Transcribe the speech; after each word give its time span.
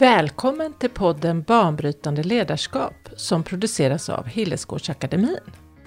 Välkommen 0.00 0.72
till 0.72 0.90
podden 0.90 1.42
Banbrytande 1.42 2.22
ledarskap 2.22 3.08
som 3.16 3.42
produceras 3.42 4.08
av 4.08 4.26
Hillesgårdsakademin. 4.26 5.40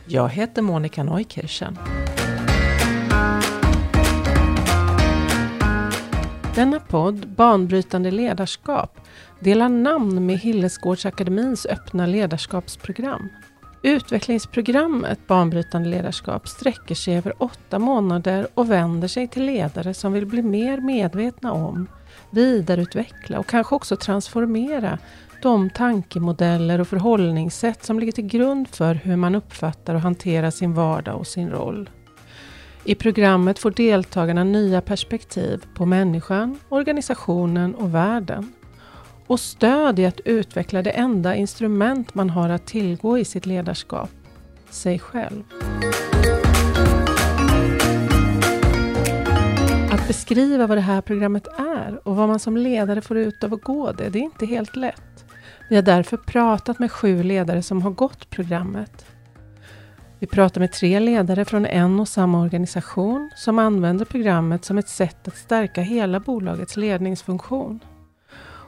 Jag 0.05 0.29
heter 0.29 0.61
Monica 0.61 1.03
Neukirchen. 1.03 1.77
Denna 6.55 6.79
podd, 6.79 7.35
Banbrytande 7.35 8.11
ledarskap, 8.11 8.99
delar 9.39 9.69
namn 9.69 10.25
med 10.25 10.37
Hillesgårdsakademins 10.37 11.65
öppna 11.65 12.05
ledarskapsprogram. 12.05 13.29
Utvecklingsprogrammet 13.83 15.27
Banbrytande 15.27 15.89
ledarskap 15.89 16.47
sträcker 16.47 16.95
sig 16.95 17.17
över 17.17 17.43
åtta 17.43 17.79
månader 17.79 18.47
och 18.53 18.71
vänder 18.71 19.07
sig 19.07 19.27
till 19.27 19.45
ledare 19.45 19.93
som 19.93 20.13
vill 20.13 20.25
bli 20.25 20.41
mer 20.41 20.77
medvetna 20.77 21.51
om, 21.51 21.87
vidareutveckla 22.33 23.39
och 23.39 23.47
kanske 23.47 23.75
också 23.75 23.95
transformera 23.95 24.97
de 25.41 25.69
tankemodeller 25.69 26.81
och 26.81 26.87
förhållningssätt 26.87 27.83
som 27.83 27.99
ligger 27.99 28.11
till 28.11 28.27
grund 28.27 28.67
för 28.67 28.95
hur 28.95 29.15
man 29.15 29.35
uppfattar 29.35 29.95
och 29.95 30.01
hanterar 30.01 30.49
sin 30.49 30.73
vardag 30.73 31.15
och 31.15 31.27
sin 31.27 31.49
roll. 31.49 31.89
I 32.83 32.95
programmet 32.95 33.59
får 33.59 33.71
deltagarna 33.71 34.43
nya 34.43 34.81
perspektiv 34.81 35.65
på 35.75 35.85
människan, 35.85 36.59
organisationen 36.69 37.75
och 37.75 37.95
världen 37.95 38.53
och 39.27 39.39
stöd 39.39 39.99
i 39.99 40.05
att 40.05 40.19
utveckla 40.19 40.81
det 40.81 40.91
enda 40.91 41.35
instrument 41.35 42.15
man 42.15 42.29
har 42.29 42.49
att 42.49 42.65
tillgå 42.65 43.17
i 43.17 43.25
sitt 43.25 43.45
ledarskap, 43.45 44.09
sig 44.69 44.99
själv. 44.99 45.43
Beskriva 50.13 50.67
vad 50.67 50.77
det 50.77 50.81
här 50.81 51.01
programmet 51.01 51.47
är 51.57 52.07
och 52.07 52.15
vad 52.15 52.27
man 52.27 52.39
som 52.39 52.57
ledare 52.57 53.01
får 53.01 53.17
ut 53.17 53.43
av 53.43 53.53
att 53.53 53.63
gå 53.63 53.91
det, 53.91 54.09
det 54.09 54.19
är 54.19 54.23
inte 54.23 54.45
helt 54.45 54.75
lätt. 54.75 55.25
Vi 55.69 55.75
har 55.75 55.83
därför 55.83 56.17
pratat 56.17 56.79
med 56.79 56.91
sju 56.91 57.23
ledare 57.23 57.63
som 57.63 57.81
har 57.81 57.91
gått 57.91 58.29
programmet. 58.29 59.05
Vi 60.19 60.27
pratar 60.27 60.61
med 60.61 60.71
tre 60.71 60.99
ledare 60.99 61.45
från 61.45 61.65
en 61.65 61.99
och 61.99 62.07
samma 62.07 62.41
organisation 62.41 63.29
som 63.35 63.59
använder 63.59 64.05
programmet 64.05 64.65
som 64.65 64.77
ett 64.77 64.89
sätt 64.89 65.27
att 65.27 65.37
stärka 65.37 65.81
hela 65.81 66.19
bolagets 66.19 66.77
ledningsfunktion. 66.77 67.79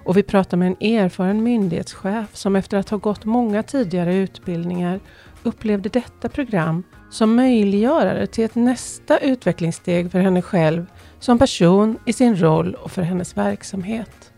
Och 0.05 0.17
vi 0.17 0.23
pratar 0.23 0.57
med 0.57 0.67
en 0.67 0.87
erfaren 0.95 1.43
myndighetschef 1.43 2.35
som 2.35 2.55
efter 2.55 2.77
att 2.77 2.89
ha 2.89 2.97
gått 2.97 3.25
många 3.25 3.63
tidigare 3.63 4.15
utbildningar 4.15 4.99
upplevde 5.45 5.89
detta 5.89 6.29
program 6.29 6.83
som 7.09 7.35
möjliggörare 7.35 8.27
till 8.27 8.43
ett 8.43 8.55
nästa 8.55 9.17
utvecklingssteg 9.17 10.11
för 10.11 10.19
henne 10.19 10.41
själv 10.41 10.85
som 11.19 11.39
person 11.39 11.97
i 12.05 12.13
sin 12.13 12.35
roll 12.35 12.75
och 12.75 12.91
för 12.91 13.01
hennes 13.01 13.37
verksamhet. 13.37 14.33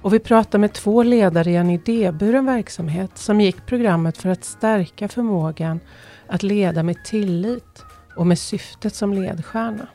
Och 0.00 0.14
vi 0.14 0.18
pratar 0.18 0.58
med 0.58 0.72
två 0.72 1.02
ledare 1.02 1.50
i 1.50 1.56
en 1.56 1.70
idéburen 1.70 2.46
verksamhet 2.46 3.18
som 3.18 3.40
gick 3.40 3.66
programmet 3.66 4.18
för 4.18 4.28
att 4.28 4.44
stärka 4.44 5.08
förmågan 5.08 5.80
att 6.26 6.42
leda 6.42 6.82
med 6.82 7.04
tillit 7.04 7.84
och 8.16 8.26
med 8.26 8.38
syftet 8.38 8.94
som 8.94 9.12
ledstjärna. 9.12 9.86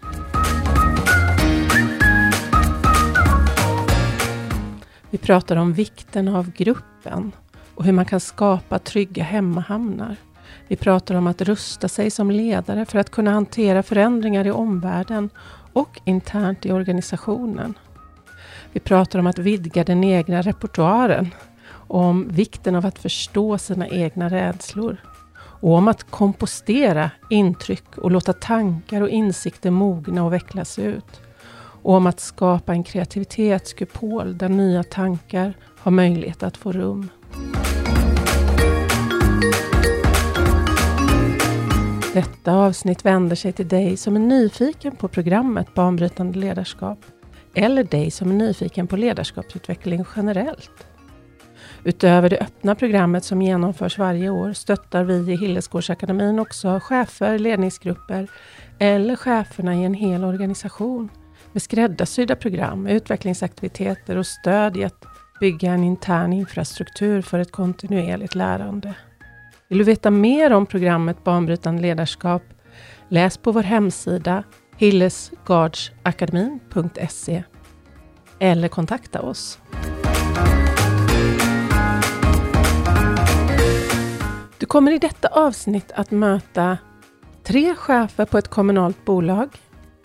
Vi 5.09 5.17
pratar 5.17 5.55
om 5.55 5.73
vikten 5.73 6.27
av 6.27 6.51
gruppen 6.51 7.31
och 7.75 7.83
hur 7.83 7.91
man 7.91 8.05
kan 8.05 8.19
skapa 8.19 8.79
trygga 8.79 9.23
hemmahamnar. 9.23 10.15
Vi 10.73 10.77
pratar 10.77 11.15
om 11.15 11.27
att 11.27 11.41
rusta 11.41 11.87
sig 11.87 12.11
som 12.11 12.31
ledare 12.31 12.85
för 12.85 12.99
att 12.99 13.09
kunna 13.09 13.31
hantera 13.31 13.83
förändringar 13.83 14.47
i 14.47 14.51
omvärlden 14.51 15.29
och 15.73 16.01
internt 16.05 16.65
i 16.65 16.71
organisationen. 16.71 17.73
Vi 18.71 18.79
pratar 18.79 19.19
om 19.19 19.27
att 19.27 19.37
vidga 19.37 19.83
den 19.83 20.03
egna 20.03 20.41
repertoaren 20.41 21.29
om 21.71 22.27
vikten 22.27 22.75
av 22.75 22.85
att 22.85 22.99
förstå 22.99 23.57
sina 23.57 23.87
egna 23.87 24.29
rädslor 24.29 24.97
och 25.35 25.73
om 25.73 25.87
att 25.87 26.11
kompostera 26.11 27.11
intryck 27.29 27.97
och 27.97 28.11
låta 28.11 28.33
tankar 28.33 29.01
och 29.01 29.09
insikter 29.09 29.71
mogna 29.71 30.23
och 30.23 30.33
vecklas 30.33 30.79
ut 30.79 31.21
och 31.83 31.93
om 31.93 32.07
att 32.07 32.19
skapa 32.19 32.73
en 32.73 32.83
kreativitetskupol 32.83 34.37
där 34.37 34.49
nya 34.49 34.83
tankar 34.83 35.53
har 35.79 35.91
möjlighet 35.91 36.43
att 36.43 36.57
få 36.57 36.71
rum. 36.71 37.09
Detta 42.13 42.53
avsnitt 42.53 43.05
vänder 43.05 43.35
sig 43.35 43.51
till 43.51 43.67
dig 43.67 43.97
som 43.97 44.15
är 44.15 44.19
nyfiken 44.19 44.95
på 44.95 45.07
programmet 45.07 45.73
Banbrytande 45.73 46.39
ledarskap 46.39 46.99
eller 47.53 47.83
dig 47.83 48.11
som 48.11 48.29
är 48.31 48.33
nyfiken 48.33 48.87
på 48.87 48.97
ledarskapsutveckling 48.97 50.05
generellt. 50.15 50.87
Utöver 51.83 52.29
det 52.29 52.37
öppna 52.37 52.75
programmet 52.75 53.23
som 53.23 53.41
genomförs 53.41 53.97
varje 53.97 54.29
år 54.29 54.53
stöttar 54.53 55.03
vi 55.03 55.13
i 55.13 55.35
Hillesgårdsakademin 55.35 56.39
också 56.39 56.79
chefer, 56.83 57.39
ledningsgrupper 57.39 58.27
eller 58.79 59.15
cheferna 59.15 59.75
i 59.75 59.83
en 59.83 59.93
hel 59.93 60.23
organisation 60.23 61.09
med 61.51 61.61
skräddarsydda 61.61 62.35
program, 62.35 62.87
utvecklingsaktiviteter 62.87 64.17
och 64.17 64.27
stöd 64.27 64.77
i 64.77 64.83
att 64.83 65.05
bygga 65.39 65.71
en 65.71 65.83
intern 65.83 66.33
infrastruktur 66.33 67.21
för 67.21 67.39
ett 67.39 67.51
kontinuerligt 67.51 68.35
lärande. 68.35 68.93
Vill 69.73 69.77
du 69.77 69.83
veta 69.83 70.11
mer 70.11 70.53
om 70.53 70.65
programmet 70.65 71.23
Banbrytande 71.23 71.81
ledarskap? 71.81 72.43
Läs 73.09 73.37
på 73.37 73.51
vår 73.51 73.63
hemsida 73.63 74.43
hillesgardsakademin.se 74.77 77.43
eller 78.39 78.67
kontakta 78.67 79.21
oss. 79.21 79.59
Du 84.57 84.65
kommer 84.65 84.91
i 84.91 84.97
detta 84.97 85.27
avsnitt 85.27 85.91
att 85.95 86.11
möta 86.11 86.77
tre 87.43 87.75
chefer 87.75 88.25
på 88.25 88.37
ett 88.37 88.47
kommunalt 88.47 89.05
bolag, 89.05 89.49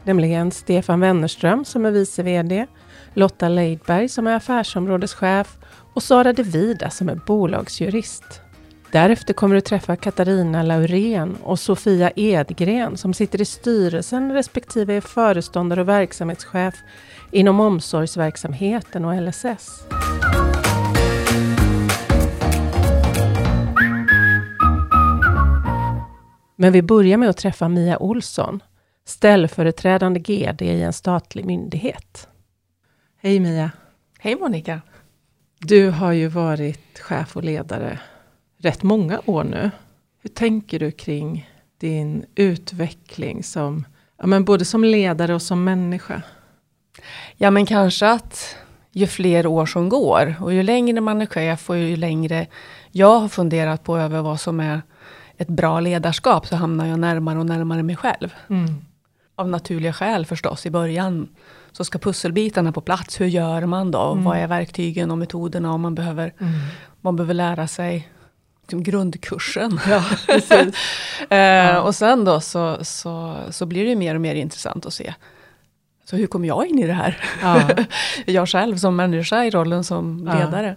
nämligen 0.05 0.51
Stefan 0.51 1.01
Wennerström 1.01 1.65
som 1.65 1.87
är 1.87 1.91
vice 1.91 2.23
VD, 2.23 2.67
Lotta 3.15 3.49
Leidberg 3.49 4.09
som 4.09 4.27
är 4.27 4.37
affärsområdeschef 4.37 5.59
och 5.95 6.03
Sara 6.03 6.33
De 6.33 6.43
Vida 6.43 6.91
som 6.91 7.09
är 7.09 7.21
bolagsjurist. 7.27 8.43
Därefter 8.93 9.35
kommer 9.35 9.55
du 9.55 9.61
träffa 9.61 9.97
Katarina 9.97 10.63
Laurén 10.63 11.37
och 11.43 11.59
Sofia 11.59 12.11
Edgren 12.17 12.97
som 12.97 13.15
sitter 13.15 13.41
i 13.41 13.45
styrelsen 13.45 14.33
respektive 14.33 14.95
är 14.95 15.01
föreståndare 15.01 15.81
och 15.81 15.89
verksamhetschef 15.89 16.75
inom 17.31 17.61
omsorgsverksamheten 17.61 19.05
och 19.05 19.23
LSS. 19.23 19.83
Men 26.57 26.73
vi 26.73 26.83
börjar 26.83 27.17
med 27.17 27.29
att 27.29 27.37
träffa 27.37 27.69
Mia 27.69 27.99
Olsson, 27.99 28.63
ställföreträdande 29.05 30.21
GD 30.21 30.63
i 30.63 30.83
en 30.83 30.93
statlig 30.93 31.45
myndighet. 31.45 32.29
Hej 33.23 33.41
Mia! 33.41 33.71
Hej 34.19 34.37
Monica! 34.37 34.81
Du 35.59 35.91
har 35.91 36.13
ju 36.13 36.29
varit 36.29 36.99
chef 36.99 37.37
och 37.37 37.45
ledare 37.45 37.99
rätt 38.59 38.83
många 38.83 39.21
år 39.27 39.45
nu. 39.45 39.71
Hur 40.23 40.31
tänker 40.31 40.79
du 40.79 40.91
kring 40.91 41.51
din 41.79 42.27
utveckling 42.35 43.45
som, 43.45 43.85
ja, 44.19 44.27
men 44.27 44.45
både 44.45 44.65
som 44.65 44.85
ledare 44.85 45.35
och 45.35 45.43
som 45.43 45.65
människa? 45.65 46.23
Ja 47.37 47.51
men 47.51 47.67
kanske 47.67 48.11
att 48.11 48.57
ju 48.93 49.07
fler 49.07 49.47
år 49.47 49.67
som 49.67 49.89
går 49.89 50.35
och 50.41 50.55
ju 50.55 50.63
längre 50.63 51.01
man 51.01 51.23
är 51.23 51.27
chef 51.27 51.71
och 51.71 51.79
ju 51.79 51.97
längre 51.97 52.47
jag 52.91 53.21
har 53.21 53.29
funderat 53.29 53.85
på 53.85 53.99
över 53.99 54.23
vad 54.23 54.41
som 54.41 54.61
är 54.61 54.83
ett 55.37 55.49
bra 55.49 55.81
ledarskap 55.81 56.47
så 56.47 56.57
hamnar 56.57 56.87
jag 56.87 56.99
närmare 56.99 57.39
och 57.39 57.47
närmare 57.47 57.83
mig 57.83 57.97
själv. 57.97 58.35
Mm. 58.51 58.75
Av 59.35 59.49
naturliga 59.49 59.93
skäl 59.93 60.27
förstås 60.27 60.67
i 60.67 60.71
början. 60.71 61.29
Så 61.73 61.85
ska 61.85 61.99
pusselbitarna 61.99 62.73
på 62.73 62.81
plats. 62.81 63.21
Hur 63.21 63.27
gör 63.27 63.67
man 63.67 63.91
då? 63.91 64.13
Mm. 64.13 64.25
Vad 64.25 64.39
är 64.39 64.47
verktygen 64.47 65.11
och 65.11 65.19
metoderna? 65.19 65.73
Om 65.73 65.81
man 65.81 65.95
behöver, 65.95 66.33
mm. 66.41 66.53
man 67.01 67.17
behöver 67.17 67.35
lära 67.35 67.69
sig 67.69 68.09
liksom 68.69 68.83
grundkursen. 68.83 69.81
Ja, 69.89 70.05
eh, 71.31 71.39
ja. 71.39 71.81
Och 71.81 71.95
sen 71.95 72.25
då 72.25 72.41
så, 72.41 72.85
så, 72.85 73.37
så 73.51 73.67
blir 73.67 73.87
det 73.87 73.97
mer 73.97 74.15
och 74.15 74.21
mer 74.21 74.35
intressant 74.35 74.87
att 74.87 74.95
se. 74.95 75.15
Så 76.05 76.17
hur 76.17 76.27
kom 76.27 76.45
jag 76.45 76.67
in 76.67 76.79
i 76.79 76.87
det 76.87 76.93
här? 76.93 77.25
Ja. 77.43 77.69
jag 78.27 78.49
själv 78.49 78.77
som 78.77 78.97
människa 78.97 79.45
i 79.45 79.51
rollen 79.51 79.85
som 79.85 80.19
ledare. 80.19 80.77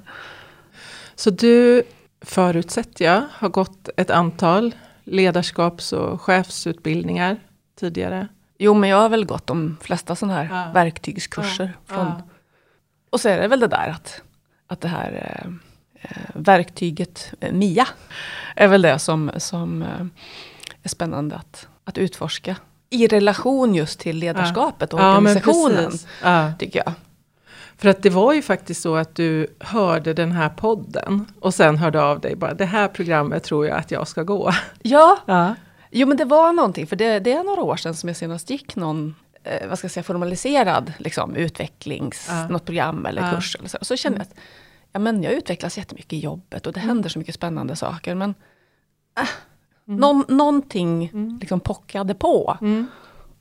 Så 1.16 1.30
du 1.30 1.84
förutsätter 2.22 3.06
jag, 3.06 3.24
har 3.32 3.50
gått 3.50 3.90
ett 3.98 4.10
antal 4.10 4.76
ledarskaps 5.04 5.94
och 5.94 6.22
chefsutbildningar 6.22 7.38
tidigare. 7.80 8.28
Jo, 8.58 8.74
men 8.74 8.90
jag 8.90 8.98
har 8.98 9.10
väl 9.10 9.26
gått 9.26 9.48
de 9.48 9.78
flesta 9.82 10.16
sådana 10.16 10.44
här 10.44 10.66
ja. 10.66 10.72
verktygskurser. 10.74 11.74
Ja. 11.88 11.94
Från, 11.94 12.06
ja. 12.06 12.22
Och 13.10 13.22
så 13.22 13.30
är 13.30 13.42
det 13.42 13.48
väl 13.48 13.60
det 13.60 13.68
där 13.68 13.90
att, 13.90 14.22
att 14.68 14.82
det 14.82 14.88
här 14.88 15.42
eh 15.46 15.52
verktyget 16.34 17.34
eh, 17.40 17.52
MIA 17.54 17.88
är 18.56 18.68
väl 18.68 18.82
det 18.82 19.00
som, 19.00 19.32
som 19.38 19.82
eh, 19.82 20.06
är 20.84 20.90
spännande 20.90 21.36
att, 21.36 21.68
att 21.86 21.98
utforska. 21.98 22.56
I 22.90 23.08
relation 23.08 23.76
just 23.76 24.00
till 24.00 24.18
ledarskapet 24.18 24.94
och 24.94 25.00
organisationen, 25.00 25.92
tycker 26.60 26.84
jag. 26.86 26.94
För 27.78 27.90
att 27.90 28.04
det 28.04 28.10
var 28.10 28.34
ju 28.34 28.42
faktiskt 28.42 28.82
så 28.82 28.96
att 28.96 29.16
du 29.16 29.48
hörde 29.60 30.14
den 30.14 30.32
här 30.32 30.50
podden 30.50 31.26
och 31.40 31.54
sen 31.54 31.78
hörde 31.78 32.02
av 32.04 32.20
dig 32.20 32.36
bara, 32.36 32.54
det 32.54 32.66
här 32.66 32.88
programmet 32.88 33.44
tror 33.44 33.68
jag 33.68 33.78
att 33.78 33.92
jag 33.92 34.08
ska 34.08 34.24
gå. 34.24 34.52
Ja, 34.82 35.18
Ja. 35.26 35.56
jo 35.92 36.08
men 36.08 36.18
det 36.18 36.26
var 36.26 36.54
någonting, 36.54 36.88
för 36.88 36.96
det, 36.96 37.20
det 37.20 37.32
är 37.34 37.44
några 37.44 37.62
år 37.62 37.76
sedan 37.76 37.94
som 37.96 38.10
jag 38.10 38.18
senast 38.18 38.50
gick 38.50 38.76
någon 38.76 39.16
eh, 39.44 39.68
vad 39.70 39.78
ska 39.78 39.86
jag 39.86 39.92
säga, 39.92 40.04
formaliserad 40.04 40.94
liksom, 40.98 41.36
utvecklings, 41.36 42.26
Ja. 42.30 42.48
något 42.48 42.66
program 42.66 43.06
eller 43.06 43.22
Ja. 43.28 43.36
kurs. 43.36 43.56
Eller 43.60 43.70
så. 43.70 43.78
så 43.82 43.96
kände 43.96 44.18
jag 44.18 44.22
att 44.22 44.34
ja, 44.92 45.00
men 45.00 45.24
jag 45.24 45.34
utvecklas 45.34 45.78
jättemycket 45.78 46.14
i 46.14 46.20
jobbet 46.20 46.68
och 46.68 46.74
det 46.74 46.80
händer 46.80 47.10
så 47.10 47.20
mycket 47.20 47.36
spännande 47.36 47.76
saker. 47.76 48.16
Men 48.16 48.36
äh, 49.20 49.30
någon, 49.86 50.26
någonting 50.28 51.12
liksom 51.42 51.60
pockade 51.60 52.16
på. 52.16 52.58
Mm. 52.62 52.88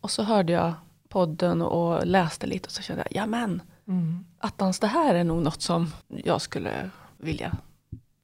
Och 0.01 0.11
så 0.11 0.23
hörde 0.23 0.53
jag 0.53 0.73
podden 1.09 1.63
och 1.63 2.07
läste 2.07 2.47
lite 2.47 2.67
och 2.67 2.73
så 2.73 2.83
kände 2.83 3.05
jag, 3.11 3.23
ja 3.23 3.27
men 3.27 3.63
Mm. 3.89 4.25
attans 4.39 4.81
det 4.81 4.87
här 4.87 5.15
är 5.15 5.25
nog 5.25 5.43
något 5.43 5.63
som 5.63 5.93
jag 6.09 6.41
skulle 6.41 6.91
vilja 7.19 7.53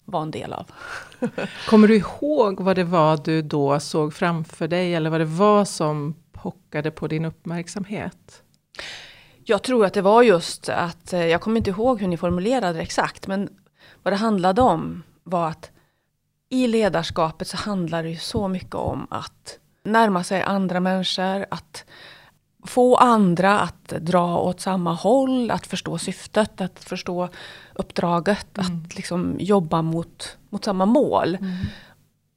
vara 0.04 0.22
en 0.22 0.30
del 0.30 0.52
av. 0.52 0.70
Kommer 1.68 1.88
du 1.88 1.96
ihåg 1.96 2.60
vad 2.60 2.76
det 2.76 2.84
var 2.84 3.16
du 3.24 3.42
då 3.42 3.80
såg 3.80 4.14
framför 4.14 4.68
dig 4.68 4.94
eller 4.94 5.10
vad 5.10 5.20
det 5.20 5.24
var 5.24 5.64
som 5.64 6.14
pockade 6.32 6.90
på 6.90 7.08
din 7.08 7.24
uppmärksamhet? 7.24 8.42
Jag 9.48 9.62
tror 9.62 9.86
att 9.86 9.94
det 9.94 10.02
var 10.02 10.22
just 10.22 10.68
att, 10.68 11.12
eh, 11.12 11.26
jag 11.26 11.40
kommer 11.40 11.56
inte 11.56 11.70
ihåg 11.70 12.00
hur 12.00 12.08
ni 12.08 12.16
formulerade 12.16 12.78
det 12.78 12.82
exakt, 12.82 13.26
men 13.26 13.48
vad 14.02 14.12
det 14.12 14.16
handlade 14.16 14.62
om 14.62 15.02
var 15.22 15.48
att 15.48 15.70
i 16.48 16.66
ledarskapet 16.66 17.48
så 17.48 17.56
handlar 17.56 18.02
det 18.02 18.08
ju 18.08 18.16
så 18.16 18.48
mycket 18.48 18.74
om 18.74 19.06
att 19.10 19.58
närma 19.84 20.24
sig 20.24 20.42
andra 20.42 20.80
människor, 20.80 21.46
att 21.48 21.84
få 22.64 22.96
andra 22.96 23.60
att 23.60 23.88
dra 23.88 24.38
åt 24.38 24.60
samma 24.60 24.92
håll, 24.92 25.50
att 25.50 25.66
förstå 25.66 25.98
syftet, 25.98 26.60
att 26.60 26.84
förstå 26.84 27.28
uppdraget, 27.74 28.58
att 28.58 28.96
liksom 28.96 29.36
jobba 29.38 29.82
mot, 29.82 30.36
mot 30.50 30.64
samma 30.64 30.86
mål. 30.86 31.38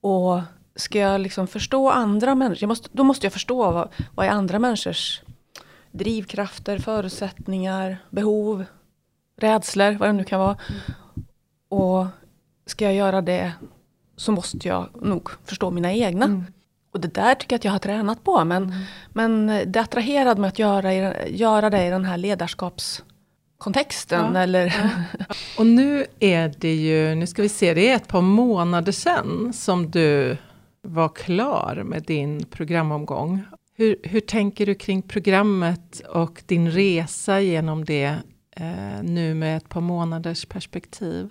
Och 0.01 0.41
ska 0.75 0.99
jag 0.99 1.21
liksom 1.21 1.47
förstå 1.47 1.89
andra 1.89 2.35
människor, 2.35 2.67
måste, 2.67 2.89
då 2.91 3.03
måste 3.03 3.25
jag 3.25 3.33
förstå 3.33 3.71
vad, 3.71 3.89
vad 4.15 4.25
är 4.25 4.29
andra 4.29 4.59
människors 4.59 5.21
drivkrafter, 5.91 6.79
förutsättningar, 6.79 7.97
behov, 8.09 8.65
rädslor, 9.37 9.91
vad 9.91 10.09
det 10.09 10.13
nu 10.13 10.23
kan 10.23 10.39
vara. 10.39 10.57
Och 11.69 12.05
ska 12.65 12.85
jag 12.85 12.93
göra 12.93 13.21
det 13.21 13.53
så 14.15 14.31
måste 14.31 14.67
jag 14.67 14.89
nog 15.01 15.29
förstå 15.45 15.71
mina 15.71 15.93
egna. 15.93 16.43
Och 16.93 16.99
det 16.99 17.13
där 17.13 17.35
tycker 17.35 17.53
jag 17.53 17.59
att 17.59 17.65
jag 17.65 17.71
har 17.71 17.79
tränat 17.79 18.23
på. 18.23 18.45
Men, 18.45 18.73
men 19.13 19.47
det 19.65 19.81
attraherade 19.81 20.41
mig 20.41 20.47
att 20.47 20.59
göra, 20.59 20.93
göra 21.27 21.69
det 21.69 21.85
i 21.85 21.89
den 21.89 22.05
här 22.05 22.17
ledarskapskontexten. 22.17 24.35
Ja. 24.35 24.39
Eller, 24.39 24.73
Och 25.57 25.65
nu 25.65 26.05
är 26.19 26.53
det 26.57 26.75
ju, 26.75 27.15
nu 27.15 27.27
ska 27.27 27.41
vi 27.41 27.49
se, 27.49 27.73
det 27.73 27.89
är 27.89 27.95
ett 27.95 28.07
par 28.07 28.21
månader 28.21 28.91
sedan 28.91 29.53
som 29.53 29.91
du 29.91 30.37
var 30.81 31.09
klar 31.09 31.81
med 31.85 32.03
din 32.03 32.45
programomgång. 32.45 33.43
Hur, 33.79 33.95
hur 34.03 34.19
tänker 34.19 34.65
du 34.65 34.75
kring 34.75 35.01
programmet 35.01 35.99
och 35.99 36.43
din 36.45 36.71
resa 36.71 37.41
genom 37.41 37.85
det 37.85 38.15
eh, 38.55 39.03
nu 39.03 39.33
med 39.33 39.57
ett 39.57 39.69
par 39.69 39.81
månaders 39.81 40.45
perspektiv? 40.45 41.29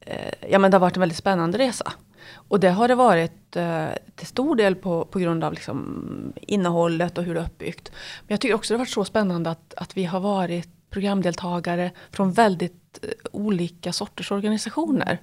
eh, 0.00 0.50
ja, 0.50 0.58
men 0.58 0.70
det 0.70 0.74
har 0.74 0.80
varit 0.80 0.96
en 0.96 1.00
väldigt 1.00 1.18
spännande 1.18 1.58
resa. 1.58 1.92
Och 2.32 2.60
det 2.60 2.70
har 2.70 2.88
det 2.88 2.94
varit 2.94 3.56
eh, 3.56 3.88
till 4.16 4.26
stor 4.26 4.56
del 4.56 4.74
på, 4.74 5.04
på 5.04 5.18
grund 5.18 5.44
av 5.44 5.52
liksom 5.52 6.32
innehållet 6.40 7.18
och 7.18 7.24
hur 7.24 7.34
det 7.34 7.40
är 7.40 7.44
uppbyggt. 7.44 7.92
Men 8.20 8.34
jag 8.34 8.40
tycker 8.40 8.54
också 8.54 8.74
det 8.74 8.78
har 8.78 8.84
varit 8.84 8.88
så 8.88 9.04
spännande 9.04 9.50
att, 9.50 9.74
att 9.74 9.96
vi 9.96 10.04
har 10.04 10.20
varit 10.20 10.90
programdeltagare 10.90 11.90
från 12.10 12.32
väldigt 12.32 12.98
eh, 13.02 13.10
olika 13.32 13.92
sorters 13.92 14.32
organisationer. 14.32 15.18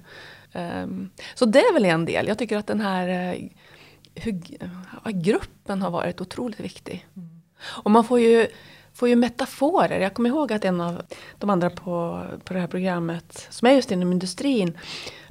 Ehm, 0.52 1.10
så 1.34 1.44
det 1.44 1.60
är 1.60 1.72
väl 1.72 1.84
en 1.84 2.04
del. 2.04 2.28
Jag 2.28 2.38
tycker 2.38 2.58
att 2.58 2.66
den 2.66 2.80
här 2.80 3.08
eh, 3.08 3.48
hur, 4.20 4.40
ja, 5.04 5.10
gruppen 5.10 5.82
har 5.82 5.90
varit 5.90 6.20
otroligt 6.20 6.60
viktig. 6.60 7.06
Och 7.60 7.90
man 7.90 8.04
får 8.04 8.20
ju, 8.20 8.46
får 8.94 9.08
ju 9.08 9.16
metaforer. 9.16 10.00
Jag 10.00 10.14
kommer 10.14 10.28
ihåg 10.28 10.52
att 10.52 10.64
en 10.64 10.80
av 10.80 11.02
de 11.38 11.50
andra 11.50 11.70
på, 11.70 12.26
på 12.44 12.54
det 12.54 12.60
här 12.60 12.66
programmet, 12.66 13.46
som 13.50 13.68
är 13.68 13.72
just 13.72 13.90
inom 13.92 14.12
industrin, 14.12 14.78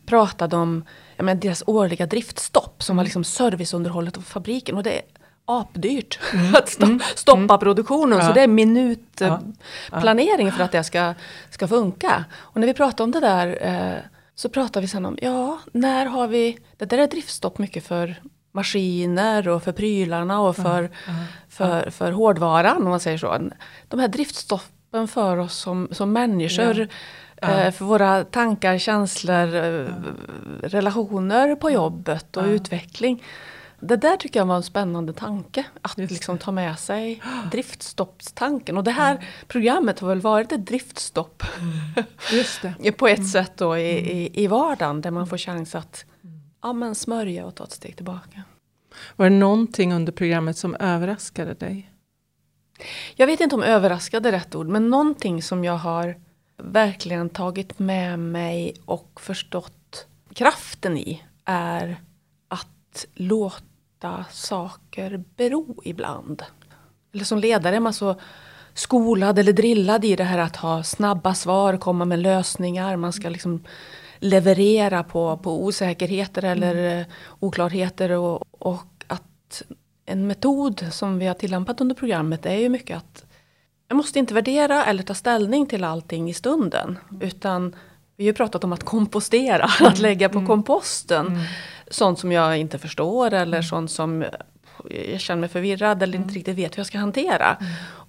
pratade 0.06 0.56
om 0.56 0.86
ja, 1.16 1.24
men 1.24 1.40
deras 1.40 1.64
årliga 1.68 2.06
driftstopp 2.06 2.84
som 2.84 2.98
var 2.98 3.04
liksom 3.04 3.24
serviceunderhållet 3.24 4.18
av 4.18 4.22
fabriken. 4.22 4.78
Och 4.78 4.84
det 4.84 4.92
är 4.98 5.02
apdyrt 5.46 6.20
att 6.54 6.70
sto- 6.70 7.02
stoppa 7.16 7.58
produktionen. 7.58 8.22
Så 8.22 8.28
Ja. 8.28 8.34
det 8.34 8.40
är 8.40 8.48
Ja. 8.48 8.54
minutplanering 8.54 10.52
för 10.52 10.64
att 10.64 10.72
det 10.72 10.84
ska, 10.84 11.14
ska 11.50 11.68
funka. 11.68 12.26
Och 12.36 12.60
när 12.60 12.68
vi 12.68 12.74
pratar 12.74 13.04
om 13.04 13.12
det 13.12 13.20
där 13.20 13.58
eh, 13.62 13.98
så 14.36 14.50
pratar 14.50 14.82
vi 14.82 14.88
sen 14.88 15.06
om, 15.06 15.18
ja, 15.22 15.60
när 15.72 16.06
har 16.06 16.28
vi, 16.28 16.58
det 16.78 16.86
där 16.86 16.98
är 16.98 17.08
driftstopp 17.08 17.58
mycket 17.58 17.84
för 17.88 18.16
maskiner 18.58 19.48
och 19.48 19.64
för 19.64 19.72
prylarna 19.72 20.42
och 20.42 20.56
för, 20.56 20.90
för, 21.50 21.90
för 21.90 22.12
hårdvaran 22.12 22.84
om 22.84 22.90
man 22.90 23.00
säger 23.00 23.18
så. 23.18 23.50
De 23.88 24.00
här 24.00 24.08
driftstoppen 24.08 25.08
för 25.08 25.38
oss 25.38 25.56
som, 25.58 25.88
som 25.92 26.14
människor, 26.14 26.88
Ja. 27.42 27.48
eh, 27.50 27.72
för 27.72 27.86
våra 27.86 28.24
tankar, 28.24 28.78
känslor, 28.78 29.56
eh, 29.56 29.86
relationer 30.62 31.56
på 31.56 31.72
jobbet 31.72 32.38
och 32.38 32.46
utveckling. 32.46 33.24
Det 33.80 33.96
där 33.96 34.18
tycker 34.18 34.40
jag 34.40 34.46
var 34.46 34.56
en 34.56 34.64
spännande 34.64 35.14
tanke. 35.14 35.64
Att 35.82 35.98
liksom 35.98 36.38
ta 36.38 36.52
med 36.52 36.80
sig 36.80 37.22
driftstoppstanken. 37.52 38.78
Och 38.78 38.84
det 38.84 38.92
här 38.92 39.26
programmet 39.48 40.00
har 40.00 40.08
väl 40.08 40.22
varit 40.22 40.52
ett 40.52 40.66
driftstopp 40.66 41.44
det. 42.80 42.92
på 42.98 43.08
ett 43.08 43.30
sätt 43.30 43.52
då 43.56 43.78
i, 43.78 43.90
i, 43.90 44.44
i 44.44 44.48
vardagen. 44.48 45.02
Där 45.02 45.12
man 45.12 45.28
får 45.28 45.38
chans 45.38 45.76
att 45.76 46.06
ja, 46.62 46.74
men 46.74 46.96
smörja 46.96 47.46
och 47.46 47.56
ta 47.56 47.64
ett 47.64 47.72
steg 47.72 47.96
tillbaka. 47.96 48.44
Var 49.16 49.30
det 49.30 49.36
någonting 49.36 49.94
under 49.94 50.12
programmet 50.12 50.58
som 50.58 50.76
överraskade 50.76 51.54
dig? 51.54 51.92
Jag 53.16 53.28
vet 53.28 53.40
inte 53.40 53.56
om 53.56 53.64
överraskade 53.64 54.30
är 54.30 54.32
rätt 54.32 54.56
ord. 54.56 54.68
Men 54.68 54.90
någonting 54.90 55.44
som 55.44 55.64
jag 55.64 55.78
har 55.78 56.16
verkligen 56.58 57.30
tagit 57.30 57.80
med 57.80 58.20
mig 58.20 58.76
och 58.86 59.22
förstått 59.22 60.08
kraften 60.34 60.98
i. 60.98 61.24
Är 61.46 62.02
att 62.48 63.06
låta 63.14 64.26
saker 64.32 65.24
bero 65.36 65.82
ibland. 65.84 66.44
Eller 67.14 67.24
som 67.24 67.40
ledare 67.40 67.76
är 67.76 67.80
man 67.80 67.94
så 67.94 68.16
skolad 68.74 69.40
eller 69.40 69.54
drillad 69.54 70.06
i 70.06 70.16
det 70.16 70.24
här 70.24 70.38
att 70.38 70.56
ha 70.56 70.84
snabba 70.84 71.34
svar, 71.34 71.78
komma 71.78 72.06
med 72.06 72.20
lösningar. 72.20 72.96
Man 72.96 73.14
ska 73.14 73.30
liksom 73.30 73.64
leverera 74.20 75.04
på, 75.04 75.38
på 75.38 75.64
osäkerheter 75.64 76.44
eller 76.44 77.00
eh, 77.00 77.06
oklarheter. 77.40 78.12
Och, 78.12 78.44
och 78.52 79.04
att 79.08 79.64
en 80.06 80.28
metod 80.28 80.86
som 80.92 81.20
vi 81.20 81.28
har 81.28 81.34
tillämpat 81.34 81.82
under 81.82 81.96
programmet 81.96 82.46
är 82.46 82.56
ju 82.56 82.70
mycket 82.70 82.98
att 82.98 83.26
jag 83.88 83.96
måste 83.96 84.20
inte 84.20 84.34
värdera 84.34 84.86
eller 84.86 85.04
ta 85.04 85.14
ställning 85.14 85.66
till 85.66 85.84
allting 85.84 86.30
i 86.30 86.34
stunden. 86.34 87.00
Utan 87.22 87.76
vi 88.18 88.24
har 88.24 88.28
ju 88.28 88.34
pratat 88.34 88.64
om 88.64 88.74
att 88.74 88.84
kompostera, 88.84 89.70
att 89.80 90.00
lägga 90.00 90.30
på 90.30 90.46
komposten. 90.46 91.40
Sånt 91.88 92.20
som 92.20 92.32
jag 92.32 92.58
inte 92.58 92.80
förstår 92.80 93.34
eller 93.34 93.62
sånt 93.62 93.92
som 93.92 94.26
jag 95.12 95.20
känner 95.22 95.40
mig 95.40 95.50
förvirrad 95.50 96.04
eller 96.04 96.18
inte 96.18 96.34
riktigt 96.34 96.58
vet 96.58 96.76
hur 96.76 96.80
jag 96.80 96.88
ska 96.88 96.98
hantera. 96.98 97.58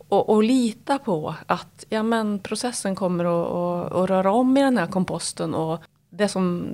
Och, 0.09 0.29
och 0.29 0.43
lita 0.43 0.99
på 0.99 1.35
att 1.47 1.85
ja, 1.89 2.03
men 2.03 2.39
processen 2.39 2.95
kommer 2.95 3.25
att, 3.25 3.53
att, 3.53 3.93
att 3.93 4.11
röra 4.11 4.33
om 4.33 4.57
i 4.57 4.63
den 4.63 4.79
här 4.79 4.87
komposten 4.87 5.55
och 5.55 5.83
det 6.11 6.29
som 6.29 6.69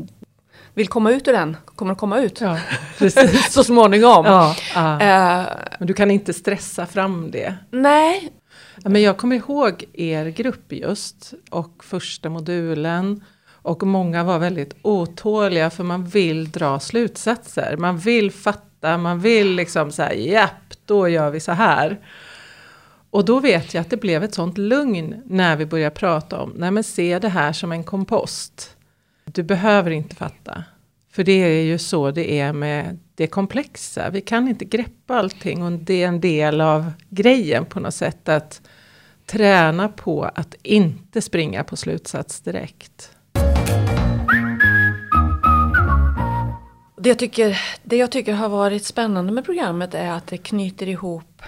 vill 0.75 0.89
komma 0.89 1.11
ut 1.11 1.29
ur 1.29 1.33
den 1.33 1.57
kommer 1.65 1.93
att 1.93 1.99
komma 1.99 2.21
ut 2.21 2.41
Ja, 2.41 2.59
precis. 2.99 3.53
så 3.53 3.65
småningom. 3.65 4.25
ja, 4.27 4.57
ja. 4.75 4.93
Eh, 5.01 5.47
Men 5.79 5.87
du 5.89 5.95
kan 5.95 6.11
inte 6.11 6.33
stressa 6.33 6.87
fram 6.87 7.31
det. 7.31 7.55
nej, 7.71 8.33
men 8.85 9.03
jag 9.03 9.17
kommer 9.17 9.37
ihåg 9.37 9.85
er 9.93 10.27
grupp 10.27 10.73
just 10.73 11.35
och 11.51 11.85
första 11.85 12.29
modulen. 12.29 13.25
Och 13.53 13.87
många 13.87 14.25
var 14.25 14.39
väldigt 14.39 14.77
otåliga 14.83 15.71
för 15.71 15.85
man 15.85 16.05
vill 16.07 16.51
dra 16.51 16.81
slutsatser. 16.81 17.77
Man 17.79 17.99
vill 17.99 18.31
fatta, 18.31 18.99
man 18.99 19.21
vill 19.21 19.55
liksom 19.55 19.93
säga 19.93 20.15
japp, 20.15 20.75
då 20.87 21.09
gör 21.09 21.31
vi 21.31 21.41
så 21.41 21.53
här. 21.53 22.01
Och 23.11 23.25
då 23.25 23.41
vet 23.41 23.75
jag 23.75 23.81
att 23.81 23.91
det 23.91 23.97
blev 23.97 24.25
ett 24.25 24.35
sånt 24.35 24.59
lugn 24.59 25.23
när 25.27 25.57
vi 25.57 25.67
började 25.67 25.95
prata 25.95 26.41
om, 26.41 26.53
nej 26.57 26.71
men 26.71 26.85
se 26.85 27.19
det 27.19 27.29
här 27.29 27.53
som 27.53 27.73
en 27.73 27.85
kompost. 27.85 28.74
Du 29.35 29.43
behöver 29.43 29.91
inte 29.91 30.17
fatta. 30.17 30.65
För 31.11 31.25
det 31.25 31.33
är 31.33 31.63
ju 31.63 31.79
så 31.79 32.11
det 32.11 32.41
är 32.41 32.53
med 32.53 32.99
det 33.15 33.27
komplexa. 33.27 34.11
Vi 34.11 34.21
kan 34.21 34.49
inte 34.49 34.65
greppa 34.65 35.15
allting 35.15 35.63
och 35.63 35.73
det 35.73 36.03
är 36.03 36.09
en 36.09 36.21
del 36.21 36.61
av 36.61 36.93
grejen 37.09 37.65
på 37.65 37.81
något 37.81 37.95
sätt 37.95 38.29
att 38.29 38.61
träna 39.27 39.89
på 39.89 40.23
att 40.35 40.55
inte 40.63 41.23
springa 41.23 41.65
på 41.65 41.77
slutsats 41.77 42.41
direkt. 42.41 43.11
Det 46.97 47.09
jag, 47.09 47.19
tycker, 47.19 47.61
det 47.83 47.97
jag 47.97 48.11
tycker 48.11 48.33
har 48.33 48.49
varit 48.49 48.85
spännande 48.85 49.33
med 49.33 49.45
programmet 49.45 49.95
är 49.95 50.11
att 50.11 50.27
det 50.27 50.39
knyter 50.39 50.89
ihop 50.89 51.43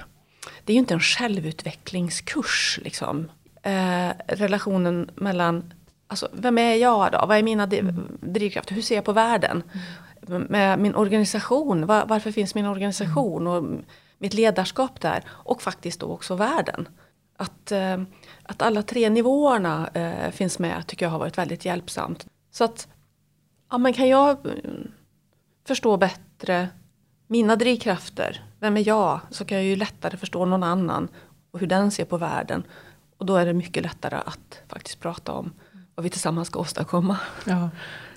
Det 0.65 0.73
är 0.73 0.75
ju 0.75 0.81
inte 0.81 0.95
en 0.95 1.01
självutvecklingskurs 1.01 2.81
liksom. 2.83 3.31
eh, 3.63 4.09
relationen 4.29 5.11
mellan, 5.15 5.73
alltså 6.07 6.29
vem 6.33 6.59
är 6.59 6.75
jag 6.75 7.13
då? 7.13 7.27
Vad 7.27 7.39
är 7.39 7.43
mina 7.43 7.67
drivkrafter? 8.21 8.75
Hur 8.75 8.83
ser 8.83 8.95
jag 8.95 9.05
på 9.05 9.13
världen? 9.13 9.63
Mm. 10.29 10.43
Med 10.43 10.79
min 10.79 10.95
organisation, 10.95 11.87
var, 11.87 12.07
varför 12.07 12.33
finns 12.33 12.55
min 12.55 12.67
organisation? 12.67 13.47
Och 13.47 13.65
mitt 14.19 14.35
ledarskap 14.35 15.01
där. 15.01 15.25
Och 15.29 15.63
faktiskt 15.63 16.01
då 16.01 16.07
också 16.07 16.35
världen. 16.35 16.89
Att, 17.37 17.73
eh, 17.73 18.03
att 18.43 18.63
alla 18.63 18.83
tre 18.83 19.11
nivåerna 19.11 19.89
eh, 19.95 20.31
finns 20.31 20.59
med 20.59 20.87
tycker 20.87 21.07
jag 21.07 21.11
har 21.11 21.19
varit 21.19 21.39
väldigt 21.39 21.65
hjälpsamt. 21.65 22.27
Så 22.51 22.65
att, 22.65 22.89
ja 23.71 23.79
men 23.79 23.93
kan 23.93 24.09
jag 24.09 24.47
mm, 24.47 24.91
förstå 25.67 25.97
bättre 25.97 26.69
mina 27.27 27.57
drivkrafter, 27.57 28.45
vem 28.61 28.77
är 28.77 28.89
jag? 28.89 29.21
Så 29.31 29.45
kan 29.45 29.59
jag 29.59 29.67
ju 29.67 29.77
lättare 29.77 30.17
förstå 30.17 30.45
någon 30.45 30.63
annan 30.63 31.09
och 31.51 31.61
hur 31.61 31.67
den 31.67 31.91
ser 31.91 32.05
på 32.05 32.17
världen. 32.17 32.65
Och 33.17 33.27
då 33.27 33.37
är 33.37 33.47
det 33.47 33.53
mycket 33.53 33.83
lättare 33.83 34.17
att 34.17 34.63
faktiskt 34.69 35.01
prata 35.01 35.33
om 35.33 35.53
vad 35.97 36.05
vi 36.05 36.11
tillsammans 36.11 36.49
ska 36.49 36.59
åstadkomma. 36.59 37.19
Ja. 37.45 37.71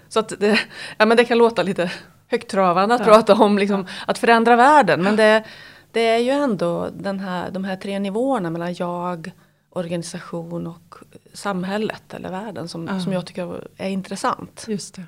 Så 0.09 0.19
att 0.19 0.39
det, 0.39 0.59
ja, 0.98 1.05
men 1.05 1.17
det 1.17 1.25
kan 1.25 1.38
låta 1.38 1.63
lite 1.63 1.91
högtravande 2.27 2.95
att 2.95 3.01
ja. 3.01 3.13
prata 3.13 3.33
om 3.33 3.57
liksom, 3.57 3.88
att 4.07 4.17
förändra 4.17 4.55
världen. 4.55 5.03
Men 5.03 5.15
det, 5.15 5.43
det 5.91 6.07
är 6.07 6.17
ju 6.17 6.31
ändå 6.31 6.89
den 6.93 7.19
här, 7.19 7.51
de 7.51 7.63
här 7.63 7.75
tre 7.75 8.00
nivåerna 8.00 8.50
mellan 8.50 8.74
jag, 8.74 9.31
organisation 9.69 10.67
och 10.67 10.95
samhället 11.33 12.13
eller 12.13 12.29
världen 12.29 12.67
som, 12.67 12.88
ja. 12.88 13.00
som 13.00 13.13
jag 13.13 13.25
tycker 13.25 13.67
är 13.77 13.89
intressant. 13.89 14.65
Just 14.67 14.95
det. 14.95 15.03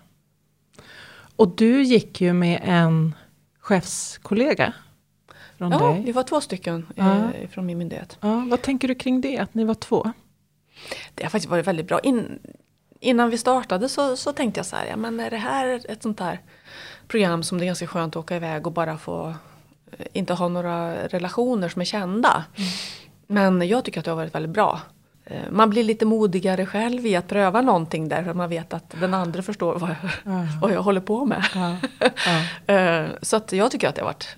Och 1.35 1.55
du 1.55 1.83
gick 1.83 2.21
ju 2.21 2.33
med 2.33 2.61
en 2.63 3.15
chefskollega. 3.59 4.73
Från 5.57 5.71
ja, 5.71 5.79
dig. 5.79 6.03
vi 6.05 6.11
var 6.11 6.23
två 6.23 6.41
stycken 6.41 6.87
ja. 6.95 7.33
eh, 7.33 7.49
från 7.49 7.65
min 7.65 7.77
myndighet. 7.77 8.17
Ja, 8.21 8.45
vad 8.49 8.61
tänker 8.61 8.87
du 8.87 8.95
kring 8.95 9.21
det, 9.21 9.37
att 9.37 9.53
ni 9.53 9.63
var 9.63 9.73
två? 9.73 10.11
Det 11.15 11.23
har 11.23 11.29
faktiskt 11.29 11.51
varit 11.51 11.67
väldigt 11.67 11.87
bra. 11.87 11.99
In, 11.99 12.39
innan 12.99 13.29
vi 13.29 13.37
startade 13.37 13.89
så, 13.89 14.17
så 14.17 14.33
tänkte 14.33 14.59
jag 14.59 14.65
så 14.65 14.75
här, 14.75 14.85
ja 14.85 14.95
men 14.95 15.19
är 15.19 15.29
det 15.29 15.37
här 15.37 15.81
ett 15.89 16.03
sånt 16.03 16.19
här 16.19 16.39
program 17.07 17.43
som 17.43 17.57
det 17.57 17.63
är 17.63 17.67
ganska 17.67 17.87
skönt 17.87 18.15
att 18.15 18.19
åka 18.19 18.35
iväg 18.35 18.67
och 18.67 18.73
bara 18.73 18.97
få 18.97 19.33
eh, 19.91 20.05
inte 20.13 20.33
ha 20.33 20.47
några 20.47 21.07
relationer 21.07 21.69
som 21.69 21.81
är 21.81 21.85
kända. 21.85 22.45
Mm. 22.55 22.69
Men 23.27 23.67
jag 23.67 23.85
tycker 23.85 23.99
att 23.99 24.05
det 24.05 24.11
har 24.11 24.15
varit 24.15 24.35
väldigt 24.35 24.51
bra. 24.51 24.81
Eh, 25.25 25.51
man 25.51 25.69
blir 25.69 25.83
lite 25.83 26.05
modigare 26.05 26.65
själv 26.65 27.05
i 27.05 27.15
att 27.15 27.27
pröva 27.27 27.61
någonting 27.61 28.09
där 28.09 28.23
för 28.23 28.33
man 28.33 28.49
vet 28.49 28.73
att 28.73 28.95
den 28.99 29.13
andra 29.13 29.41
förstår 29.41 29.79
vad 29.79 29.89
jag, 29.89 30.33
mm. 30.33 30.59
vad 30.61 30.71
jag 30.71 30.81
håller 30.81 31.01
på 31.01 31.25
med. 31.25 31.43
Mm. 32.67 33.09
Så 33.21 33.35
att 33.35 33.51
jag 33.51 33.71
tycker 33.71 33.89
att 33.89 33.95
det 33.95 34.01
har 34.01 34.07
varit 34.07 34.35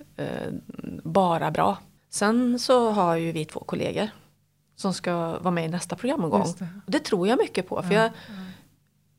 bara 1.02 1.50
bra. 1.50 1.78
Sen 2.10 2.58
så 2.58 2.90
har 2.90 3.16
ju 3.16 3.32
vi 3.32 3.44
två 3.44 3.60
kollegor 3.60 4.08
som 4.84 4.94
ska 4.94 5.38
vara 5.38 5.50
med 5.50 5.64
i 5.64 5.68
nästa 5.68 5.96
programomgång. 5.96 6.54
Det. 6.58 6.68
det. 6.86 6.98
tror 6.98 7.28
jag 7.28 7.38
mycket 7.38 7.68
på. 7.68 7.82
För 7.82 7.94
jag, 7.94 8.10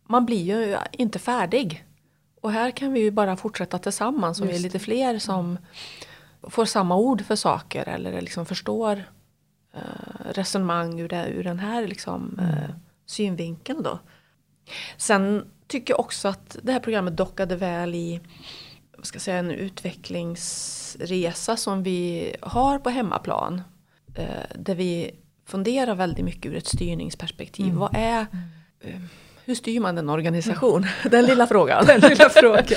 man 0.07 0.25
blir 0.25 0.45
ju 0.45 0.77
inte 0.91 1.19
färdig. 1.19 1.85
Och 2.41 2.51
här 2.51 2.71
kan 2.71 2.93
vi 2.93 2.99
ju 2.99 3.11
bara 3.11 3.37
fortsätta 3.37 3.79
tillsammans 3.79 4.41
och 4.41 4.49
vi 4.49 4.55
är 4.55 4.59
lite 4.59 4.79
fler 4.79 5.19
som 5.19 5.57
får 6.43 6.65
samma 6.65 6.95
ord 6.95 7.21
för 7.21 7.35
saker 7.35 7.89
eller 7.89 8.21
liksom 8.21 8.45
förstår 8.45 9.03
eh, 9.73 10.31
resonemang 10.31 10.99
ur, 10.99 11.09
det, 11.09 11.27
ur 11.27 11.43
den 11.43 11.59
här 11.59 11.87
liksom, 11.87 12.39
mm. 12.39 12.53
eh, 12.53 12.69
synvinkeln. 13.05 13.83
Då. 13.83 13.99
Sen 14.97 15.45
tycker 15.67 15.93
jag 15.93 15.99
också 15.99 16.27
att 16.27 16.57
det 16.63 16.71
här 16.71 16.79
programmet 16.79 17.17
dockade 17.17 17.55
väl 17.55 17.95
i 17.95 18.21
vad 18.97 19.05
ska 19.05 19.15
jag 19.15 19.21
säga, 19.21 19.37
en 19.37 19.51
utvecklingsresa 19.51 21.57
som 21.57 21.83
vi 21.83 22.35
har 22.41 22.79
på 22.79 22.89
hemmaplan. 22.89 23.61
Eh, 24.15 24.45
där 24.55 24.75
vi 24.75 25.11
funderar 25.45 25.95
väldigt 25.95 26.25
mycket 26.25 26.51
ur 26.51 26.55
ett 26.55 26.67
styrningsperspektiv. 26.67 27.65
Mm. 27.65 27.77
Vad 27.77 27.95
är, 27.95 28.25
eh, 28.81 28.95
hur 29.45 29.55
styr 29.55 29.79
man 29.79 29.97
en 29.97 30.09
organisation? 30.09 30.83
Mm. 30.83 30.89
Den 31.11 31.25
lilla 31.25 31.47
frågan. 31.47 31.85
Den 31.85 32.01
lilla 32.01 32.29
frågan. 32.29 32.63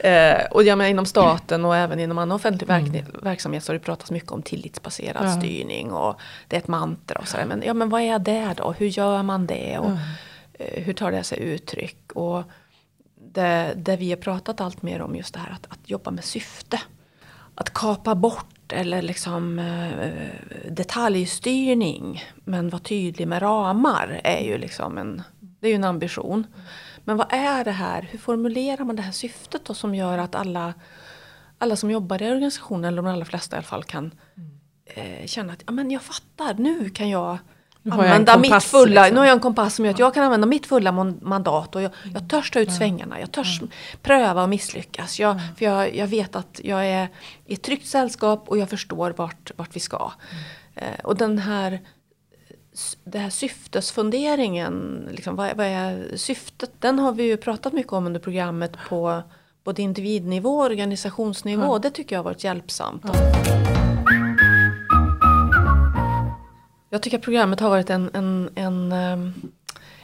Eh, 0.00 0.44
och 0.50 0.62
jag 0.62 0.78
menar 0.78 0.90
inom 0.90 1.06
staten 1.06 1.64
och 1.64 1.76
även 1.76 2.00
inom 2.00 2.18
annan 2.18 2.36
offentlig 2.36 2.70
mm. 2.70 3.04
verksamhet 3.22 3.64
så 3.64 3.72
har 3.72 3.74
det 3.74 3.84
pratats 3.84 4.10
mycket 4.10 4.30
om 4.30 4.42
tillitsbaserad 4.42 5.26
ja. 5.26 5.36
styrning 5.40 5.92
och 5.92 6.20
det 6.48 6.56
är 6.56 6.60
ett 6.60 6.68
mantra 6.68 7.18
och 7.18 7.28
sådär. 7.28 7.44
Men, 7.46 7.62
ja, 7.66 7.74
men 7.74 7.88
vad 7.88 8.00
är 8.00 8.18
det 8.18 8.54
då? 8.56 8.72
Hur 8.78 8.86
gör 8.86 9.22
man 9.22 9.46
det? 9.46 9.78
Och, 9.78 9.90
mm. 9.90 9.98
eh, 10.54 10.82
hur 10.82 10.92
tar 10.92 11.12
det 11.12 11.22
sig 11.22 11.38
uttryck? 11.38 12.12
Och 12.12 12.42
det, 13.32 13.72
det 13.76 13.96
vi 13.96 14.10
har 14.10 14.16
pratat 14.16 14.60
allt 14.60 14.82
mer 14.82 15.02
om 15.02 15.16
just 15.16 15.34
det 15.34 15.40
här 15.40 15.52
att, 15.52 15.66
att 15.72 15.90
jobba 15.90 16.10
med 16.10 16.24
syfte. 16.24 16.80
Att 17.54 17.74
kapa 17.74 18.14
bort 18.14 18.57
eller 18.72 19.02
liksom 19.02 19.58
eh, 19.58 20.70
detaljstyrning 20.70 22.24
men 22.44 22.68
vara 22.68 22.82
tydlig 22.82 23.28
med 23.28 23.42
ramar 23.42 24.20
är 24.24 24.44
ju 24.44 24.58
liksom 24.58 24.98
en, 24.98 25.22
det 25.40 25.66
är 25.66 25.70
ju 25.70 25.76
en 25.76 25.84
ambition. 25.84 26.46
Men 27.04 27.16
vad 27.16 27.32
är 27.32 27.64
det 27.64 27.70
här? 27.70 28.02
Hur 28.02 28.18
formulerar 28.18 28.84
man 28.84 28.96
det 28.96 29.02
här 29.02 29.12
syftet 29.12 29.64
då 29.64 29.74
som 29.74 29.94
gör 29.94 30.18
att 30.18 30.34
alla, 30.34 30.74
alla 31.58 31.76
som 31.76 31.90
jobbar 31.90 32.22
i 32.22 32.30
organisationen, 32.30 32.84
eller 32.84 33.02
de 33.02 33.06
allra 33.06 33.24
flesta 33.24 33.56
i 33.56 33.58
alla 33.58 33.64
fall, 33.64 33.84
kan 33.84 34.14
eh, 34.84 35.26
känna 35.26 35.52
att 35.52 35.62
ja, 35.66 35.72
men 35.72 35.90
jag 35.90 36.02
fattar, 36.02 36.54
nu 36.54 36.90
kan 36.90 37.08
jag 37.08 37.38
använda 37.90 38.38
mitt 38.38 38.62
fulla, 38.62 39.02
liksom. 39.02 39.14
nu 39.14 39.20
har 39.20 39.26
jag 39.26 39.34
en 39.34 39.40
kompass 39.40 39.74
som 39.74 39.84
gör 39.84 39.92
att 39.92 39.98
jag 39.98 40.14
kan 40.14 40.24
använda 40.24 40.46
mitt 40.46 40.66
fulla 40.66 40.92
mandat 40.92 41.76
och 41.76 41.82
jag, 41.82 41.90
jag 42.14 42.28
törs 42.28 42.50
ta 42.50 42.60
ut 42.60 42.72
svängarna, 42.72 43.20
jag 43.20 43.32
törs 43.32 43.60
mm. 43.60 43.70
pröva 44.02 44.42
och 44.42 44.48
misslyckas. 44.48 45.20
Jag, 45.20 45.40
för 45.58 45.64
jag, 45.64 45.96
jag 45.96 46.06
vet 46.06 46.36
att 46.36 46.60
jag 46.64 46.86
är 46.86 47.08
i 47.46 47.54
ett 47.54 47.62
tryggt 47.62 47.86
sällskap 47.86 48.48
och 48.48 48.58
jag 48.58 48.70
förstår 48.70 49.14
vart, 49.16 49.50
vart 49.56 49.76
vi 49.76 49.80
ska. 49.80 50.12
Mm. 50.30 50.44
Eh, 50.74 51.00
och 51.04 51.16
den 51.16 51.38
här 51.38 51.80
det 53.04 53.18
här 53.18 53.30
syftesfunderingen, 53.30 55.06
liksom, 55.10 55.36
vad, 55.36 55.56
vad, 55.56 55.66
är 55.66 56.16
syftet? 56.16 56.70
Den 56.78 56.98
har 56.98 57.12
vi 57.12 57.22
ju 57.22 57.36
pratat 57.36 57.72
mycket 57.72 57.92
om 57.92 58.06
under 58.06 58.20
programmet 58.20 58.72
på 58.88 59.22
både 59.64 59.82
individnivå 59.82 60.58
och 60.58 60.64
organisationsnivå. 60.64 61.74
Ja. 61.74 61.78
Det 61.78 61.90
tycker 61.90 62.16
jag 62.16 62.18
har 62.18 62.24
varit 62.24 62.44
hjälpsamt. 62.44 63.02
Ja. 63.04 63.77
Jag 66.90 67.02
tycker 67.02 67.18
att 67.18 67.24
programmet 67.24 67.60
har 67.60 67.68
varit 67.68 67.90
en, 67.90 68.10
en, 68.14 68.50
en, 68.54 68.92
ehm, 68.92 69.34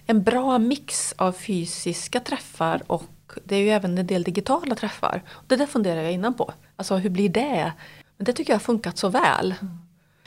en 0.06 0.22
bra 0.22 0.58
mix 0.58 1.14
av 1.18 1.32
fysiska 1.32 2.20
träffar 2.20 2.82
och 2.86 3.10
det 3.44 3.56
är 3.56 3.60
ju 3.60 3.70
även 3.70 3.98
en 3.98 4.06
del 4.06 4.22
digitala 4.22 4.74
träffar. 4.74 5.22
Det 5.46 5.56
där 5.56 5.66
funderar 5.66 6.02
jag 6.02 6.12
innan 6.12 6.34
på. 6.34 6.52
Alltså 6.76 6.96
hur 6.96 7.10
blir 7.10 7.28
det? 7.28 7.72
Men 8.16 8.24
det 8.24 8.32
tycker 8.32 8.52
jag 8.52 8.58
har 8.58 8.64
funkat 8.64 8.98
så 8.98 9.08
väl. 9.08 9.54
Mm. 9.60 9.78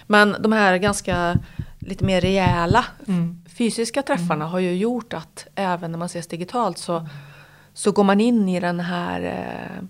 Men 0.07 0.35
de 0.39 0.51
här 0.51 0.77
ganska 0.77 1.37
lite 1.79 2.05
mer 2.05 2.21
rejäla 2.21 2.85
mm. 3.07 3.45
fysiska 3.57 4.01
träffarna 4.01 4.35
mm. 4.35 4.47
har 4.47 4.59
ju 4.59 4.75
gjort 4.75 5.13
att 5.13 5.47
även 5.55 5.91
när 5.91 5.99
man 5.99 6.05
ses 6.05 6.27
digitalt 6.27 6.77
så, 6.77 7.07
så 7.73 7.91
går 7.91 8.03
man 8.03 8.21
in 8.21 8.49
i 8.49 8.59
den 8.59 8.79
här 8.79 9.21
eh, 9.21 9.83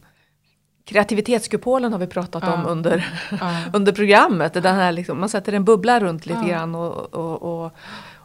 kreativitetskupolen 0.87 1.91
har 1.91 1.99
vi 1.99 2.07
pratat 2.07 2.43
ja. 2.45 2.53
om 2.53 2.65
under, 2.65 3.05
ja. 3.41 3.63
under 3.73 3.91
programmet. 3.91 4.53
Den 4.53 4.75
här 4.75 4.91
liksom, 4.91 5.19
man 5.19 5.29
sätter 5.29 5.53
en 5.53 5.65
bubbla 5.65 5.99
runt 5.99 6.25
lite 6.25 6.39
ja. 6.39 6.47
grann 6.47 6.75
och, 6.75 7.13
och, 7.13 7.65
och, 7.65 7.71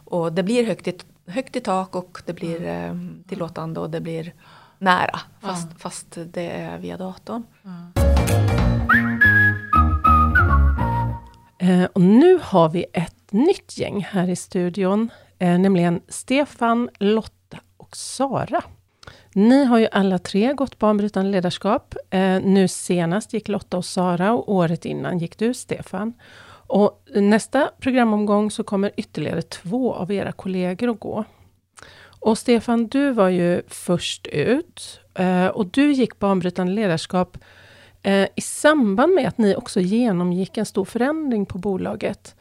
och, 0.05 0.33
det 0.33 0.43
blir 0.43 0.65
högt 0.65 0.87
i, 0.87 0.97
högt 1.27 1.55
i 1.55 1.59
tak 1.59 1.95
och 1.95 2.21
det 2.25 2.33
blir 2.33 2.67
eh, 2.67 2.93
tillåtande 3.27 3.79
och 3.79 3.89
det 3.89 4.01
blir 4.01 4.33
nära 4.77 5.19
fast, 5.41 5.81
fast 5.81 6.17
det 6.25 6.49
är 6.49 6.77
via 6.77 6.97
datorn. 6.97 7.43
Eh, 11.59 11.83
och 11.93 12.01
nu 12.01 12.39
har 12.43 12.69
vi 12.69 12.85
ett 12.93 13.31
nytt 13.31 13.77
gäng 13.77 14.07
här 14.09 14.29
i 14.29 14.35
studion, 14.35 15.09
eh, 15.39 15.59
nämligen 15.59 16.01
Stefan, 16.07 16.89
Lotta 16.99 17.57
och 17.77 17.95
Sara. 17.95 18.63
Ni 19.35 19.65
har 19.65 19.77
ju 19.77 19.87
alla 19.91 20.19
tre 20.19 20.53
gått 20.53 20.79
banbrytande 20.79 21.31
ledarskap. 21.31 21.95
Eh, 22.09 22.41
nu 22.41 22.67
senast 22.67 23.33
gick 23.33 23.47
Lotta 23.47 23.77
och 23.77 23.85
Sara 23.85 24.33
och 24.33 24.53
året 24.53 24.85
innan 24.85 25.19
gick 25.19 25.37
du 25.37 25.53
Stefan. 25.53 26.13
Och 26.67 27.03
nästa 27.15 27.69
programomgång 27.79 28.51
så 28.51 28.63
kommer 28.63 28.91
ytterligare 28.97 29.41
två 29.41 29.93
av 29.93 30.11
era 30.11 30.31
kollegor 30.31 30.89
att 30.89 30.99
gå. 30.99 31.25
Och 32.19 32.37
Stefan, 32.37 32.87
du 32.87 33.11
var 33.11 33.29
ju 33.29 33.61
först 33.67 34.27
ut 34.27 34.99
eh, 35.13 35.47
och 35.47 35.65
du 35.65 35.91
gick 35.91 36.19
banbrytande 36.19 36.73
ledarskap 36.73 37.37
eh, 38.01 38.27
i 38.35 38.41
samband 38.41 39.13
med 39.13 39.27
att 39.27 39.37
ni 39.37 39.55
också 39.55 39.79
genomgick 39.79 40.57
en 40.57 40.65
stor 40.65 40.85
förändring 40.85 41.45
på 41.45 41.57
bolaget. 41.57 42.35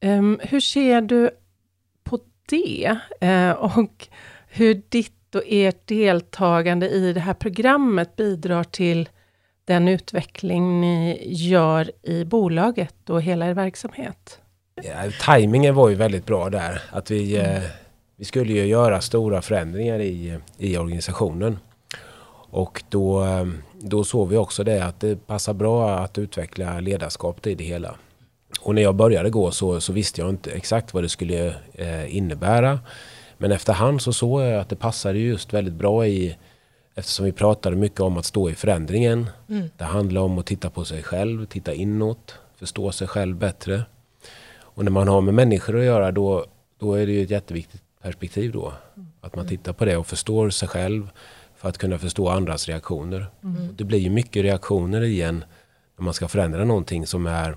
Ehm, 0.00 0.40
hur 0.42 0.60
ser 0.60 1.00
du 1.00 1.30
på 2.04 2.18
det? 2.48 2.98
Eh, 3.20 3.50
och 3.50 4.08
hur 4.48 4.82
ditt 4.88 5.15
och 5.36 5.42
ert 5.46 5.86
deltagande 5.86 6.88
i 6.88 7.12
det 7.12 7.20
här 7.20 7.34
programmet 7.34 8.16
bidrar 8.16 8.64
till 8.64 9.08
den 9.64 9.88
utveckling 9.88 10.80
ni 10.80 11.22
gör 11.26 11.90
i 12.02 12.24
bolaget 12.24 13.10
och 13.10 13.22
hela 13.22 13.46
er 13.46 13.54
verksamhet? 13.54 14.40
Ja, 14.82 15.10
timingen 15.26 15.74
var 15.74 15.88
ju 15.88 15.94
väldigt 15.94 16.26
bra 16.26 16.50
där. 16.50 16.82
Att 16.90 17.10
vi, 17.10 17.36
mm. 17.36 17.56
eh, 17.56 17.62
vi 18.16 18.24
skulle 18.24 18.52
ju 18.52 18.66
göra 18.66 19.00
stora 19.00 19.42
förändringar 19.42 20.00
i, 20.00 20.38
i 20.58 20.78
organisationen. 20.78 21.58
Och 22.50 22.82
då, 22.88 23.26
då 23.72 24.04
såg 24.04 24.28
vi 24.28 24.36
också 24.36 24.64
det 24.64 24.84
att 24.84 25.00
det 25.00 25.26
passar 25.26 25.54
bra 25.54 25.90
att 25.90 26.18
utveckla 26.18 26.80
ledarskap 26.80 27.46
i 27.46 27.54
det 27.54 27.64
hela. 27.64 27.96
och 28.60 28.74
när 28.74 28.82
jag 28.82 28.94
började 28.94 29.30
gå 29.30 29.50
så, 29.50 29.80
så 29.80 29.92
visste 29.92 30.20
jag 30.20 30.30
inte 30.30 30.50
exakt 30.50 30.94
vad 30.94 31.04
det 31.04 31.08
skulle 31.08 31.54
eh, 31.74 32.16
innebära. 32.16 32.80
Men 33.38 33.52
efterhand 33.52 34.02
så 34.02 34.12
såg 34.12 34.42
jag 34.42 34.60
att 34.60 34.68
det 34.68 34.76
passade 34.76 35.18
just 35.18 35.54
väldigt 35.54 35.74
bra 35.74 36.06
i 36.06 36.36
Eftersom 36.98 37.24
vi 37.24 37.32
pratade 37.32 37.76
mycket 37.76 38.00
om 38.00 38.16
att 38.16 38.24
stå 38.24 38.50
i 38.50 38.54
förändringen. 38.54 39.30
Mm. 39.48 39.68
Det 39.76 39.84
handlar 39.84 40.20
om 40.20 40.38
att 40.38 40.46
titta 40.46 40.70
på 40.70 40.84
sig 40.84 41.02
själv, 41.02 41.46
titta 41.46 41.74
inåt, 41.74 42.34
förstå 42.54 42.92
sig 42.92 43.08
själv 43.08 43.36
bättre. 43.36 43.82
Och 44.58 44.84
när 44.84 44.90
man 44.90 45.08
har 45.08 45.20
med 45.20 45.34
människor 45.34 45.78
att 45.78 45.84
göra 45.84 46.12
då, 46.12 46.44
då 46.78 46.94
är 46.94 47.06
det 47.06 47.12
ju 47.12 47.22
ett 47.22 47.30
jätteviktigt 47.30 47.82
perspektiv 48.02 48.52
då. 48.52 48.72
Att 49.20 49.36
man 49.36 49.48
tittar 49.48 49.72
på 49.72 49.84
det 49.84 49.96
och 49.96 50.06
förstår 50.06 50.50
sig 50.50 50.68
själv 50.68 51.10
för 51.56 51.68
att 51.68 51.78
kunna 51.78 51.98
förstå 51.98 52.28
andras 52.28 52.68
reaktioner. 52.68 53.26
Mm. 53.42 53.76
Det 53.76 53.84
blir 53.84 53.98
ju 53.98 54.10
mycket 54.10 54.42
reaktioner 54.42 55.02
i 55.02 55.22
en 55.22 55.44
när 55.96 56.04
man 56.04 56.14
ska 56.14 56.28
förändra 56.28 56.64
någonting 56.64 57.06
som 57.06 57.26
är 57.26 57.56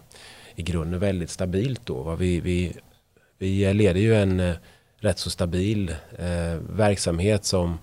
i 0.55 0.63
grunden 0.63 0.99
väldigt 0.99 1.29
stabilt 1.29 1.81
då. 1.85 2.15
Vi, 2.15 2.39
vi, 2.39 2.73
vi 3.37 3.73
leder 3.73 4.01
ju 4.01 4.15
en 4.15 4.39
eh, 4.39 4.55
rätt 4.99 5.19
så 5.19 5.29
stabil 5.29 5.95
eh, 6.17 6.55
verksamhet 6.69 7.45
som 7.45 7.77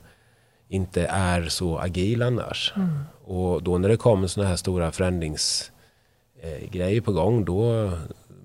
inte 0.69 1.07
är 1.07 1.49
så 1.49 1.79
agil 1.79 2.23
annars. 2.23 2.73
Mm. 2.77 2.99
Och 3.25 3.63
då 3.63 3.79
när 3.79 3.89
det 3.89 3.97
kommer 3.97 4.27
sådana 4.27 4.49
här 4.49 4.57
stora 4.57 4.93
förändringsgrejer 4.93 6.97
eh, 6.97 7.03
på 7.03 7.13
gång 7.13 7.45
då 7.45 7.91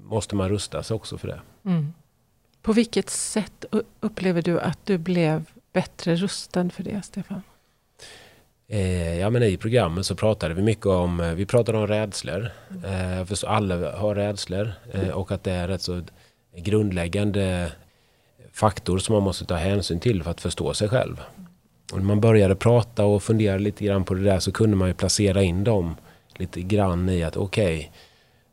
måste 0.04 0.36
man 0.36 0.50
rusta 0.50 0.84
sig 0.84 0.96
också 0.96 1.18
för 1.18 1.28
det. 1.28 1.42
Mm. 1.66 1.94
På 2.62 2.74
vilket 2.74 3.10
sätt 3.10 3.66
upplever 4.00 4.42
du 4.42 4.60
att 4.60 4.86
du 4.86 4.98
blev 4.98 5.46
bättre 5.74 6.16
rustad 6.16 6.70
för 6.70 6.84
det, 6.84 7.02
Stefan? 7.06 7.42
Eh, 8.68 9.20
ja, 9.20 9.30
men 9.30 9.44
I 9.44 9.58
programmet 9.58 10.06
så 10.06 10.16
pratade 10.16 10.54
vi 10.54 10.62
mycket 10.62 10.86
om, 10.86 11.20
eh, 11.20 11.34
vi 11.34 11.46
pratade 11.46 11.78
om 11.78 11.88
rädslor. 11.88 12.52
Eh, 12.70 13.26
för 13.26 13.48
alla 13.48 13.98
har 13.98 14.16
rädslor 14.16 14.74
eh, 14.94 15.10
och 15.10 15.32
att 15.32 15.44
det 15.44 15.52
är 15.52 15.68
rätt 15.68 15.82
så 15.82 16.02
grundläggande 16.56 17.72
faktor 18.54 18.98
som 18.98 19.14
man 19.14 19.24
måste 19.24 19.46
ta 19.46 19.56
hänsyn 19.56 20.00
till 20.00 20.24
för 20.24 20.32
att 20.32 20.42
förstå 20.42 20.74
sig 20.74 20.90
själv. 20.90 21.22
Och 21.92 21.98
när 21.98 22.06
man 22.06 22.22
började 22.22 22.56
prata 22.56 23.06
och 23.06 23.24
fundera 23.24 23.58
lite 23.58 23.86
grann 23.86 24.04
på 24.04 24.14
det 24.14 24.24
där 24.24 24.40
så 24.40 24.52
kunde 24.52 24.76
man 24.78 24.88
ju 24.88 24.94
placera 24.94 25.44
in 25.44 25.64
dem 25.64 25.96
lite 26.38 26.62
grann 26.62 27.10
i 27.10 27.24
att 27.24 27.38
okej, 27.38 27.78
okay, 27.78 27.90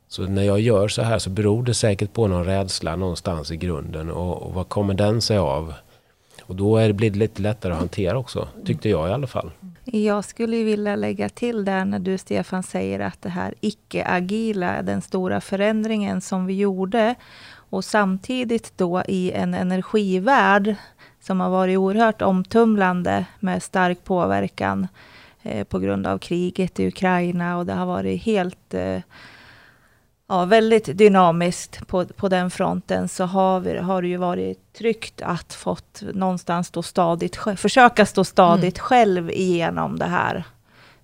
så 0.09 0.23
när 0.23 0.43
jag 0.43 0.61
gör 0.61 0.89
så 0.89 1.03
här 1.03 1.19
så 1.19 1.31
beror 1.31 1.63
det 1.63 1.75
säkert 1.75 2.13
på 2.13 2.27
någon 2.29 2.45
rädsla 2.45 2.97
någonstans 2.97 3.51
i 3.51 3.57
grunden 3.57 4.11
och, 4.11 4.43
och 4.43 4.55
vad 4.55 4.69
kommer 4.69 4.95
den 4.95 5.21
sig 5.21 5.39
av? 5.39 5.75
Och 6.43 6.57
då 6.57 6.77
är 6.77 6.89
det, 6.89 6.95
blir 6.95 7.11
det 7.11 7.19
lite 7.19 7.43
lättare 7.43 7.73
att 7.73 7.79
hantera 7.79 8.19
också, 8.19 8.49
tyckte 8.65 8.89
jag 8.89 9.09
i 9.09 9.13
alla 9.13 9.27
fall. 9.27 9.51
Jag 9.85 10.25
skulle 10.25 10.65
vilja 10.65 10.97
lägga 10.97 11.29
till 11.29 11.65
där 11.65 11.85
när 11.85 11.99
du 11.99 12.19
Stefan 12.19 12.63
säger 12.63 13.01
att 13.01 13.23
det 13.23 13.29
här 13.29 13.55
icke-agila, 13.61 14.83
den 14.83 15.03
stora 15.03 15.41
förändringen 15.41 16.21
som 16.21 16.47
vi 16.47 16.55
gjorde 16.55 17.15
och 17.71 17.85
samtidigt 17.85 18.73
då 18.77 19.03
i 19.09 19.33
en 19.33 19.55
energivärld 19.55 20.75
som 21.21 21.41
har 21.41 21.51
varit 21.51 21.79
oerhört 21.79 22.23
omtumlande 22.23 23.27
med 23.41 23.63
stark 23.63 24.05
påverkan 24.05 24.89
eh, 25.43 25.65
på 25.65 25.79
grund 25.79 26.07
av 26.07 26.19
kriget 26.19 26.81
i 26.81 26.87
Ukraina 26.87 27.59
och 27.59 27.67
det 27.67 27.73
har 27.73 27.87
varit 27.87 28.23
helt 28.23 28.75
eh, 28.75 29.01
ja, 30.29 30.45
väldigt 30.45 30.99
dynamiskt 30.99 31.87
på, 31.87 32.05
på 32.05 32.29
den 32.29 32.51
fronten 32.51 33.09
så 33.09 33.25
har, 33.25 33.61
vi, 33.61 33.79
har 33.79 34.03
det 34.03 34.09
ju 34.09 34.17
varit 34.17 34.73
tryggt 34.73 35.23
att 35.23 35.55
fått 35.55 36.03
någonstans 36.15 36.67
stå 36.67 36.83
stadigt, 36.83 37.37
försöka 37.57 38.07
stå 38.07 38.25
stadigt 38.25 38.79
mm. 38.79 38.85
själv 38.85 39.31
igenom 39.31 39.99
det 39.99 40.07
här. 40.07 40.45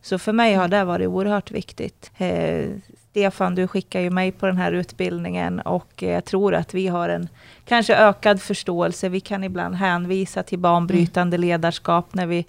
Så 0.03 0.19
för 0.19 0.33
mig 0.33 0.55
har 0.55 0.69
det 0.69 0.85
varit 0.85 1.09
oerhört 1.09 1.51
viktigt. 1.51 2.11
Eh, 2.17 2.67
Stefan, 3.15 3.55
du 3.55 3.69
skickar 3.69 4.01
ju 4.01 4.11
mig 4.11 4.33
på 4.33 4.47
den 4.47 4.57
här 4.57 4.73
utbildningen 4.73 5.61
och 5.61 6.03
jag 6.03 6.25
tror 6.25 6.55
att 6.55 6.75
vi 6.75 6.87
har 6.87 7.09
en 7.09 7.29
kanske 7.65 7.97
ökad 7.97 8.43
förståelse. 8.43 9.09
Vi 9.09 9.21
kan 9.21 9.45
ibland 9.45 9.75
hänvisa 9.75 10.43
till 10.43 10.59
banbrytande 10.59 11.37
mm. 11.37 11.49
ledarskap 11.49 12.15
när 12.15 12.27
vi, 12.27 12.47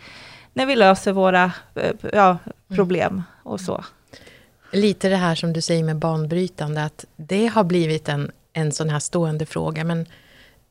när 0.54 0.66
vi 0.66 0.76
löser 0.76 1.12
våra 1.12 1.52
eh, 1.76 1.92
ja, 2.13 2.30
mm. 2.30 2.39
problem 2.76 3.24
och 3.44 3.60
så. 3.60 3.86
Lite 4.72 5.10
det 5.10 5.16
här 5.16 5.36
som 5.36 5.54
du 5.54 5.62
säger 5.62 5.84
med 5.84 5.96
banbrytande, 5.96 6.84
att 6.84 7.06
det 7.16 7.48
har 7.48 7.63
blivit 7.63 8.10
en, 8.10 8.32
en 8.54 8.72
sån 8.72 8.89
här 8.89 9.00
stående 9.00 9.46
fråga, 9.46 9.84
men 9.84 10.06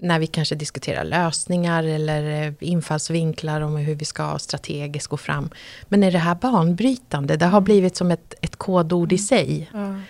när 0.05 0.19
vi 0.19 0.27
kanske 0.27 0.55
diskuterar 0.55 1.05
lösningar 1.05 1.85
eller 1.85 2.47
eh, 2.47 2.53
infallsvinklar 2.61 3.61
om 3.61 3.77
hur 3.77 3.95
vi 3.95 4.05
ska 4.05 4.38
strategiskt 4.38 5.07
gå 5.07 5.17
fram. 5.17 5.51
Men 5.88 6.03
är 6.03 6.12
det 6.12 6.19
här 6.19 6.35
banbrytande? 6.35 7.37
Det 7.37 7.47
har 7.47 7.61
blivit 7.61 7.97
som 7.97 8.11
ett, 8.11 8.35
ett 8.40 8.57
kodord 8.57 9.12
i 9.12 9.19
sig. 9.19 9.71
Mm. 9.75 10.03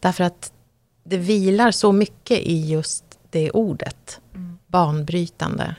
Därför 0.00 0.24
att 0.24 0.52
det 1.04 1.16
vilar 1.16 1.70
så 1.70 1.92
mycket 1.92 2.38
i 2.38 2.70
just 2.70 3.04
det 3.30 3.50
ordet. 3.50 4.20
Mm. 4.34 4.58
Banbrytande. 4.66 5.74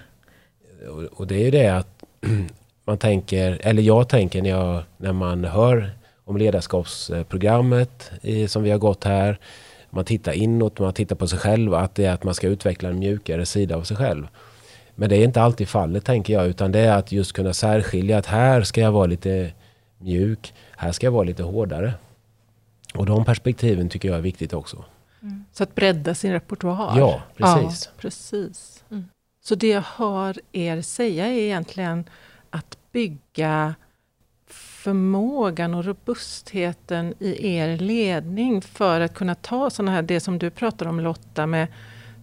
Och 1.11 1.27
det 1.27 1.35
är 1.35 1.45
ju 1.45 1.51
det 1.51 1.67
att 1.67 2.03
man 2.85 2.97
tänker, 2.97 3.59
eller 3.61 3.83
jag 3.83 4.09
tänker 4.09 4.41
när, 4.41 4.49
jag, 4.49 4.83
när 4.97 5.13
man 5.13 5.43
hör 5.43 5.91
om 6.25 6.37
ledarskapsprogrammet 6.37 8.11
i, 8.21 8.47
som 8.47 8.63
vi 8.63 8.71
har 8.71 8.77
gått 8.77 9.03
här. 9.03 9.39
Man 9.93 10.05
tittar 10.05 10.33
inåt, 10.33 10.79
man 10.79 10.93
tittar 10.93 11.15
på 11.15 11.27
sig 11.27 11.39
själv, 11.39 11.73
att 11.73 11.95
det 11.95 12.05
är 12.05 12.13
att 12.13 12.23
man 12.23 12.33
ska 12.33 12.47
utveckla 12.47 12.89
en 12.89 12.99
mjukare 12.99 13.45
sida 13.45 13.75
av 13.75 13.83
sig 13.83 13.97
själv. 13.97 14.27
Men 14.95 15.09
det 15.09 15.15
är 15.15 15.23
inte 15.23 15.41
alltid 15.41 15.67
fallet 15.67 16.05
tänker 16.05 16.33
jag, 16.33 16.47
utan 16.47 16.71
det 16.71 16.79
är 16.79 16.97
att 16.97 17.11
just 17.11 17.33
kunna 17.33 17.53
särskilja 17.53 18.17
att 18.17 18.25
här 18.25 18.63
ska 18.63 18.81
jag 18.81 18.91
vara 18.91 19.05
lite 19.05 19.51
mjuk, 19.97 20.53
här 20.77 20.91
ska 20.91 21.07
jag 21.07 21.11
vara 21.11 21.23
lite 21.23 21.43
hårdare. 21.43 21.93
Och 22.93 23.05
de 23.05 23.25
perspektiven 23.25 23.89
tycker 23.89 24.07
jag 24.09 24.17
är 24.17 24.21
viktigt 24.21 24.53
också. 24.53 24.85
Mm. 25.21 25.45
Så 25.51 25.63
att 25.63 25.75
bredda 25.75 26.15
sin 26.15 26.31
repertoar? 26.31 26.99
Ja, 26.99 27.21
precis. 27.37 27.85
Ja, 27.85 28.01
precis. 28.01 28.83
Mm. 28.91 29.05
Så 29.43 29.55
det 29.55 29.67
jag 29.67 29.83
hör 29.95 30.39
er 30.51 30.81
säga 30.81 31.27
är 31.27 31.39
egentligen 31.39 32.09
att 32.49 32.77
bygga 32.91 33.75
förmågan 34.83 35.73
och 35.73 35.85
robustheten 35.85 37.13
i 37.19 37.55
er 37.55 37.77
ledning 37.77 38.61
för 38.61 39.01
att 39.01 39.13
kunna 39.13 39.35
ta 39.35 39.69
sådana 39.69 39.91
här, 39.91 40.01
det 40.01 40.19
som 40.19 40.39
du 40.39 40.49
pratar 40.49 40.85
om 40.85 40.99
Lotta, 40.99 41.47
med 41.47 41.67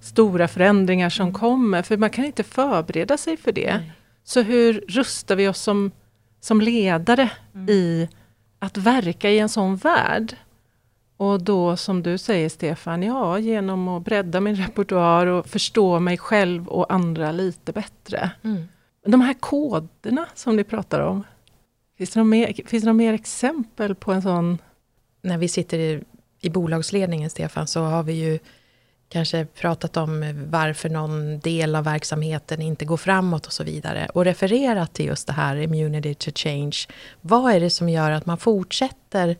stora 0.00 0.48
förändringar 0.48 1.10
som 1.10 1.28
mm. 1.28 1.34
kommer. 1.34 1.82
För 1.82 1.96
man 1.96 2.10
kan 2.10 2.24
inte 2.24 2.42
förbereda 2.42 3.16
sig 3.16 3.36
för 3.36 3.52
det. 3.52 3.74
Nej. 3.74 3.92
Så 4.24 4.42
hur 4.42 4.84
rustar 4.88 5.36
vi 5.36 5.48
oss 5.48 5.60
som, 5.60 5.90
som 6.40 6.60
ledare 6.60 7.30
mm. 7.54 7.68
i 7.68 8.08
att 8.58 8.76
verka 8.76 9.30
i 9.30 9.38
en 9.38 9.48
sån 9.48 9.76
värld? 9.76 10.36
Och 11.16 11.42
då 11.42 11.76
som 11.76 12.02
du 12.02 12.18
säger 12.18 12.48
Stefan, 12.48 13.02
ja 13.02 13.38
genom 13.38 13.88
att 13.88 14.02
bredda 14.02 14.40
min 14.40 14.56
repertoar 14.56 15.26
och 15.26 15.46
förstå 15.46 16.00
mig 16.00 16.18
själv 16.18 16.68
och 16.68 16.92
andra 16.92 17.32
lite 17.32 17.72
bättre. 17.72 18.30
Mm. 18.42 18.68
De 19.06 19.20
här 19.20 19.34
koderna 19.34 20.26
som 20.34 20.56
ni 20.56 20.64
pratar 20.64 21.00
om, 21.00 21.24
Finns 22.00 22.10
det, 22.10 22.20
några 22.20 22.28
mer, 22.30 22.52
finns 22.66 22.82
det 22.82 22.86
några 22.86 22.92
mer 22.92 23.12
exempel 23.12 23.94
på 23.94 24.12
en 24.12 24.22
sån... 24.22 24.58
När 25.22 25.38
vi 25.38 25.48
sitter 25.48 25.78
i, 25.78 26.02
i 26.40 26.50
bolagsledningen, 26.50 27.30
Stefan, 27.30 27.66
så 27.66 27.80
har 27.80 28.02
vi 28.02 28.12
ju 28.12 28.38
kanske 29.08 29.44
pratat 29.44 29.96
om 29.96 30.44
varför 30.50 30.88
någon 30.88 31.40
del 31.40 31.74
av 31.74 31.84
verksamheten 31.84 32.62
inte 32.62 32.84
går 32.84 32.96
framåt 32.96 33.46
och 33.46 33.52
så 33.52 33.64
vidare. 33.64 34.08
Och 34.14 34.24
refererat 34.24 34.94
till 34.94 35.06
just 35.06 35.26
det 35.26 35.32
här, 35.32 35.56
immunity 35.56 36.14
to 36.14 36.30
change. 36.34 36.76
Vad 37.20 37.52
är 37.52 37.60
det 37.60 37.70
som 37.70 37.88
gör 37.88 38.10
att 38.10 38.26
man 38.26 38.38
fortsätter 38.38 39.36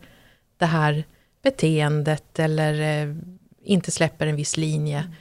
det 0.57 0.65
här 0.65 1.03
beteendet 1.43 2.39
eller 2.39 3.03
eh, 3.03 3.15
inte 3.63 3.91
släpper 3.91 4.27
en 4.27 4.35
viss 4.35 4.57
linje? 4.57 5.11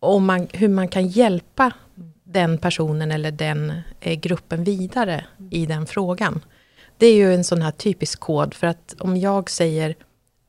Och 0.00 0.22
man, 0.22 0.48
hur 0.52 0.68
man 0.68 0.88
kan 0.88 1.08
hjälpa 1.08 1.72
den 2.24 2.58
personen 2.58 3.10
eller 3.10 3.30
den 3.30 3.72
eh, 4.00 4.20
gruppen 4.20 4.64
vidare 4.64 5.24
i 5.50 5.66
den 5.66 5.86
frågan. 5.86 6.40
Det 7.00 7.06
är 7.06 7.14
ju 7.14 7.34
en 7.34 7.44
sån 7.44 7.62
här 7.62 7.70
typisk 7.70 8.20
kod, 8.20 8.54
för 8.54 8.66
att 8.66 8.94
om 8.98 9.16
jag 9.16 9.50
säger 9.50 9.94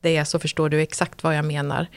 det 0.02 0.26
så 0.26 0.40
förstår 0.40 0.70
du 0.70 0.82
exakt 0.82 1.24
vad 1.24 1.38
jag 1.38 1.46
menar. 1.46 1.88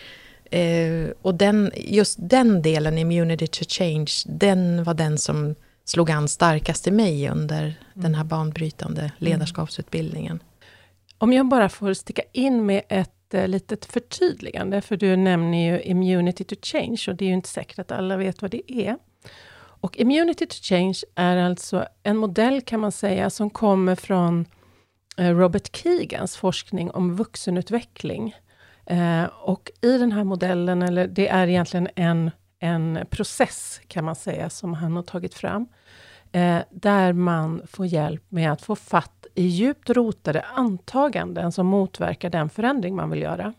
Eh, 0.51 1.11
och 1.23 1.35
den, 1.35 1.73
just 1.77 2.17
den 2.21 2.63
delen, 2.63 2.99
immunity 2.99 3.47
to 3.47 3.65
change, 3.69 4.13
den 4.27 4.85
var 4.85 4.95
den 4.95 5.19
som 5.19 5.55
slog 5.85 6.11
an 6.11 6.29
starkast 6.29 6.87
i 6.87 6.91
mig 6.91 7.29
under 7.29 7.63
mm. 7.63 7.75
den 7.95 8.15
här 8.15 8.25
banbrytande 8.25 9.01
mm. 9.01 9.13
ledarskapsutbildningen. 9.19 10.43
Om 11.19 11.33
jag 11.33 11.49
bara 11.49 11.69
får 11.69 11.95
sticka 11.95 12.23
in 12.33 12.67
med 12.67 12.83
ett 12.89 13.35
eh, 13.35 13.49
litet 13.49 13.85
förtydligande, 13.85 14.81
för 14.81 14.97
du 14.97 15.17
nämner 15.17 15.73
ju 15.73 15.83
immunity 15.83 16.45
to 16.45 16.55
change, 16.63 17.05
och 17.09 17.15
det 17.15 17.25
är 17.25 17.29
ju 17.29 17.35
inte 17.35 17.49
säkert 17.49 17.79
att 17.79 17.93
alla 17.93 18.17
vet 18.17 18.43
vad 18.43 18.51
det 18.51 18.73
är. 18.73 18.97
Och 19.85 19.99
Immunity 19.99 20.47
to 20.47 20.55
Change 20.63 20.99
är 21.15 21.37
alltså 21.37 21.87
en 22.03 22.17
modell 22.17 22.61
kan 22.61 22.81
man 22.81 22.93
säga 22.93 23.31
som 23.31 23.51
kommer 23.51 23.95
från 23.95 24.47
eh, 25.17 25.37
Robert 25.37 25.77
Keegans 25.77 26.37
forskning 26.37 26.91
om 26.91 27.17
vuxenutveckling. 27.17 28.35
Eh, 28.87 29.25
och 29.25 29.71
i 29.81 29.99
den 29.99 30.13
här 30.13 30.25
modellen, 30.25 30.83
eller 30.83 31.07
det 31.07 31.29
är 31.29 31.47
egentligen 31.47 31.89
en, 31.95 32.31
en 32.59 32.99
process 33.11 33.81
kan 33.89 34.05
man 34.05 34.17
säga, 34.17 34.51
som 34.51 34.75
han 34.75 34.97
har 34.97 35.03
tagit 35.03 35.35
fram, 35.35 35.67
eh, 36.33 36.59
där 36.71 37.13
man 37.13 37.63
får 37.67 37.87
hjälp 37.87 38.23
med 38.29 38.53
att 38.53 38.63
få 38.63 38.77
fatt 38.77 39.27
i 39.35 39.47
djupt 39.47 39.91
rotade 39.91 40.43
antaganden 40.43 41.53
som 41.53 41.67
motverkar 41.67 42.31
den 42.31 42.51
förändring 42.51 42.97
man 42.97 43.11
vill 43.11 43.23
göra. 43.23 43.55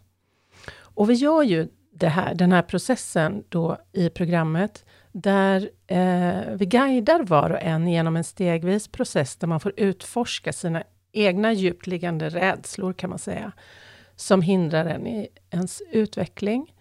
Och 0.77 1.09
vi 1.09 1.13
gör 1.13 1.43
ju 1.43 1.67
det 1.93 2.09
här, 2.09 2.35
den 2.35 2.51
här 2.51 2.61
processen 2.61 3.43
då 3.49 3.77
i 3.93 4.09
programmet, 4.09 4.85
där 5.15 5.69
eh, 5.87 6.55
vi 6.55 6.65
guidar 6.65 7.23
var 7.23 7.49
och 7.49 7.61
en 7.61 7.87
genom 7.87 8.15
en 8.15 8.23
stegvis 8.23 8.87
process, 8.87 9.35
där 9.35 9.47
man 9.47 9.59
får 9.59 9.73
utforska 9.77 10.53
sina 10.53 10.83
egna 11.11 11.53
djupt 11.53 11.87
liggande 11.87 12.29
rädslor, 12.29 12.93
kan 12.93 13.09
man 13.09 13.19
säga, 13.19 13.51
som 14.15 14.41
hindrar 14.41 14.85
en 14.85 15.07
i 15.07 15.27
ens 15.49 15.81
utveckling. 15.91 16.73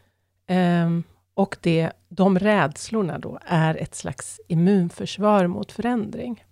Eh, 0.46 0.90
och 1.34 1.56
det, 1.60 1.90
de 2.08 2.38
rädslorna 2.38 3.18
då 3.18 3.38
är 3.46 3.74
ett 3.74 3.94
slags 3.94 4.40
immunförsvar 4.48 5.46
mot 5.46 5.72
förändring. 5.72 6.44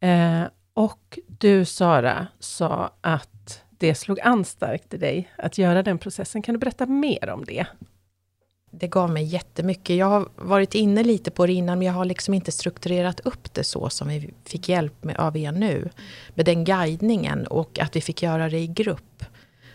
Eh, 0.00 0.42
och 0.74 1.18
du, 1.26 1.64
Sara, 1.64 2.26
sa 2.38 2.94
att 3.00 3.64
det 3.70 3.94
slog 3.94 4.20
an 4.20 4.44
starkt 4.44 4.94
i 4.94 4.96
dig 4.96 5.32
att 5.38 5.58
göra 5.58 5.82
den 5.82 5.98
processen. 5.98 6.42
Kan 6.42 6.52
du 6.52 6.58
berätta 6.58 6.86
mer 6.86 7.30
om 7.30 7.44
det? 7.44 7.66
Det 8.74 8.88
gav 8.88 9.10
mig 9.10 9.24
jättemycket. 9.24 9.96
Jag 9.96 10.06
har 10.06 10.28
varit 10.36 10.74
inne 10.74 11.02
lite 11.02 11.30
på 11.30 11.46
det 11.46 11.52
innan, 11.52 11.78
men 11.78 11.86
jag 11.86 11.94
har 11.94 12.04
liksom 12.04 12.34
inte 12.34 12.52
strukturerat 12.52 13.20
upp 13.20 13.54
det 13.54 13.64
så 13.64 13.90
som 13.90 14.08
vi 14.08 14.34
fick 14.44 14.68
hjälp 14.68 15.04
med 15.04 15.16
av 15.16 15.36
er 15.36 15.52
nu. 15.52 15.88
Med 16.34 16.46
den 16.46 16.64
guidningen 16.64 17.46
och 17.46 17.78
att 17.78 17.96
vi 17.96 18.00
fick 18.00 18.22
göra 18.22 18.48
det 18.48 18.58
i 18.58 18.66
grupp 18.66 19.24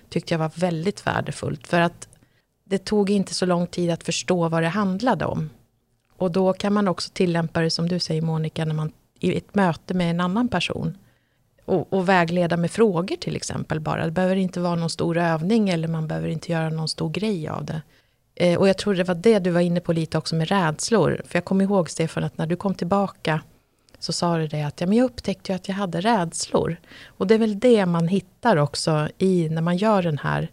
tyckte 0.09 0.33
jag 0.33 0.39
var 0.39 0.51
väldigt 0.55 1.07
värdefullt. 1.07 1.67
För 1.67 1.79
att 1.79 2.07
det 2.63 2.77
tog 2.77 3.09
inte 3.09 3.33
så 3.33 3.45
lång 3.45 3.67
tid 3.67 3.91
att 3.91 4.03
förstå 4.03 4.49
vad 4.49 4.63
det 4.63 4.69
handlade 4.69 5.25
om. 5.25 5.49
Och 6.17 6.31
då 6.31 6.53
kan 6.53 6.73
man 6.73 6.87
också 6.87 7.11
tillämpa 7.13 7.61
det 7.61 7.69
som 7.69 7.89
du 7.89 7.99
säger 7.99 8.21
Monica, 8.21 8.65
när 8.65 8.73
man 8.73 8.91
i 9.19 9.37
ett 9.37 9.55
möte 9.55 9.93
med 9.93 10.11
en 10.11 10.21
annan 10.21 10.47
person. 10.47 10.97
Och, 11.65 11.93
och, 11.93 12.09
vägleda 12.09 12.57
med 12.57 12.71
frågor 12.71 13.15
till 13.15 13.35
exempel 13.35 13.79
bara. 13.79 14.05
Det 14.05 14.11
behöver 14.11 14.35
inte 14.35 14.59
vara 14.59 14.75
någon 14.75 14.89
stor 14.89 15.17
övning 15.17 15.69
eller 15.69 15.87
man 15.87 16.07
behöver 16.07 16.27
inte 16.27 16.51
göra 16.51 16.69
någon 16.69 16.87
stor 16.87 17.09
grej 17.09 17.47
av 17.47 17.65
det. 17.65 17.81
Eh, 18.39 18.59
och 18.59 18.67
jag 18.69 18.77
tror 18.77 18.95
det 18.95 19.03
var 19.03 19.15
det 19.15 19.39
du 19.39 19.49
var 19.49 19.61
inne 19.61 19.79
på 19.79 19.93
lite 19.93 20.17
också 20.17 20.35
med 20.35 20.47
rädslor. 20.47 21.21
För 21.25 21.37
jag 21.37 21.45
kommer 21.45 21.65
ihåg 21.65 21.89
Stefan 21.89 22.23
att 22.23 22.37
när 22.37 22.47
du 22.47 22.55
kom 22.55 22.75
tillbaka 22.75 23.41
så 23.99 24.13
sa 24.13 24.37
du 24.37 24.47
det 24.47 24.63
att 24.63 24.81
ja, 24.81 24.87
men 24.87 24.97
jag 24.97 25.05
upptäckte 25.05 25.51
ju 25.51 25.55
att 25.55 25.67
jag 25.67 25.75
hade 25.75 26.01
rädslor. 26.01 26.77
Och 27.05 27.27
det 27.27 27.33
är 27.33 27.39
väl 27.39 27.59
det 27.59 27.85
man 27.85 28.07
hittar 28.07 28.57
också 28.57 29.09
i 29.17 29.49
när 29.49 29.61
man 29.61 29.77
gör 29.77 30.01
den 30.01 30.17
här 30.17 30.51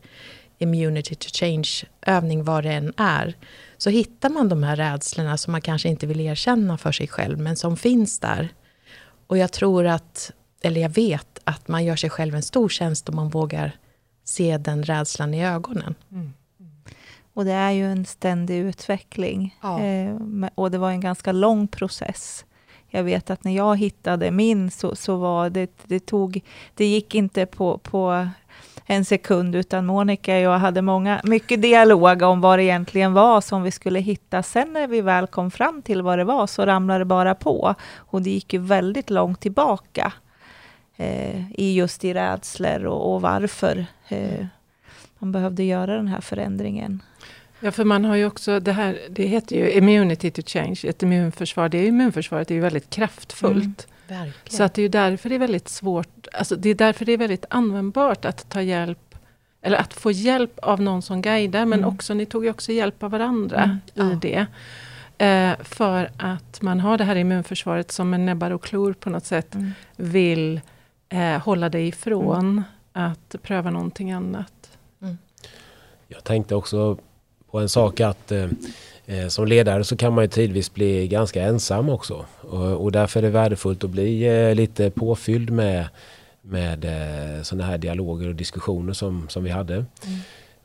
immunity 0.59 1.15
to 1.15 1.29
change 1.33 1.71
övning, 2.07 2.45
vad 2.45 2.65
det 2.65 2.73
än 2.73 2.93
är. 2.97 3.35
Så 3.77 3.91
hittar 3.91 4.31
man 4.31 4.49
de 4.49 4.63
här 4.63 4.77
rädslorna 4.77 5.37
som 5.37 5.53
man 5.53 5.61
kanske 5.61 5.89
inte 5.89 6.07
vill 6.07 6.21
erkänna 6.21 6.79
för 6.79 6.93
sig 6.93 7.09
själv, 7.09 7.39
men 7.39 7.57
som 7.57 7.77
finns 7.77 8.21
där. 8.21 8.49
Och 9.27 9.39
jag 9.39 9.53
tror 9.53 9.87
att, 9.87 10.31
eller 10.63 10.81
jag 10.81 10.89
vet, 10.89 11.39
att 11.45 11.69
man 11.69 11.85
gör 11.85 11.97
sig 11.97 12.11
själv 12.11 12.35
en 12.35 12.43
stor 12.43 12.69
tjänst 12.69 13.09
om 13.09 13.17
man 13.17 13.29
vågar 13.29 13.77
se 14.25 14.59
den 14.59 14.85
rädslan 14.85 15.35
i 15.35 15.47
ögonen. 15.47 15.95
Mm. 16.13 16.33
Och 17.35 17.45
det 17.45 17.53
är 17.53 17.71
ju 17.71 17.93
en 17.93 18.05
ständig 18.05 18.59
utveckling. 18.59 19.59
Ja. 19.63 19.81
Eh, 19.81 20.17
och 20.55 20.71
det 20.71 20.79
var 20.79 20.91
en 20.91 21.01
ganska 21.01 21.33
lång 21.33 21.69
process. 21.69 22.45
Jag 22.89 23.05
vet 23.05 23.31
att 23.31 23.45
när 23.45 23.53
jag 23.53 23.79
hittade 23.79 24.31
min 24.31 24.71
så, 24.71 24.97
så 24.97 25.17
var 25.17 25.51
det, 25.51 25.71
det 25.85 26.01
tog, 26.01 26.41
det 26.75 26.85
gick 26.85 27.15
inte 27.15 27.47
på, 27.47 27.79
på 27.79 28.29
en 28.87 29.05
sekund, 29.05 29.55
utan 29.55 29.87
Monica 29.87 30.35
och 30.35 30.41
jag 30.41 30.59
hade 30.59 30.83
många, 30.83 31.21
mycket 31.25 31.63
dialog 31.63 32.23
om 32.23 32.41
vad 32.41 32.59
det 32.59 32.65
egentligen 32.65 33.13
var 33.13 33.41
som 33.41 33.63
vi 33.63 33.71
skulle 33.71 34.01
hitta. 34.01 34.43
Sen 34.43 34.73
när 34.73 34.87
vi 34.87 35.01
väl 35.01 35.27
kom 35.27 35.51
fram 35.51 35.83
till 35.83 36.03
vad 36.03 36.19
det 36.19 36.25
var 36.25 36.47
så 36.47 36.67
ramlade 36.67 36.99
det 36.99 37.05
bara 37.05 37.35
på. 37.35 37.75
Och 37.97 38.23
det 38.23 38.31
gick 38.31 38.53
ju 38.53 38.59
väldigt 38.59 39.11
långt 39.11 39.41
tillbaka 39.41 40.13
eh, 40.97 41.51
i 41.53 41.75
just 41.75 42.05
i 42.05 42.15
rädslor 42.15 42.85
och, 42.85 43.15
och 43.15 43.23
varför 43.23 43.87
eh, 44.09 44.47
man 45.25 45.33
behövde 45.33 45.65
göra 45.65 45.97
den 45.97 46.09
här 46.09 46.21
förändringen. 46.21 47.03
Ja, 47.61 47.71
för 47.71 47.85
man 47.85 48.05
har 48.05 48.17
ju 48.17 48.27
också 48.27 48.61
det 48.61 48.73
här, 48.73 48.99
det 49.11 49.27
heter 49.27 49.57
ju 49.57 49.73
immunity 49.73 50.31
to 50.31 50.43
change, 50.47 50.81
ett 50.85 51.03
immunförsvar. 51.03 51.69
Det 51.69 51.87
immunförsvaret 51.87 52.51
är 52.51 52.55
ju 52.55 52.61
väldigt 52.61 52.91
kraftfullt. 52.91 53.87
Mm, 54.09 54.31
så 54.49 54.63
att 54.63 54.75
det 54.75 54.83
är 54.83 54.89
därför 54.89 55.29
det 55.29 55.35
är 55.35 55.39
väldigt 55.39 55.69
svårt, 55.69 56.27
alltså 56.33 56.57
det 56.57 56.69
är 56.69 56.75
därför 56.75 57.05
det 57.05 57.13
är 57.13 57.19
väldigt 57.19 57.45
användbart 57.51 58.25
att 58.25 58.49
ta 58.49 58.63
hjälp, 58.63 59.15
eller 59.63 59.77
att 59.77 59.95
få 59.95 60.11
hjälp 60.11 60.59
av 60.59 60.83
någon 60.83 61.03
som 61.03 61.23
guidar, 61.23 61.67
men 61.67 61.79
mm. 61.79 61.95
också, 61.95 62.15
ni 62.15 62.27
tog 62.27 62.45
ju 62.45 62.51
också 62.51 62.73
hjälp 62.73 63.03
av 63.03 63.11
varandra 63.11 63.63
mm, 63.63 63.79
ja. 63.95 64.13
i 64.13 64.15
det. 64.15 64.47
Eh, 65.27 65.65
för 65.65 66.11
att 66.19 66.63
man 66.63 66.81
har 66.81 66.99
det 66.99 67.05
här 67.05 67.17
immunförsvaret 67.17 67.93
som 67.93 68.15
en 68.15 68.27
näbbar 68.27 68.51
och 68.51 68.65
klor 68.65 68.93
på 68.93 69.11
något 69.11 69.27
sätt 69.27 69.55
mm. 69.55 69.73
vill 69.97 70.61
eh, 71.09 71.39
hålla 71.39 71.69
dig 71.69 71.89
ifrån 71.89 72.47
mm. 72.47 72.63
att 72.93 73.37
pröva 73.43 73.71
någonting 73.71 74.13
annat. 74.13 74.54
Jag 76.09 76.25
tänkte 76.25 76.55
också 76.55 76.99
och 77.55 77.63
en 77.63 77.69
sak 77.69 78.01
att 78.01 78.33
eh, 78.33 78.49
eh, 79.07 79.29
som 79.29 79.47
ledare 79.47 79.85
så 79.85 79.97
kan 79.97 80.13
man 80.13 80.25
ju 80.25 80.29
tidvis 80.29 80.75
bli 80.75 81.09
ganska 81.09 81.43
ensam 81.43 81.89
också. 81.89 82.25
Och, 82.41 82.85
och 82.85 82.93
därför 82.93 83.21
är 83.21 83.23
det 83.23 83.31
värdefullt 83.31 83.85
att 83.85 83.91
bli 83.91 84.23
eh, 84.23 84.55
lite 84.55 84.91
påfylld 84.91 85.51
med, 85.51 85.87
med 86.43 86.85
eh, 86.85 87.43
sådana 87.43 87.65
här 87.65 87.79
dialoger 87.79 88.29
och 88.29 88.35
diskussioner 88.35 88.93
som, 88.93 89.29
som 89.29 89.45
vi 89.45 89.51
hade. 89.51 89.75
Mm. 89.75 89.87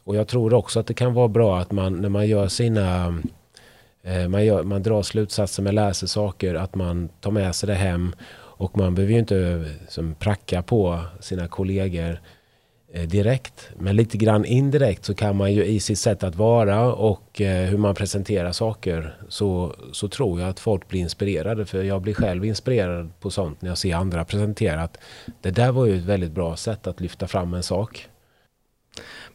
Och 0.03 0.15
jag 0.15 0.27
tror 0.27 0.53
också 0.53 0.79
att 0.79 0.87
det 0.87 0.93
kan 0.93 1.13
vara 1.13 1.27
bra 1.27 1.59
att 1.59 1.71
man 1.71 2.01
när 2.01 2.09
man 2.09 2.27
gör 2.27 2.47
sina 2.47 3.21
eh, 4.03 4.27
man, 4.27 4.45
gör, 4.45 4.63
man 4.63 4.83
drar 4.83 5.01
slutsatser, 5.01 5.63
man 5.63 5.75
läser 5.75 6.07
saker, 6.07 6.55
att 6.55 6.75
man 6.75 7.09
tar 7.19 7.31
med 7.31 7.55
sig 7.55 7.67
det 7.67 7.75
hem. 7.75 8.15
Och 8.35 8.77
man 8.77 8.95
behöver 8.95 9.13
ju 9.13 9.19
inte 9.19 9.65
som, 9.87 10.15
pracka 10.15 10.61
på 10.61 10.99
sina 11.19 11.47
kollegor 11.47 12.19
Eh, 12.19 12.38
Eh, 12.93 13.07
direkt. 13.07 13.69
Men 13.77 13.95
lite 13.95 14.17
grann 14.17 14.45
indirekt 14.45 15.05
så 15.05 15.15
kan 15.15 15.35
man 15.35 15.53
ju 15.53 15.65
i 15.65 15.79
sitt 15.79 15.99
sätt 15.99 16.23
att 16.23 16.35
vara 16.35 16.93
och 16.93 17.41
eh, 17.41 17.69
hur 17.69 17.77
man 17.77 17.95
presenterar 17.95 18.51
saker 18.51 19.17
så, 19.27 19.75
så 19.91 20.07
tror 20.07 20.41
jag 20.41 20.49
att 20.49 20.59
folk 20.59 20.87
blir 20.87 20.99
inspirerade. 20.99 21.65
För 21.65 21.83
jag 21.83 22.01
blir 22.01 22.13
själv 22.13 22.45
inspirerad 22.45 23.19
på 23.19 23.31
sånt 23.31 23.61
när 23.61 23.69
jag 23.69 23.77
ser 23.77 23.95
andra 23.95 24.25
presentera 24.25 24.83
att 24.83 24.97
det 25.41 25.51
där 25.51 25.71
var 25.71 25.85
ju 25.85 25.97
ett 25.97 26.03
väldigt 26.03 26.31
bra 26.31 26.55
sätt 26.55 26.87
att 26.87 27.01
lyfta 27.01 27.27
fram 27.27 27.53
en 27.53 27.63
sak. 27.63 28.07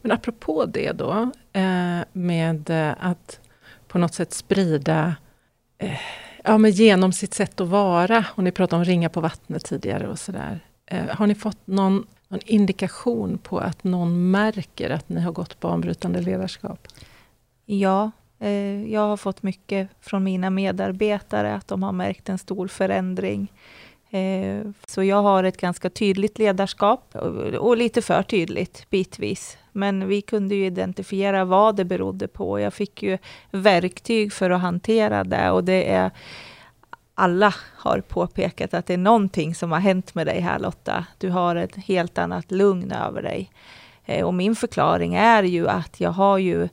Men 0.01 0.11
apropå 0.11 0.65
det 0.65 0.91
då 0.91 1.31
eh, 1.53 1.99
med 2.13 2.69
att 2.99 3.39
på 3.87 3.97
något 3.97 4.13
sätt 4.13 4.33
sprida 4.33 5.15
ja, 6.43 6.57
men 6.57 6.71
genom 6.71 7.13
sitt 7.13 7.33
sätt 7.33 7.61
att 7.61 7.67
vara. 7.67 8.25
Och 8.35 8.43
ni 8.43 8.51
pratade 8.51 8.79
om 8.79 8.85
ringa 8.85 9.09
på 9.09 9.21
vattnet 9.21 9.65
tidigare 9.65 10.07
och 10.07 10.19
sådär. 10.19 10.59
Har 11.09 11.27
ni 11.27 11.35
fått 11.35 11.67
någon 11.67 12.05
någon 12.35 12.41
indikation 12.45 13.37
på 13.37 13.59
att 13.59 13.83
någon 13.83 14.31
märker 14.31 14.89
att 14.89 15.09
ni 15.09 15.21
har 15.21 15.31
gått 15.31 15.59
banbrytande 15.59 16.21
ledarskap? 16.21 16.87
Ja, 17.65 18.11
eh, 18.39 18.91
jag 18.91 19.01
har 19.01 19.17
fått 19.17 19.43
mycket 19.43 19.89
från 20.01 20.23
mina 20.23 20.49
medarbetare, 20.49 21.55
att 21.55 21.67
de 21.67 21.83
har 21.83 21.91
märkt 21.91 22.29
en 22.29 22.37
stor 22.37 22.67
förändring. 22.67 23.51
Eh, 24.09 24.61
så 24.87 25.03
jag 25.03 25.21
har 25.21 25.43
ett 25.43 25.57
ganska 25.57 25.89
tydligt 25.89 26.37
ledarskap, 26.37 27.15
eh, 27.15 27.21
och 27.55 27.77
lite 27.77 28.01
för 28.01 28.23
tydligt 28.23 28.89
bitvis. 28.89 29.57
Men 29.71 30.07
vi 30.07 30.21
kunde 30.21 30.55
ju 30.55 30.65
identifiera 30.65 31.45
vad 31.45 31.75
det 31.75 31.85
berodde 31.85 32.27
på. 32.27 32.59
Jag 32.59 32.73
fick 32.73 33.03
ju 33.03 33.17
verktyg 33.51 34.33
för 34.33 34.49
att 34.49 34.61
hantera 34.61 35.23
det 35.23 35.51
och 35.51 35.63
det 35.63 35.91
är 35.91 36.11
alla 37.15 37.53
har 37.77 38.01
påpekat 38.01 38.73
att 38.73 38.85
det 38.85 38.93
är 38.93 38.97
någonting 38.97 39.55
som 39.55 39.71
har 39.71 39.79
hänt 39.79 40.15
med 40.15 40.27
dig 40.27 40.39
här 40.39 40.59
Lotta. 40.59 41.05
Du 41.17 41.29
har 41.29 41.55
ett 41.55 41.75
helt 41.75 42.17
annat 42.17 42.51
lugn 42.51 42.91
över 42.91 43.21
dig. 43.21 43.51
Eh, 44.05 44.25
och 44.25 44.33
min 44.33 44.55
förklaring 44.55 45.15
är 45.15 45.43
ju 45.43 45.67
att 45.67 45.99
jag 45.99 46.11
har 46.11 46.37
ju 46.37 46.69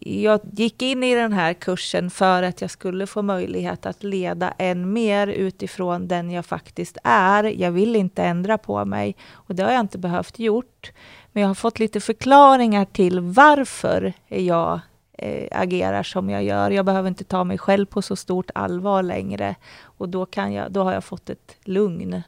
jag 0.00 0.40
gick 0.52 0.82
in 0.82 1.02
i 1.02 1.14
den 1.14 1.32
här 1.32 1.52
kursen 1.52 2.10
för 2.10 2.42
att 2.42 2.60
jag 2.60 2.70
skulle 2.70 3.06
få 3.06 3.22
möjlighet 3.22 3.86
att 3.86 4.02
leda 4.02 4.50
än 4.50 4.92
mer 4.92 5.26
utifrån 5.26 6.08
den 6.08 6.30
jag 6.30 6.46
faktiskt 6.46 6.98
är. 7.04 7.44
Jag 7.44 7.70
vill 7.70 7.96
inte 7.96 8.22
ändra 8.22 8.58
på 8.58 8.84
mig 8.84 9.16
och 9.32 9.54
det 9.54 9.62
har 9.62 9.72
jag 9.72 9.80
inte 9.80 9.98
behövt 9.98 10.38
gjort. 10.38 10.92
Men 11.32 11.40
jag 11.40 11.48
har 11.48 11.54
fått 11.54 11.78
lite 11.78 12.00
förklaringar 12.00 12.84
till 12.84 13.20
varför 13.20 14.12
jag 14.28 14.80
eh, 15.18 15.48
agerar 15.50 16.02
som 16.02 16.30
jag 16.30 16.44
gör. 16.44 16.70
Jag 16.70 16.86
behöver 16.86 17.08
inte 17.08 17.24
ta 17.24 17.44
mig 17.44 17.58
själv 17.58 17.86
på 17.86 18.02
så 18.02 18.16
stort 18.16 18.50
allvar 18.54 19.02
längre. 19.02 19.54
Och 19.82 20.08
då, 20.08 20.26
kan 20.26 20.52
jag, 20.52 20.72
då 20.72 20.82
har 20.82 20.92
jag 20.92 21.04
fått 21.04 21.30
ett 21.30 21.56
lugn 21.64 22.22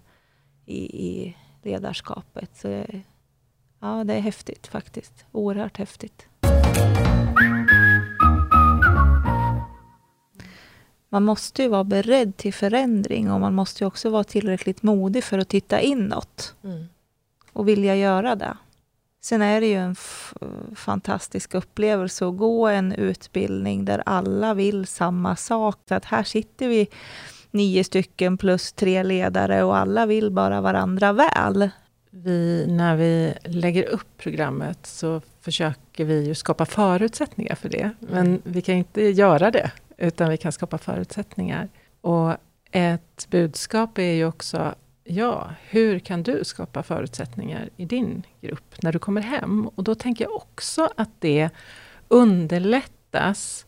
i, 0.67 0.79
i 1.07 1.37
ledarskapet. 1.63 2.51
Så 2.57 2.85
ja, 3.81 4.05
det 4.05 4.15
är 4.15 4.21
häftigt 4.21 4.67
faktiskt. 4.67 5.25
Oerhört 5.33 5.77
häftigt. 5.77 6.29
Man 11.09 11.25
måste 11.25 11.63
ju 11.63 11.69
vara 11.69 11.85
beredd 11.85 12.37
till 12.37 12.55
förändring 12.55 13.31
och 13.31 13.41
man 13.41 13.55
måste 13.55 13.87
också 13.87 14.11
vara 14.11 14.25
tillräckligt 14.25 14.83
modig 14.83 15.25
för 15.25 15.39
att 15.39 15.49
titta 15.49 15.81
inåt. 15.81 16.55
Mm. 16.65 16.87
Och 17.53 17.69
vilja 17.69 17.97
göra 17.97 18.37
det. 18.37 18.57
Sen 19.29 19.43
är 19.43 19.61
det 19.61 19.67
ju 19.67 19.77
en 19.77 19.97
fantastisk 20.75 21.55
upplevelse 21.55 22.27
att 22.27 22.37
gå 22.37 22.67
en 22.69 22.93
utbildning 22.93 23.85
där 23.85 24.03
alla 24.07 24.55
vill 24.55 24.87
samma 24.87 25.37
sak. 25.37 25.79
Så 25.89 25.95
att 25.95 26.05
här 26.05 26.23
sitter 26.23 26.69
vi 26.69 26.89
nio 27.51 27.85
stycken 27.85 28.39
plus 28.39 28.73
tre 28.73 29.03
ledare 29.03 29.63
och 29.63 29.77
alla 29.77 30.07
vill 30.07 30.31
bara 30.31 30.61
varandra 30.61 31.13
väl. 31.13 31.71
vi, 32.11 32.65
när 32.69 32.97
vi 32.97 33.35
lägger 33.45 33.89
upp 33.89 34.17
programmet 34.19 34.87
så 34.87 35.21
försöker 35.41 36.05
vi 36.05 36.27
ju 36.27 36.35
skapa 36.35 36.67
förutsättningar 36.67 37.55
för 37.55 37.69
det. 37.69 37.91
Men 38.01 38.43
vi 38.45 38.63
kan 38.63 38.75
inte 38.75 39.03
göra 39.03 39.51
det, 39.51 39.71
utan 39.97 40.31
vi 40.31 40.37
kan 40.37 40.53
skapa 40.53 40.79
förutsättningar. 40.79 41.69
Och 42.01 42.33
ett 42.71 43.27
budskap 43.31 43.99
är 43.99 44.13
ju 44.13 44.27
också, 44.27 44.75
ja, 45.09 45.51
hur 45.69 45.99
kan 45.99 46.23
du 46.23 46.45
skapa 46.45 46.83
förutsättningar 46.83 47.69
i 47.77 47.85
din 47.85 48.27
grupp 48.41 48.83
när 48.83 48.93
du 48.93 48.99
kommer 48.99 49.21
hem? 49.21 49.69
Och 49.75 49.85
då 49.85 49.95
tänker 49.95 50.25
jag 50.25 50.35
också 50.35 50.89
att 50.97 51.11
det 51.19 51.51
underlättas 52.09 53.67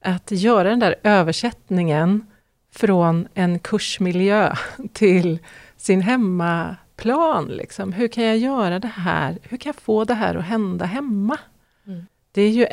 att 0.00 0.30
göra 0.30 0.70
den 0.70 0.78
där 0.78 0.94
översättningen 1.02 2.26
från 2.72 3.28
en 3.34 3.58
kursmiljö 3.58 4.54
till 4.92 5.38
sin 5.76 6.00
hemmaplan. 6.00 7.46
Liksom. 7.46 7.92
Hur 7.92 8.08
kan 8.08 8.24
jag 8.24 8.38
göra 8.38 8.78
det 8.78 8.88
här? 8.88 9.38
Hur 9.42 9.56
kan 9.56 9.70
jag 9.70 9.82
få 9.82 10.04
det 10.04 10.14
här 10.14 10.34
att 10.34 10.44
hända 10.44 10.84
hemma? 10.84 11.38
Mm. 11.86 12.06
Det 12.32 12.42
är 12.42 12.50
ju 12.50 12.66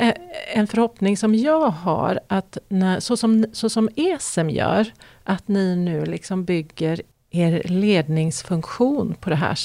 en 0.54 0.66
förhoppning 0.66 1.16
som 1.16 1.34
jag 1.34 1.68
har, 1.68 2.20
att 2.28 2.58
när, 2.68 3.00
så, 3.00 3.16
som, 3.16 3.44
så 3.52 3.68
som 3.68 3.88
ESEM 3.96 4.50
gör, 4.50 4.92
att 5.24 5.48
ni 5.48 5.76
nu 5.76 6.04
liksom 6.04 6.44
bygger 6.44 7.02
er 7.32 7.62
ledningsfunktion 7.64 9.14
på 9.20 9.30
det 9.30 9.36
här 9.36 9.58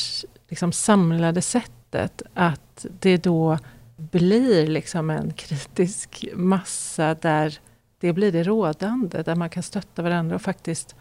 liksom 0.49 0.71
samlade 0.71 1.41
sättet, 1.41 2.21
att 2.33 2.85
det 2.99 3.17
då 3.17 3.57
blir 3.97 4.67
liksom 4.67 5.09
en 5.09 5.33
kritisk 5.33 6.25
massa 6.33 7.13
där 7.13 7.59
det 7.99 8.13
blir 8.13 8.31
det 8.31 8.43
rådande, 8.43 9.21
där 9.21 9.35
man 9.35 9.49
kan 9.49 9.63
stötta 9.63 10.01
varandra 10.01 10.35
och 10.35 10.41
faktiskt 10.41 10.95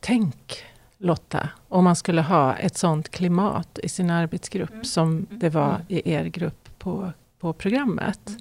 tänk 0.00 0.64
Lotta, 1.00 1.48
om 1.68 1.84
man 1.84 1.96
skulle 1.96 2.22
ha 2.22 2.56
ett 2.56 2.76
sånt 2.76 3.08
klimat 3.08 3.78
i 3.82 3.88
sin 3.88 4.10
arbetsgrupp 4.10 4.70
mm. 4.70 4.84
som 4.84 5.08
mm. 5.08 5.26
det 5.30 5.48
var 5.48 5.74
mm. 5.74 5.84
i 5.88 6.12
er 6.12 6.24
grupp 6.24 6.68
på, 6.78 7.12
på 7.38 7.52
programmet. 7.52 8.28
Mm. 8.28 8.40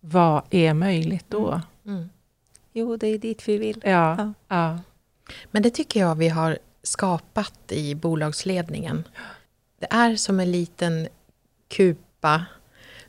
Vad 0.00 0.42
är 0.50 0.74
möjligt 0.74 1.24
då? 1.28 1.60
Mm. 1.86 2.08
Jo, 2.72 2.96
det 2.96 3.06
är 3.06 3.18
dit 3.18 3.48
vi 3.48 3.58
vill. 3.58 3.82
Ja, 3.84 4.16
ja. 4.18 4.32
ja. 4.48 4.78
Men 5.50 5.62
det 5.62 5.70
tycker 5.70 6.00
jag 6.00 6.14
vi 6.14 6.28
har 6.28 6.58
skapat 6.88 7.72
i 7.72 7.94
bolagsledningen. 7.94 9.04
Det 9.80 9.86
är 9.90 10.16
som 10.16 10.40
en 10.40 10.52
liten 10.52 11.08
kupa 11.68 12.44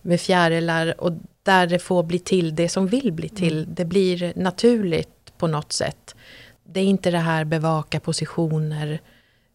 med 0.02 0.22
fjärilar 0.22 1.02
och 1.02 1.12
där 1.44 1.68
det 1.68 1.80
får 1.80 2.04
bli 2.04 2.20
till 2.20 2.56
det 2.56 2.70
som 2.70 2.88
vill 2.88 3.12
bli 3.12 3.30
till. 3.30 3.58
Mm. 3.58 3.74
Det 3.74 3.86
blir 3.86 4.34
naturligt 4.36 5.34
på 5.38 5.48
något 5.48 5.72
sätt. 5.72 6.15
Det 6.63 6.80
är 6.80 6.84
inte 6.84 7.12
det 7.12 7.18
här 7.18 7.46
bevaka 7.46 8.00
positioner 8.00 9.02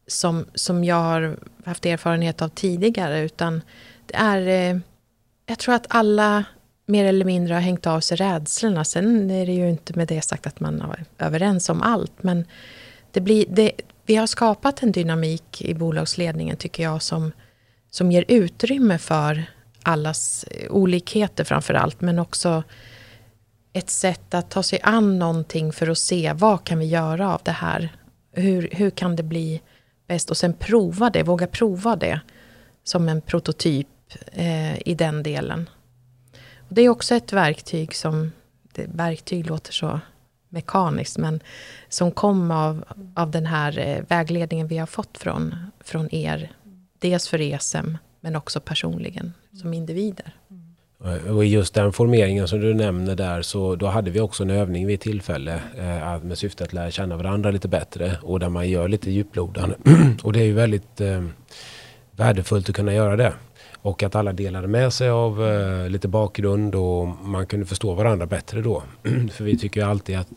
som, 0.06 0.46
som 0.54 0.84
jag 0.84 0.96
har 0.96 1.36
haft 1.64 1.86
erfarenhet 1.86 2.42
av 2.42 2.48
tidigare, 2.48 3.20
utan 3.20 3.62
det 4.06 4.16
är... 4.16 4.46
Eh, 4.46 4.80
jag 5.46 5.58
tror 5.58 5.74
att 5.74 5.86
alla 5.88 6.44
mer 6.86 7.04
eller 7.04 7.24
mindre 7.24 7.54
har 7.54 7.60
hängt 7.60 7.86
av 7.86 8.00
sig 8.00 8.16
rädslorna. 8.16 8.84
Sen 8.84 9.30
är 9.30 9.46
det 9.46 9.52
ju 9.52 9.70
inte 9.70 9.96
med 9.96 10.08
det 10.08 10.22
sagt 10.22 10.46
att 10.46 10.60
man 10.60 10.80
är 10.80 11.04
överens 11.18 11.68
om 11.68 11.82
allt, 11.82 12.22
men 12.22 12.44
det 13.10 13.20
blir, 13.20 13.46
det, 13.48 13.72
vi 14.06 14.16
har 14.16 14.26
skapat 14.26 14.82
en 14.82 14.92
dynamik 14.92 15.62
i 15.62 15.74
bolagsledningen, 15.74 16.56
tycker 16.56 16.82
jag, 16.82 17.02
som, 17.02 17.32
som 17.90 18.12
ger 18.12 18.24
utrymme 18.28 18.98
för 18.98 19.44
allas 19.82 20.44
eh, 20.44 20.70
olikheter 20.70 21.44
framför 21.44 21.74
allt, 21.74 22.00
men 22.00 22.18
också 22.18 22.62
ett 23.72 23.90
sätt 23.90 24.34
att 24.34 24.50
ta 24.50 24.62
sig 24.62 24.80
an 24.82 25.18
någonting 25.18 25.72
för 25.72 25.88
att 25.88 25.98
se 25.98 26.32
vad 26.32 26.64
kan 26.64 26.78
vi 26.78 26.86
göra 26.86 27.34
av 27.34 27.40
det 27.44 27.52
här? 27.52 27.96
Hur, 28.32 28.68
hur 28.72 28.90
kan 28.90 29.16
det 29.16 29.22
bli 29.22 29.60
bäst? 30.06 30.30
Och 30.30 30.36
sen 30.36 30.54
prova 30.54 31.10
det, 31.10 31.22
våga 31.22 31.46
prova 31.46 31.96
det 31.96 32.20
som 32.84 33.08
en 33.08 33.20
prototyp 33.20 33.88
eh, 34.32 34.88
i 34.88 34.94
den 34.94 35.22
delen. 35.22 35.70
Och 36.58 36.74
det 36.74 36.82
är 36.82 36.88
också 36.88 37.14
ett 37.14 37.32
verktyg 37.32 37.94
som, 37.94 38.32
det, 38.72 38.86
verktyg 38.86 39.46
låter 39.46 39.72
så 39.72 40.00
mekaniskt, 40.54 41.18
men 41.18 41.40
som 41.88 42.10
kom 42.10 42.50
av, 42.50 42.84
av 43.14 43.30
den 43.30 43.46
här 43.46 43.78
eh, 43.78 44.04
vägledningen 44.08 44.66
vi 44.66 44.78
har 44.78 44.86
fått 44.86 45.18
från, 45.18 45.54
från 45.84 46.14
er. 46.14 46.52
Dels 46.98 47.28
för 47.28 47.40
ESM, 47.40 47.96
men 48.20 48.36
också 48.36 48.60
personligen 48.60 49.32
som 49.60 49.74
individer. 49.74 50.34
Och 51.30 51.44
i 51.44 51.48
just 51.48 51.74
den 51.74 51.92
formeringen 51.92 52.48
som 52.48 52.60
du 52.60 52.74
nämner 52.74 53.16
där 53.16 53.42
så 53.42 53.76
då 53.76 53.86
hade 53.86 54.10
vi 54.10 54.20
också 54.20 54.42
en 54.42 54.50
övning 54.50 54.86
vid 54.86 55.00
tillfälle 55.00 55.60
eh, 55.78 56.22
med 56.22 56.38
syfte 56.38 56.64
att 56.64 56.72
lära 56.72 56.90
känna 56.90 57.16
varandra 57.16 57.50
lite 57.50 57.68
bättre 57.68 58.18
och 58.22 58.40
där 58.40 58.48
man 58.48 58.68
gör 58.68 58.88
lite 58.88 59.10
djuplodande. 59.10 59.76
och 60.22 60.32
det 60.32 60.40
är 60.40 60.44
ju 60.44 60.52
väldigt 60.52 61.00
eh, 61.00 61.24
värdefullt 62.10 62.68
att 62.68 62.74
kunna 62.74 62.94
göra 62.94 63.16
det. 63.16 63.32
Och 63.84 64.02
att 64.02 64.14
alla 64.14 64.32
delade 64.32 64.68
med 64.68 64.92
sig 64.92 65.08
av 65.08 65.44
eh, 65.44 65.88
lite 65.88 66.08
bakgrund 66.08 66.74
och 66.74 67.06
man 67.06 67.46
kunde 67.46 67.66
förstå 67.66 67.94
varandra 67.94 68.26
bättre 68.26 68.60
då. 68.60 68.82
För 69.32 69.44
vi 69.44 69.58
tycker 69.58 69.80
ju 69.80 69.86
alltid 69.86 70.18
att 70.18 70.28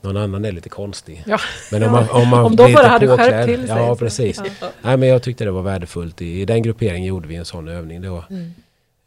någon 0.00 0.16
annan 0.16 0.44
är 0.44 0.52
lite 0.52 0.68
konstig. 0.68 1.22
Ja. 1.26 1.38
Men 1.72 1.82
om 1.82 1.92
man, 1.92 2.10
om 2.10 2.28
man 2.28 2.44
om 2.44 2.56
de 2.56 2.72
bara 2.72 2.86
hade 2.86 3.16
skärpt 3.16 3.48
till 3.48 3.68
sig. 3.68 3.76
Ja, 3.76 3.96
precis. 3.96 4.42
Ja. 4.60 4.68
Nej, 4.82 4.96
men 4.96 5.08
jag 5.08 5.22
tyckte 5.22 5.44
det 5.44 5.50
var 5.50 5.62
värdefullt. 5.62 6.22
I, 6.22 6.40
I 6.40 6.44
den 6.44 6.62
grupperingen 6.62 7.08
gjorde 7.08 7.28
vi 7.28 7.36
en 7.36 7.44
sån 7.44 7.68
övning. 7.68 8.10
Var, 8.10 8.24
mm. 8.30 8.52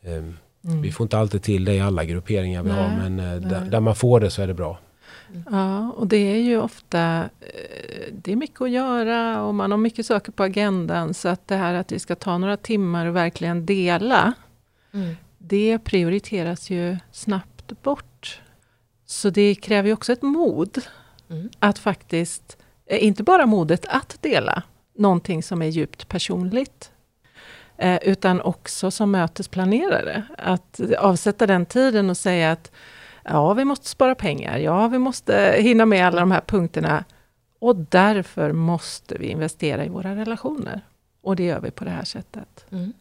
Um, 0.06 0.38
mm. 0.68 0.82
Vi 0.82 0.92
får 0.92 1.04
inte 1.04 1.18
alltid 1.18 1.44
till 1.44 1.66
det 1.66 1.74
i 1.74 1.80
alla 1.80 2.06
grupperingar 2.06 2.64
vi 2.64 2.70
nej, 2.70 2.84
har, 2.84 3.10
men 3.10 3.20
uh, 3.20 3.50
där, 3.50 3.62
där, 3.62 3.80
man 3.80 3.96
får 3.96 4.20
det 4.20 4.30
så 4.30 4.42
är 4.42 4.48
det 4.48 4.54
bra. 4.54 4.80
Ja, 5.52 5.92
och 5.92 6.08
det 6.08 6.18
är 6.18 6.42
ju 6.42 6.62
ofta 6.62 7.30
eh, 7.40 8.14
det 8.14 8.32
är 8.32 8.36
mycket 8.36 8.62
att 8.62 8.70
göra 8.70 9.44
och 9.44 9.56
man 9.56 9.72
har 9.72 9.78
mycket 9.78 10.06
saker 10.06 10.32
på 10.32 10.44
agendan. 10.44 11.14
Så 11.14 11.30
att 11.30 11.48
det 11.48 11.56
här 11.56 11.74
att 11.74 11.92
vi 11.92 12.00
ska 12.00 12.16
ta 12.16 12.38
några 12.38 12.58
timmar 12.58 13.06
och 13.06 13.16
verkligen 13.16 13.66
dela, 13.66 14.34
mm. 14.94 15.16
det 15.38 15.80
prioriteras 15.80 16.70
ju 16.70 16.98
snabbt 17.12 17.82
bort. 17.84 18.42
Så 19.06 19.30
det 19.30 19.56
kräver 19.56 19.88
ju 19.88 19.94
också 19.94 20.14
ett 20.14 20.22
mod 20.22 20.82
mm. 21.30 21.50
att 21.60 21.80
faktiskt, 21.80 22.58
eh, 22.86 23.04
inte 23.04 23.24
bara 23.24 23.46
modet 23.46 23.86
att 23.90 24.18
dela 24.22 24.64
någonting 24.96 25.44
som 25.44 25.62
är 25.62 25.68
djupt 25.68 26.08
personligt, 26.08 26.92
eh, 27.78 28.00
utan 28.02 28.42
också 28.42 28.92
som 28.92 29.12
mötesplanerare. 29.12 30.24
Att 30.38 30.80
avsätta 31.00 31.48
den 31.48 31.66
tiden 31.66 32.10
och 32.10 32.18
säga 32.18 32.52
att 32.52 32.72
ja, 33.28 33.54
vi 33.54 33.66
måste 33.66 33.88
spara 33.88 34.16
pengar, 34.16 34.58
ja, 34.58 34.88
vi 34.88 35.00
måste 35.00 35.56
hinna 35.60 35.86
med 35.86 36.08
alla 36.08 36.20
de 36.20 36.32
här 36.32 36.42
punkterna. 36.42 37.04
Och 37.60 37.76
därför 37.76 38.52
måste 38.52 39.18
vi 39.18 39.28
investera 39.28 39.86
i 39.86 39.90
våra 39.90 40.16
relationer. 40.16 40.82
Och 41.22 41.36
det 41.36 41.44
gör 41.44 41.60
vi 41.60 41.72
på 41.72 41.84
det 41.84 41.90
här 41.90 42.04
sättet. 42.04 42.66
Mm. 42.72 42.94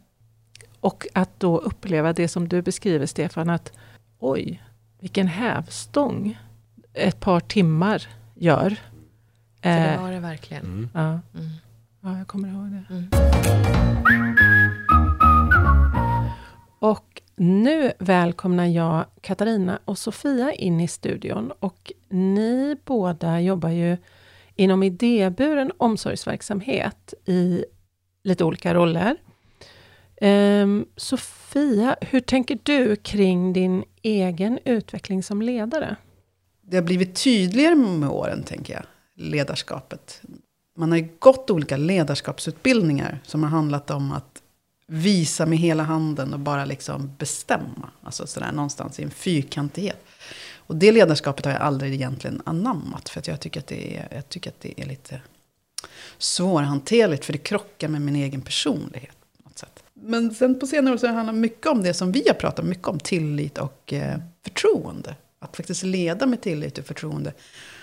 Och 0.79 1.07
att 1.13 1.39
då 1.39 1.57
uppleva 1.57 2.13
det 2.13 2.27
som 2.27 2.47
du 2.47 2.61
beskriver, 2.61 3.05
Stefan, 3.05 3.49
att 3.49 3.71
oj, 4.19 4.63
vilken 4.99 5.27
hävstång 5.27 6.39
ett 6.93 7.19
par 7.19 7.39
timmar 7.39 8.07
gör. 8.35 8.69
För 9.61 9.69
det 9.69 9.93
eh, 9.93 10.01
var 10.01 10.11
det 10.11 10.19
verkligen. 10.19 10.65
Mm. 10.65 10.89
Ja. 10.93 11.19
Mm. 11.39 11.51
ja, 12.01 12.17
jag 12.17 12.27
kommer 12.27 12.49
ihåg 12.49 12.71
det. 12.71 12.83
Mm. 12.89 13.09
Och 16.79 17.16
nu 17.37 17.91
välkomnar 17.99 18.65
jag 18.65 19.05
Katarina 19.21 19.79
och 19.85 19.97
Sofia 19.97 20.53
in 20.53 20.79
i 20.79 20.87
studion. 20.87 21.51
Och 21.59 21.91
ni 22.09 22.77
båda 22.85 23.41
jobbar 23.41 23.69
ju 23.69 23.97
inom 24.55 24.83
idéburen 24.83 25.71
omsorgsverksamhet 25.77 27.13
i 27.25 27.65
lite 28.23 28.43
olika 28.43 28.73
roller. 28.73 29.17
Um, 30.21 30.85
Sofia, 30.95 31.95
hur 32.01 32.19
tänker 32.19 32.59
du 32.63 32.95
kring 32.95 33.53
din 33.53 33.83
egen 34.01 34.59
utveckling 34.65 35.23
som 35.23 35.41
ledare? 35.41 35.95
Det 36.61 36.77
har 36.77 36.83
blivit 36.83 37.23
tydligare 37.23 37.75
med 37.75 38.09
åren, 38.09 38.43
tänker 38.43 38.73
jag, 38.73 38.83
ledarskapet. 39.15 40.21
Man 40.77 40.91
har 40.91 40.97
ju 40.97 41.07
gått 41.19 41.49
olika 41.49 41.77
ledarskapsutbildningar 41.77 43.19
som 43.23 43.43
har 43.43 43.49
handlat 43.49 43.91
om 43.91 44.11
att 44.11 44.36
visa 44.87 45.45
med 45.45 45.57
hela 45.57 45.83
handen 45.83 46.33
och 46.33 46.39
bara 46.39 46.65
liksom 46.65 47.11
bestämma. 47.17 47.89
Alltså 48.03 48.27
sådär 48.27 48.51
någonstans 48.51 48.99
i 48.99 49.03
en 49.03 49.11
fyrkantighet. 49.11 50.05
Och 50.55 50.75
det 50.75 50.91
ledarskapet 50.91 51.45
har 51.45 51.51
jag 51.51 51.61
aldrig 51.61 51.93
egentligen 51.93 52.41
anammat. 52.45 53.09
För 53.09 53.19
att 53.19 53.27
jag 53.27 53.39
tycker 53.39 53.59
att 53.59 53.67
det 53.67 53.97
är, 53.97 54.07
jag 54.11 54.29
tycker 54.29 54.49
att 54.49 54.61
det 54.61 54.81
är 54.81 54.85
lite 54.85 55.21
svårhanterligt. 56.17 57.25
För 57.25 57.33
det 57.33 57.39
krockar 57.39 57.87
med 57.87 58.01
min 58.01 58.15
egen 58.15 58.41
personlighet. 58.41 59.15
På 59.37 59.49
något 59.49 59.57
sätt. 59.57 59.83
Men 59.93 60.33
sen 60.33 60.59
på 60.59 60.67
senare 60.67 60.93
år 60.93 60.97
så 60.97 61.07
har 61.07 61.11
det 61.11 61.17
handlat 61.17 61.35
mycket 61.35 61.67
om 61.67 61.83
det 61.83 61.93
som 61.93 62.11
vi 62.11 62.23
har 62.27 62.35
pratat 62.35 62.65
mycket 62.65 62.87
om. 62.87 62.99
Tillit 62.99 63.57
och 63.57 63.93
eh, 63.93 64.17
förtroende. 64.43 65.15
Att 65.39 65.57
faktiskt 65.57 65.83
leda 65.83 66.25
med 66.25 66.41
tillit 66.41 66.77
och 66.77 66.85
förtroende. 66.85 67.33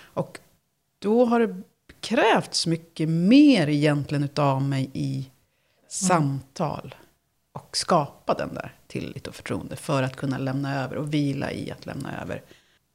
Och 0.03 0.39
då 0.99 1.25
har 1.25 1.41
det 1.41 1.63
krävts 2.01 2.67
mycket 2.67 3.09
mer 3.09 3.69
egentligen 3.69 4.25
utav 4.25 4.63
mig 4.63 4.91
i 4.93 5.31
samtal. 5.95 6.95
Och 7.53 7.77
skapa 7.77 8.35
den 8.35 8.55
där 8.55 8.73
tillit 8.87 9.27
och 9.27 9.35
förtroende 9.35 9.77
för 9.77 10.03
att 10.03 10.17
kunna 10.17 10.39
lämna 10.39 10.85
över 10.85 10.97
och 10.97 11.15
vila 11.15 11.53
i 11.53 11.71
att 11.71 11.87
lämna 11.87 12.23
över 12.23 12.43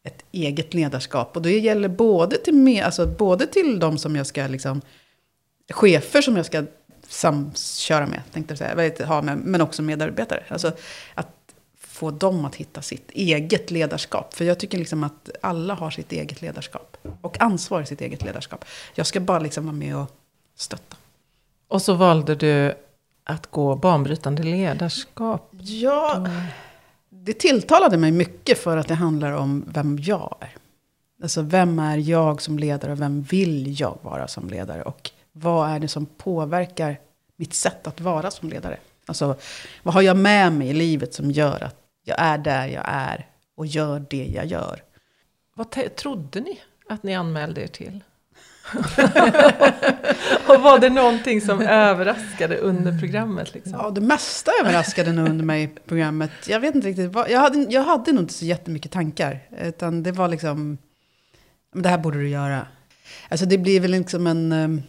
ett 0.03 0.23
eget 0.31 0.73
ledarskap. 0.73 1.35
Och 1.35 1.41
det 1.41 1.59
gäller 1.59 1.89
både 1.89 2.37
till, 2.37 2.53
med, 2.53 2.83
alltså 2.83 3.07
både 3.07 3.47
till 3.47 3.79
de 3.79 3.97
som 3.97 4.15
jag 4.15 4.27
ska, 4.27 4.47
liksom, 4.47 4.81
chefer 5.69 6.21
som 6.21 6.35
jag 6.35 6.45
ska 6.45 6.63
samköra 7.07 8.07
med, 8.07 8.21
tänkte 8.31 8.51
jag 8.51 8.57
säga. 8.57 9.05
Ha 9.05 9.21
med, 9.21 9.37
men 9.37 9.61
också 9.61 9.81
medarbetare. 9.81 10.43
Alltså 10.47 10.71
att 11.13 11.53
få 11.79 12.11
dem 12.11 12.45
att 12.45 12.55
hitta 12.55 12.81
sitt 12.81 13.11
eget 13.11 13.71
ledarskap. 13.71 14.33
För 14.33 14.45
jag 14.45 14.59
tycker 14.59 14.77
liksom 14.77 15.03
att 15.03 15.29
alla 15.41 15.73
har 15.73 15.91
sitt 15.91 16.11
eget 16.11 16.41
ledarskap. 16.41 16.97
Och 17.21 17.41
ansvar 17.41 17.81
i 17.81 17.85
sitt 17.85 18.01
eget 18.01 18.23
ledarskap. 18.23 18.65
Jag 18.95 19.07
ska 19.07 19.19
bara 19.19 19.39
liksom 19.39 19.65
vara 19.65 19.75
med 19.75 19.95
och 19.95 20.11
stötta. 20.55 20.97
Och 21.67 21.81
så 21.81 21.93
valde 21.93 22.35
du 22.35 22.75
att 23.29 23.51
gå 23.51 23.75
banbrytande 23.75 24.43
ledarskap. 24.43 25.49
Ja, 25.59 26.27
det 27.09 27.33
tilltalade 27.33 27.97
mig 27.97 28.11
mycket 28.11 28.57
för 28.57 28.77
att 28.77 28.87
det 28.87 28.93
handlar 28.93 29.31
om 29.31 29.65
vem 29.67 29.97
jag 30.01 30.35
är. 30.39 30.55
Alltså 31.21 31.41
vem 31.41 31.79
är 31.79 31.97
jag 31.97 32.41
som 32.41 32.59
ledare 32.59 32.91
och 32.91 33.01
vem 33.01 33.21
vill 33.21 33.79
jag 33.79 33.97
vara 34.01 34.27
som 34.27 34.49
ledare? 34.49 34.81
Och 34.81 35.11
vad 35.31 35.69
är 35.69 35.79
det 35.79 35.87
som 35.87 36.05
påverkar 36.05 36.99
mitt 37.35 37.53
sätt 37.53 37.87
att 37.87 38.01
vara 38.01 38.31
som 38.31 38.49
ledare? 38.49 38.77
Alltså 39.05 39.35
vad 39.83 39.93
har 39.93 40.01
jag 40.01 40.17
med 40.17 40.53
mig 40.53 40.69
i 40.69 40.73
livet 40.73 41.13
som 41.13 41.31
gör 41.31 41.63
att 41.63 41.75
jag 42.05 42.19
är 42.19 42.37
där 42.37 42.67
jag 42.67 42.83
är 42.87 43.27
och 43.55 43.65
gör 43.65 44.05
det 44.09 44.25
jag 44.25 44.45
gör? 44.45 44.83
Vad 45.55 45.95
trodde 45.95 46.39
ni 46.39 46.59
att 46.89 47.03
ni 47.03 47.15
anmälde 47.15 47.61
er 47.61 47.67
till? 47.67 48.03
och 50.47 50.61
var 50.61 50.79
det 50.79 50.89
någonting 50.89 51.41
som 51.41 51.61
överraskade 51.61 52.57
under 52.57 52.99
programmet? 52.99 53.53
Liksom? 53.53 53.73
Ja, 53.73 53.89
det 53.89 54.01
mesta 54.01 54.51
överraskade 54.61 55.11
nog 55.11 55.29
under 55.29 55.45
mig 55.45 55.63
i 55.63 55.67
programmet. 55.67 56.31
Jag 56.47 56.59
vet 56.59 56.75
inte 56.75 56.87
riktigt. 56.87 57.11
Vad, 57.11 57.29
jag, 57.29 57.39
hade, 57.39 57.65
jag 57.69 57.83
hade 57.83 58.11
nog 58.11 58.23
inte 58.23 58.33
så 58.33 58.45
jättemycket 58.45 58.91
tankar. 58.91 59.39
Utan 59.61 60.03
det 60.03 60.11
var 60.11 60.27
liksom, 60.27 60.77
det 61.73 61.89
här 61.89 61.97
borde 61.97 62.17
du 62.17 62.29
göra. 62.29 62.67
Alltså 63.29 63.45
det 63.45 63.57
blir 63.57 63.79
väl 63.79 63.91
liksom 63.91 64.27
en 64.27 64.51
um, 64.51 64.81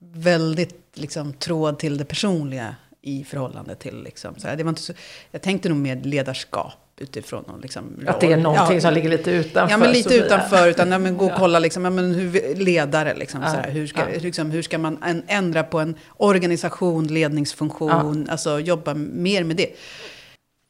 väldigt 0.00 0.90
liksom, 0.94 1.32
tråd 1.32 1.78
till 1.78 1.98
det 1.98 2.04
personliga 2.04 2.76
i 3.02 3.24
förhållande 3.24 3.74
till 3.74 4.02
liksom, 4.02 4.34
så 4.38 4.48
här, 4.48 4.56
det 4.56 4.62
var 4.62 4.70
inte 4.70 4.82
så, 4.82 4.92
Jag 5.30 5.42
tänkte 5.42 5.68
nog 5.68 5.78
mer 5.78 5.96
ledarskap 5.96 6.85
utifrån 7.00 7.44
någon 7.46 7.60
liksom, 7.60 8.04
Att 8.06 8.20
det 8.20 8.32
är 8.32 8.36
någonting 8.36 8.74
ja, 8.74 8.80
som 8.80 8.94
ligger 8.94 9.08
lite 9.08 9.30
utanför? 9.30 9.72
Ja, 9.72 9.78
men 9.78 9.90
lite 9.90 10.08
Sofia. 10.08 10.26
utanför. 10.26 10.68
Utan 10.68 10.92
ja, 10.92 10.98
men 10.98 11.16
gå 11.16 11.26
och 11.26 11.38
kolla 11.38 11.58
liksom, 11.58 11.84
ja, 11.84 11.90
men 11.90 12.14
hur, 12.14 12.54
ledare. 12.54 13.14
Liksom, 13.14 13.42
ja, 13.42 13.48
så 13.48 13.56
här, 13.56 13.70
hur, 13.70 13.86
ska, 13.86 14.00
ja. 14.00 14.20
liksom, 14.20 14.50
hur 14.50 14.62
ska 14.62 14.78
man 14.78 15.02
en, 15.02 15.22
ändra 15.26 15.62
på 15.62 15.80
en 15.80 15.96
organisation, 16.16 17.06
ledningsfunktion? 17.06 18.24
Ja. 18.26 18.32
Alltså 18.32 18.60
jobba 18.60 18.94
mer 18.94 19.44
med 19.44 19.56
det. 19.56 19.72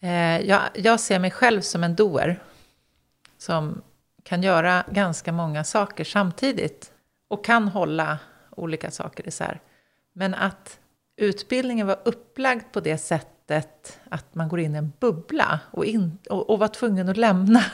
Eh, 0.02 0.48
jag, 0.48 0.60
jag 0.74 1.00
ser 1.00 1.18
mig 1.18 1.30
själv 1.30 1.60
som 1.60 1.84
en 1.84 1.94
doer. 1.94 2.42
Som 3.38 3.82
kan 4.22 4.42
göra 4.42 4.84
ganska 4.92 5.32
många 5.32 5.64
saker 5.64 6.04
samtidigt. 6.04 6.90
Och 7.28 7.44
kan 7.44 7.68
hålla 7.68 8.18
olika 8.56 8.90
saker 8.90 9.28
isär. 9.28 9.60
Men 10.12 10.34
att 10.34 10.78
utbildningen 11.16 11.86
var 11.86 11.98
upplagd 12.04 12.62
på 12.72 12.80
det 12.80 12.98
sättet 12.98 13.35
att 14.08 14.34
man 14.34 14.48
går 14.48 14.60
in 14.60 14.74
i 14.74 14.78
en 14.78 14.92
bubbla 15.00 15.60
och, 15.70 15.84
in, 15.84 16.18
och, 16.30 16.50
och 16.50 16.58
var 16.58 16.68
tvungen 16.68 17.08
att 17.08 17.16
lämna 17.16 17.64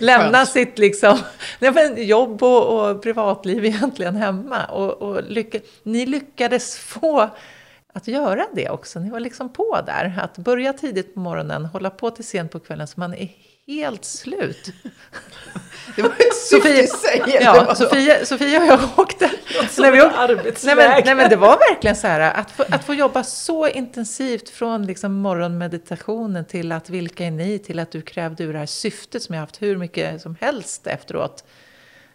Lämna 0.00 0.38
skönt. 0.38 0.48
sitt 0.48 0.78
liksom, 0.78 1.18
nej 1.58 1.72
men 1.72 2.06
jobb 2.06 2.42
och, 2.42 2.90
och, 2.90 3.02
privatliv 3.02 3.64
egentligen 3.64 4.16
hemma. 4.16 4.64
Och, 4.64 4.92
och 4.92 5.22
lycka, 5.22 5.58
ni 5.82 6.06
lyckades 6.06 6.78
få 6.78 7.30
att 7.92 8.08
göra 8.08 8.46
det 8.52 8.70
också. 8.70 9.00
Ni 9.00 9.10
var 9.10 9.20
liksom 9.20 9.48
på 9.48 9.80
där. 9.86 10.18
Att 10.22 10.38
börja 10.38 10.72
tidigt 10.72 11.14
på 11.14 11.20
morgonen, 11.20 11.64
hålla 11.64 11.90
på 11.90 12.10
till 12.10 12.24
sent 12.24 12.52
på 12.52 12.60
kvällen 12.60 12.86
så 12.86 13.00
man 13.00 13.14
är 13.14 13.28
helt 13.68 14.04
slut. 14.04 14.72
Det 15.96 16.02
var 16.02 16.10
ett 16.10 16.34
Sofia, 16.34 16.86
säger 16.86 17.42
ja, 17.42 17.74
Sofia, 17.74 18.24
Sofia 18.24 18.60
och 18.60 18.66
jag 18.66 18.98
åkte. 18.98 19.30
När 19.78 19.92
vi 19.92 20.02
åkte 20.02 20.66
nej, 20.66 20.76
men, 20.76 21.02
nej 21.04 21.14
men 21.14 21.30
det 21.30 21.36
var 21.36 21.58
verkligen 21.72 21.96
så 21.96 22.06
här 22.06 22.20
att 22.20 22.50
få, 22.50 22.64
att 22.70 22.84
få 22.84 22.94
jobba 22.94 23.24
så 23.24 23.68
intensivt 23.68 24.48
från 24.48 24.86
liksom 24.86 25.12
morgonmeditationen 25.14 26.44
till 26.44 26.72
att 26.72 26.90
vilka 26.90 27.24
är 27.24 27.30
ni 27.30 27.58
till 27.58 27.78
att 27.78 27.90
du 27.90 28.02
krävde 28.02 28.44
ur 28.44 28.52
det 28.52 28.58
här 28.58 28.66
syftet 28.66 29.22
som 29.22 29.34
jag 29.34 29.40
haft 29.40 29.62
hur 29.62 29.76
mycket 29.76 30.22
som 30.22 30.36
helst 30.40 30.86
efteråt. 30.86 31.44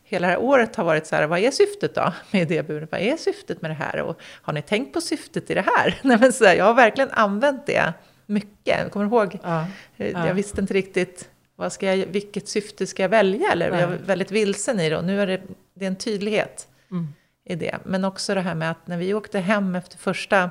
Hela 0.03 0.27
det 0.27 0.33
här 0.33 0.41
året 0.41 0.75
har 0.75 0.83
varit 0.83 1.07
så 1.07 1.15
här, 1.15 1.27
vad 1.27 1.39
är 1.39 1.51
syftet 1.51 1.95
då 1.95 2.13
med 2.31 2.41
idéburen? 2.41 2.87
Vad 2.91 3.01
är 3.01 3.17
syftet 3.17 3.61
med 3.61 3.71
det 3.71 3.75
här? 3.75 4.01
Och 4.01 4.21
har 4.41 4.53
ni 4.53 4.61
tänkt 4.61 4.93
på 4.93 5.01
syftet 5.01 5.51
i 5.51 5.53
det 5.53 5.65
här? 5.75 5.99
Nej, 6.01 6.17
men 6.19 6.33
så 6.33 6.45
här, 6.45 6.55
jag 6.55 6.65
har 6.65 6.73
verkligen 6.73 7.11
använt 7.11 7.65
det 7.65 7.93
mycket. 8.25 8.79
Jag 8.79 8.91
kommer 8.91 9.05
ihåg, 9.05 9.39
ja, 9.43 9.65
ja. 9.95 10.27
jag 10.27 10.33
visste 10.33 10.61
inte 10.61 10.73
riktigt 10.73 11.29
vad 11.55 11.73
ska 11.73 11.95
jag, 11.95 12.05
vilket 12.05 12.47
syfte 12.47 12.87
ska 12.87 13.01
jag 13.01 13.09
välja? 13.09 13.51
Eller 13.51 13.71
Nej. 13.71 13.79
jag 13.81 13.87
var 13.87 13.95
väldigt 13.95 14.31
vilsen 14.31 14.79
i 14.79 14.89
det 14.89 14.97
och 14.97 15.03
nu 15.03 15.21
är 15.21 15.27
det, 15.27 15.41
det 15.73 15.85
är 15.85 15.87
en 15.87 15.95
tydlighet 15.95 16.67
mm. 16.91 17.07
i 17.45 17.55
det. 17.55 17.77
Men 17.83 18.05
också 18.05 18.35
det 18.35 18.41
här 18.41 18.55
med 18.55 18.71
att 18.71 18.87
när 18.87 18.97
vi 18.97 19.13
åkte 19.13 19.39
hem 19.39 19.75
efter 19.75 19.97
första 19.97 20.49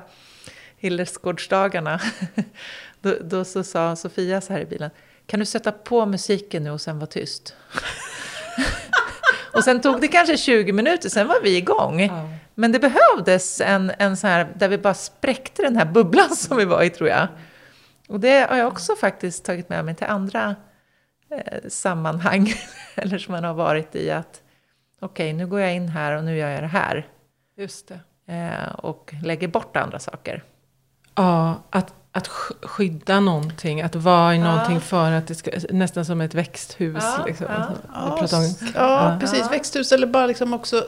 Hillersgårdsdagarna, 0.77 2.01
då, 3.01 3.15
då 3.21 3.45
så 3.45 3.63
sa 3.63 3.95
Sofia 3.95 4.41
så 4.41 4.53
här 4.53 4.59
i 4.59 4.65
bilen, 4.65 4.89
kan 5.25 5.39
du 5.39 5.45
sätta 5.45 5.71
på 5.71 6.05
musiken 6.05 6.63
nu 6.63 6.71
och 6.71 6.81
sen 6.81 6.99
vara 6.99 7.07
tyst? 7.07 7.55
och 9.53 9.63
sen 9.63 9.81
tog 9.81 10.01
det 10.01 10.07
kanske 10.07 10.37
20 10.37 10.71
minuter, 10.71 11.09
sen 11.09 11.27
var 11.27 11.41
vi 11.43 11.57
igång. 11.57 12.01
Ja. 12.01 12.29
Men 12.55 12.71
det 12.71 12.79
behövdes 12.79 13.61
en, 13.61 13.91
en 13.97 14.17
så 14.17 14.27
här, 14.27 14.47
där 14.55 14.67
vi 14.67 14.77
bara 14.77 14.93
spräckte 14.93 15.61
den 15.61 15.77
här 15.77 15.85
bubblan 15.85 16.35
som 16.35 16.57
vi 16.57 16.65
var 16.65 16.83
i 16.83 16.89
tror 16.89 17.09
jag. 17.09 17.27
Och 18.07 18.19
det 18.19 18.49
har 18.49 18.57
jag 18.57 18.67
också 18.67 18.95
faktiskt 18.95 19.45
tagit 19.45 19.69
med 19.69 19.85
mig 19.85 19.95
till 19.95 20.07
andra 20.07 20.55
sammanhang, 21.69 22.53
eller 22.95 23.17
som 23.17 23.31
man 23.31 23.43
har 23.43 23.53
varit 23.53 23.95
i, 23.95 24.11
att 24.11 24.41
okej, 24.99 25.25
okay, 25.25 25.33
nu 25.33 25.47
går 25.47 25.59
jag 25.59 25.75
in 25.75 25.87
här 25.87 26.17
och 26.17 26.23
nu 26.23 26.37
gör 26.37 26.49
jag 26.49 26.63
det 26.63 26.67
här. 26.67 27.07
Just 27.57 27.87
det. 27.87 27.99
Eh, 28.33 28.75
och 28.75 29.13
lägger 29.23 29.47
bort 29.47 29.77
andra 29.77 29.99
saker. 29.99 30.43
Ja, 31.15 31.63
att, 31.69 31.93
att 32.11 32.27
skydda 32.61 33.19
någonting, 33.19 33.81
att 33.81 33.95
vara 33.95 34.35
i 34.35 34.37
ja. 34.37 34.43
någonting 34.43 34.81
för 34.81 35.11
att 35.11 35.27
det 35.27 35.35
ska, 35.35 35.51
nästan 35.69 36.05
som 36.05 36.21
ett 36.21 36.33
växthus. 36.33 37.03
Ja, 37.17 37.25
liksom. 37.25 37.47
ja. 37.49 37.71
Ja, 38.75 39.17
precis. 39.19 39.51
Växthus 39.51 39.91
eller 39.91 40.07
bara 40.07 40.27
liksom 40.27 40.53
också, 40.53 40.83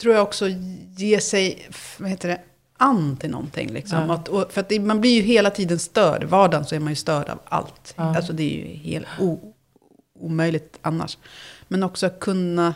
tror 0.00 0.14
jag 0.14 0.22
också, 0.22 0.48
ge 0.96 1.20
sig, 1.20 1.68
vad 1.98 2.10
heter 2.10 2.28
det, 2.28 2.40
an 2.78 3.16
till 3.16 3.30
någonting. 3.30 3.72
Liksom. 3.72 4.10
Att, 4.10 4.28
och, 4.28 4.52
för 4.52 4.60
att 4.60 4.68
det, 4.68 4.80
man 4.80 5.00
blir 5.00 5.14
ju 5.14 5.22
hela 5.22 5.50
tiden 5.50 5.78
störd. 5.78 6.24
Vardagen 6.24 6.64
så 6.64 6.74
är 6.74 6.80
man 6.80 6.88
ju 6.88 6.96
störd 6.96 7.28
av 7.28 7.38
allt. 7.44 7.94
Alltså 7.96 8.32
det 8.32 8.42
är 8.42 8.66
ju 8.66 8.76
helt 8.76 9.06
o, 9.20 9.52
omöjligt 10.20 10.78
annars. 10.82 11.18
Men 11.68 11.82
också 11.82 12.06
att 12.06 12.20
kunna 12.20 12.74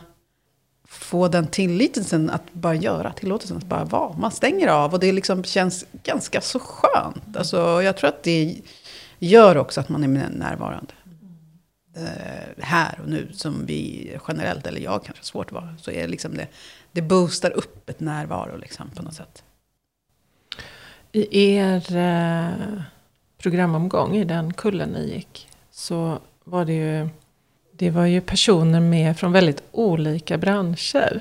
få 0.85 1.29
den 1.29 1.47
tillitelsen 1.47 2.31
att 2.31 2.53
bara 2.53 2.75
göra, 2.75 3.13
tillåtelsen 3.13 3.57
att 3.57 3.65
bara 3.65 3.85
vara. 3.85 4.17
Man 4.17 4.31
stänger 4.31 4.69
av 4.69 4.93
och 4.93 5.01
det 5.01 5.13
liksom 5.13 5.45
känns 5.45 5.85
ganska 6.03 6.41
så 6.41 6.59
skönt. 6.59 7.37
Alltså, 7.37 7.83
jag 7.83 7.97
tror 7.97 8.09
att 8.09 8.23
det 8.23 8.61
gör 9.19 9.57
också 9.57 9.81
att 9.81 9.89
man 9.89 10.05
är 10.05 10.29
närvarande. 10.29 10.93
Uh, 11.97 12.65
här 12.65 13.01
och 13.03 13.09
nu, 13.09 13.29
som 13.33 13.67
vi 13.67 14.11
generellt, 14.29 14.67
eller 14.67 14.81
jag 14.81 15.05
kanske 15.05 15.25
svårt 15.25 15.47
att 15.47 15.53
vara, 15.53 15.77
så 15.79 15.91
är 15.91 16.03
det 16.03 16.09
liksom 16.09 16.35
det, 16.35 16.47
det 16.93 17.03
boostar 17.03 17.51
upp 17.51 17.91
ett 17.91 18.01
närvaro 18.01 18.57
liksom, 18.57 18.91
på 18.91 19.03
något 19.03 19.15
sätt. 19.15 19.45
I 21.13 21.53
er 21.57 21.97
eh, 21.97 22.83
programomgång, 23.39 24.17
i 24.17 24.25
den 24.25 24.53
kullen 24.53 24.89
ni 24.89 25.15
gick, 25.15 25.49
så 25.71 26.19
var 26.45 26.65
det 26.65 26.73
ju 26.73 27.09
det 27.81 27.91
var 27.91 28.07
ju 28.07 28.21
personer 28.21 28.81
med 28.81 29.19
från 29.19 29.33
väldigt 29.33 29.63
olika 29.73 30.39
branscher. 30.39 31.21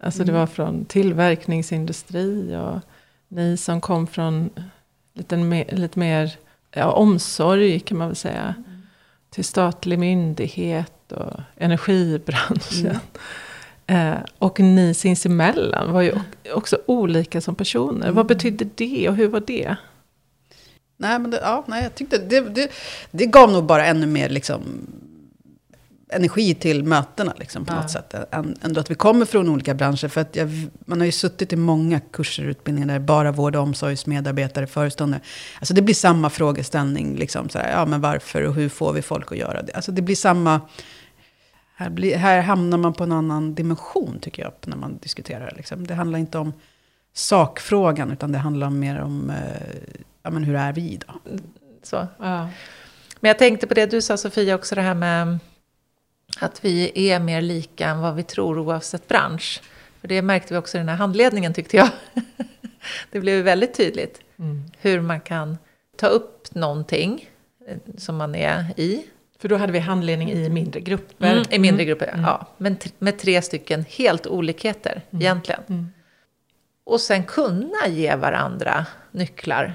Alltså 0.00 0.22
mm. 0.22 0.26
det 0.26 0.40
var 0.40 0.46
från 0.46 0.84
tillverkningsindustri 0.84 2.56
och 2.56 2.80
ni 3.28 3.56
som 3.56 3.80
kom 3.80 4.06
från 4.06 4.50
lite 5.14 5.36
mer, 5.36 5.64
lite 5.72 5.98
mer 5.98 6.36
ja, 6.70 6.90
omsorg 6.92 7.80
kan 7.80 7.98
man 7.98 8.08
väl 8.08 8.16
säga. 8.16 8.54
Mm. 8.58 8.82
Till 9.30 9.44
statlig 9.44 9.98
myndighet 9.98 11.12
och 11.12 11.40
energibranschen. 11.56 12.98
Mm. 13.86 14.12
Eh, 14.12 14.18
och 14.38 14.60
ni 14.60 14.94
sinsemellan 14.94 15.92
var 15.92 16.02
ju 16.02 16.14
också 16.54 16.78
olika 16.86 17.40
som 17.40 17.54
personer. 17.54 18.06
Mm. 18.06 18.14
Vad 18.14 18.26
betydde 18.26 18.66
det 18.74 19.08
och 19.08 19.16
hur 19.16 19.28
var 19.28 19.42
det? 19.46 19.76
Nej, 20.96 21.18
men 21.18 21.30
det, 21.30 21.40
ja, 21.42 21.64
nej, 21.66 21.82
jag 21.82 21.94
tyckte 21.94 22.18
det, 22.18 22.40
det, 22.40 22.70
det 23.10 23.26
gav 23.26 23.52
nog 23.52 23.64
bara 23.64 23.86
ännu 23.86 24.06
mer 24.06 24.28
liksom, 24.28 24.62
energi 26.08 26.54
till 26.54 26.84
mötena 26.84 27.32
liksom, 27.36 27.64
på 27.64 27.72
ja. 27.72 27.80
något 27.80 27.90
sätt. 27.90 28.14
Ändå 28.62 28.80
att 28.80 28.90
vi 28.90 28.94
kommer 28.94 29.24
från 29.24 29.48
olika 29.48 29.74
branscher. 29.74 30.08
För 30.08 30.20
att 30.20 30.36
jag, 30.36 30.50
man 30.84 31.00
har 31.00 31.06
ju 31.06 31.12
suttit 31.12 31.52
i 31.52 31.56
många 31.56 32.00
kurser 32.00 32.44
och 32.44 32.50
utbildningar 32.50 32.88
där 32.88 32.98
bara 32.98 33.32
vård 33.32 33.56
och 33.56 33.62
omsorgsmedarbetare, 33.62 34.66
föreståndare. 34.66 35.20
Alltså 35.58 35.74
det 35.74 35.82
blir 35.82 35.94
samma 35.94 36.30
frågeställning. 36.30 37.16
Liksom, 37.16 37.48
sådär, 37.48 37.70
ja, 37.72 37.86
men 37.86 38.00
varför 38.00 38.42
och 38.42 38.54
hur 38.54 38.68
får 38.68 38.92
vi 38.92 39.02
folk 39.02 39.32
att 39.32 39.38
göra 39.38 39.62
det? 39.62 39.72
Alltså 39.72 39.92
det 39.92 40.02
blir 40.02 40.16
samma... 40.16 40.60
Här, 41.78 41.90
blir, 41.90 42.16
här 42.16 42.40
hamnar 42.40 42.78
man 42.78 42.94
på 42.94 43.04
en 43.04 43.12
annan 43.12 43.54
dimension 43.54 44.18
tycker 44.20 44.42
jag 44.42 44.52
när 44.66 44.76
man 44.76 44.98
diskuterar. 44.98 45.54
Liksom. 45.56 45.86
Det 45.86 45.94
handlar 45.94 46.18
inte 46.18 46.38
om 46.38 46.52
sakfrågan 47.14 48.10
utan 48.10 48.32
det 48.32 48.38
handlar 48.38 48.70
mer 48.70 49.00
om 49.00 49.30
eh, 49.30 49.90
ja, 50.22 50.30
men 50.30 50.44
hur 50.44 50.54
är 50.54 50.72
vi 50.72 51.00
då? 51.06 51.14
Så, 51.82 52.06
ja. 52.18 52.48
Men 53.20 53.28
jag 53.28 53.38
tänkte 53.38 53.66
på 53.66 53.74
det 53.74 53.86
du 53.86 54.02
sa 54.02 54.16
Sofia 54.16 54.54
också, 54.54 54.74
det 54.74 54.80
här 54.80 54.94
med 54.94 55.38
att 56.38 56.64
vi 56.64 56.92
är 57.10 57.20
mer 57.20 57.40
lika 57.40 57.86
än 57.88 58.00
vad 58.00 58.14
vi 58.14 58.22
tror 58.22 58.58
oavsett 58.58 59.08
bransch. 59.08 59.62
För 60.00 60.08
det 60.08 60.22
märkte 60.22 60.54
vi 60.54 60.58
också 60.60 60.76
i 60.76 60.80
den 60.80 60.88
här 60.88 60.96
handledningen 60.96 61.54
tyckte 61.54 61.76
jag. 61.76 61.88
det 63.10 63.20
blev 63.20 63.44
väldigt 63.44 63.74
tydligt 63.74 64.20
Mm. 64.38 64.62
hur 64.80 65.00
man 65.00 65.20
kan 65.20 65.58
ta 65.96 66.06
upp 66.06 66.54
någonting 66.54 67.28
eh, 67.68 67.76
som 67.96 68.16
man 68.16 68.34
är 68.34 68.64
i. 68.80 69.04
För 69.38 69.48
då 69.48 69.56
hade 69.56 69.72
vi 69.72 69.78
handledning 69.78 70.30
i 70.32 70.48
mindre 70.48 70.80
grupper. 70.80 71.32
Mm, 71.32 71.44
I 71.50 71.58
mindre 71.58 71.82
Mm. 71.82 71.86
grupper, 71.86 72.20
ja. 72.22 72.46
Men 72.56 72.76
med 72.98 73.18
tre 73.18 73.42
stycken 73.42 73.84
helt 73.88 74.26
olikheter 74.26 75.02
egentligen. 75.10 75.60
Mm. 75.68 75.86
Och 76.84 77.00
sen 77.00 77.22
kunna 77.24 77.88
ge 77.88 78.14
varandra 78.16 78.86
nycklar. 79.10 79.74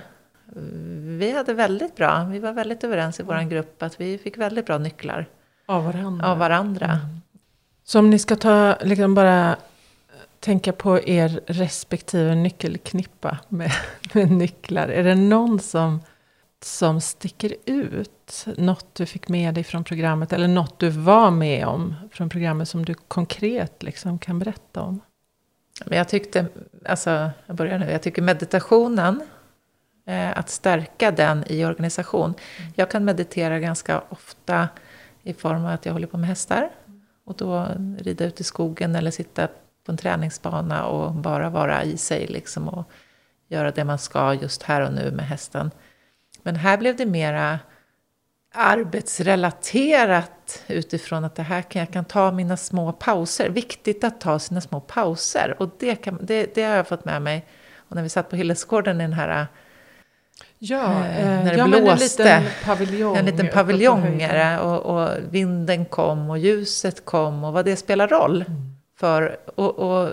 Vi 1.20 1.32
hade 1.32 1.54
väldigt 1.54 1.96
bra, 1.96 2.24
vi 2.32 2.40
var 2.40 2.54
väldigt 2.54 2.84
överens 2.84 3.20
i 3.20 3.24
vår 3.24 3.50
grupp 3.50 3.84
att 3.84 4.02
vi 4.02 4.18
fick 4.18 4.38
väldigt 4.38 4.66
bra 4.66 4.78
nycklar 4.78 5.26
Av 5.72 5.84
varandra. 5.84 6.28
av 6.28 6.38
varandra. 6.38 7.00
Så 7.84 8.00
om 8.00 8.10
ni 8.10 8.20
ska 8.20 8.36
ta, 8.36 8.78
liksom 8.82 9.16
bara 9.16 9.56
tänka 10.40 10.74
på 10.74 11.00
er 11.00 11.42
respektive 11.48 12.36
nyckelknippa 12.36 13.38
med, 13.50 13.72
med 14.14 14.32
nycklar. 14.32 14.88
Är 14.88 15.04
det 15.04 15.16
någon 15.16 15.60
som, 15.60 16.00
som 16.64 17.02
sticker 17.02 17.56
ut? 17.66 18.46
Något 18.58 18.96
du 18.96 19.06
fick 19.06 19.28
med 19.28 19.54
dig 19.54 19.64
från 19.64 19.84
programmet 19.84 20.34
eller 20.34 20.48
något 20.48 20.80
du 20.80 20.90
var 20.90 21.32
med 21.32 21.68
om 21.68 21.96
från 22.12 22.30
programmet 22.30 22.70
som 22.70 22.86
du 22.86 22.94
konkret 22.94 23.84
liksom 23.84 24.20
kan 24.20 24.40
berätta 24.40 24.82
om? 24.82 25.02
Jag 25.86 26.10
tyckte, 26.10 26.46
alltså, 26.86 27.30
jag 27.46 27.56
börjar 27.56 27.80
nu, 27.80 27.92
jag 27.92 28.02
tycker 28.02 28.22
meditationen, 28.22 29.22
eh, 30.06 30.38
att 30.38 30.50
stärka 30.50 31.12
den 31.12 31.44
i 31.48 31.66
organisation. 31.66 32.34
Jag 32.76 32.92
kan 32.92 33.06
meditera 33.06 33.60
ganska 33.60 34.02
ofta 34.10 34.68
i 35.24 35.34
form 35.34 35.66
av 35.66 35.72
att 35.72 35.86
jag 35.86 35.94
håller 35.94 36.08
på 36.08 36.18
med 36.18 36.30
hästar. 36.30 36.70
Och 37.24 37.36
då 37.38 37.68
rida 38.00 38.26
ut 38.26 38.42
i 38.42 38.44
skogen 38.44 38.96
eller 38.96 39.12
sitta 39.12 39.48
på 39.86 39.92
en 39.92 39.98
träningsbana 39.98 40.86
och 40.86 41.14
bara 41.14 41.50
vara 41.50 41.84
i 41.84 41.98
sig 41.98 42.28
liksom 42.28 42.70
och 42.70 42.92
göra 43.48 43.72
det 43.72 43.84
man 43.84 44.00
ska 44.00 44.34
just 44.34 44.64
här 44.64 44.82
och 44.82 44.94
nu 44.94 45.12
med 45.12 45.26
hästen. 45.26 45.72
Men 46.44 46.56
här 46.56 46.78
blev 46.78 46.96
det 46.96 47.06
mera 47.06 47.60
arbetsrelaterat 48.54 50.64
utifrån 50.68 51.24
att 51.24 51.36
det 51.36 51.44
här 51.44 51.62
kan, 51.62 51.80
jag 51.80 51.92
kan 51.92 52.06
ta 52.06 52.32
mina 52.32 52.58
små 52.58 52.92
pauser. 52.92 53.50
Viktigt 53.50 54.04
att 54.04 54.22
ta 54.22 54.40
sina 54.40 54.62
små 54.62 54.80
pauser. 54.80 55.56
Och 55.60 55.70
det, 55.80 55.96
kan, 55.96 56.20
det, 56.22 56.56
det 56.56 56.64
har 56.64 56.76
jag 56.76 56.88
fått 56.88 57.06
med 57.06 57.22
mig. 57.22 57.46
Och 57.76 57.96
när 57.96 58.04
vi 58.04 58.10
satt 58.10 58.30
på 58.30 58.36
Hillesgården 58.36 59.02
i 59.02 59.04
den 59.04 59.14
här 59.14 59.48
Ja, 60.64 61.06
Eh, 61.06 61.20
eh, 61.20 61.44
när 61.44 61.52
det 61.52 61.58
ja 61.58 61.68
men 61.68 61.80
en 61.80 61.84
blåste. 61.84 62.24
liten 62.40 62.44
paviljong. 62.66 63.16
en 63.18 63.26
liten 63.26 63.48
paviljong 63.48 64.22
är 64.22 64.60
och, 64.60 64.80
och 64.86 65.10
vinden 65.30 65.86
kom 65.86 66.30
och 66.30 66.38
ljuset 66.38 67.06
kom 67.06 67.44
och 67.44 67.54
vad 67.54 67.66
det 67.66 67.76
spelar 67.76 68.08
roll. 68.08 68.46
För, 69.00 69.38
och, 69.56 69.80
och 69.80 70.10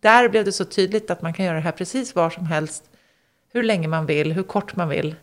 där 0.00 0.28
blev 0.28 0.44
det 0.44 0.52
så 0.52 0.64
tydligt 0.64 1.10
att 1.10 1.22
man 1.22 1.32
kan 1.32 1.44
göra 1.44 1.56
det 1.56 1.62
här 1.62 1.72
precis 1.72 2.14
var 2.14 2.30
som 2.30 2.46
helst. 2.46 2.84
Hur 3.52 3.62
länge 3.62 3.88
man 3.88 4.06
vill, 4.06 4.32
hur 4.32 4.42
kort 4.42 4.76
man 4.76 4.88
vill. 4.88 5.14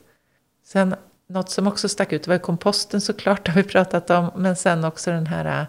Sen 0.66 0.96
något 1.30 1.50
som 1.50 1.68
också 1.68 1.90
stack 1.90 2.14
ut 2.14 2.28
var 2.28 2.38
komposten 2.38 3.02
såklart, 3.02 3.48
har 3.48 3.56
vi 3.56 3.64
pratat 3.64 4.10
om. 4.10 4.32
Men 4.36 4.56
sen 4.56 4.84
också 4.84 5.12
den 5.12 5.28
här 5.28 5.62
äh, 5.62 5.66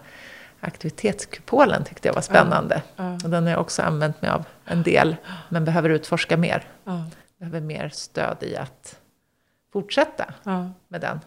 aktivitetskupolen 0.59 1.83
tyckte 1.83 2.07
jag 2.07 2.13
var 2.15 2.21
spännande. 2.21 2.81
Ja, 2.95 3.13
Och 3.23 3.29
den 3.29 3.43
har 3.43 3.51
jag 3.51 3.61
också 3.61 3.81
använt 3.81 4.21
mig 4.21 4.31
av 4.31 4.43
en 4.65 4.83
del, 4.83 5.15
men 5.49 5.65
behöver 5.65 5.89
utforska 5.89 6.37
mer. 6.37 6.63
Behöver 7.39 7.61
mer 7.61 7.89
stöd 7.89 8.37
i 8.41 8.55
att 8.57 8.99
fortsätta 9.73 10.33
ja. 10.43 10.69
med 10.87 11.01
den. 11.01 11.19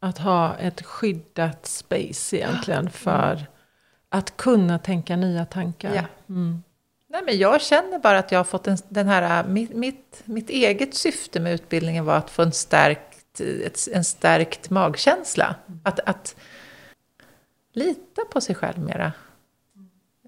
Att 0.00 0.18
ha 0.18 0.56
ett 0.56 0.82
skyddat 0.82 1.66
space 1.66 2.36
egentligen 2.36 2.90
för 2.90 3.46
att 4.08 4.36
kunna 4.36 4.78
tänka 4.78 5.16
nya 5.16 5.44
tankar. 5.46 5.94
Ja. 5.94 6.04
Mm. 6.28 6.62
Nej, 7.08 7.22
men 7.24 7.38
jag 7.38 7.60
känner 7.60 7.98
bara 7.98 8.18
att 8.18 8.32
jag 8.32 8.38
har 8.38 8.44
fått 8.44 8.66
en, 8.66 8.76
den 8.88 9.08
här, 9.08 9.44
mitt, 9.44 9.74
mitt, 9.74 10.22
mitt 10.24 10.50
eget 10.50 10.94
syfte 10.94 11.40
med 11.40 11.54
utbildningen 11.54 12.04
var 12.04 12.16
att 12.16 12.30
få 12.30 12.42
en 12.42 12.52
stärkt, 12.52 13.40
ett, 13.40 13.88
en 13.92 14.04
stärkt 14.04 14.70
magkänsla. 14.70 15.54
Att, 15.82 16.00
att 16.00 16.36
lita 17.72 18.24
på 18.24 18.40
sig 18.40 18.54
själv 18.54 18.78
mera. 18.78 19.12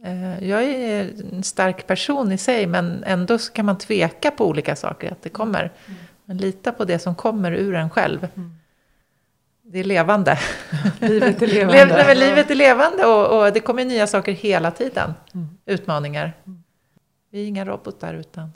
Eh, 0.07 0.49
Jag 0.49 0.63
är 0.65 1.11
en 1.33 1.43
stark 1.43 1.87
person 1.87 2.33
i 2.33 2.39
sig, 2.39 2.67
men 2.67 3.05
ändå 3.07 3.39
så 3.39 3.53
kan 3.53 3.67
man 3.67 3.79
tveka 3.79 4.31
på 4.31 4.47
olika 4.49 4.77
saker, 4.77 5.13
att 5.13 5.23
det 5.23 5.29
kommer. 5.29 5.73
Men 6.25 6.37
lita 6.37 6.73
på 6.73 6.85
det 6.85 6.99
som 6.99 7.15
kommer 7.15 7.53
ur 7.53 7.75
en 7.75 7.91
själv. 7.91 8.29
Det 9.63 9.79
är 9.79 9.85
levande. 9.85 10.39
Livet 11.01 11.43
är 11.43 11.47
Lev, 11.47 11.69
levande. 11.69 12.05
nej, 12.07 12.17
livet 12.17 12.51
är 12.51 12.55
levande 12.55 13.07
och, 13.07 13.39
och 13.47 13.53
det 13.53 13.61
kommer 13.61 13.85
nya 13.85 14.07
saker 14.07 14.33
hela 14.33 14.71
tiden. 14.71 15.15
Mm. 15.35 15.49
Utmaningar. 15.67 16.33
Vi 17.31 17.43
är 17.43 17.47
inga 17.49 17.65
robotar 17.65 18.15
utan... 18.15 18.51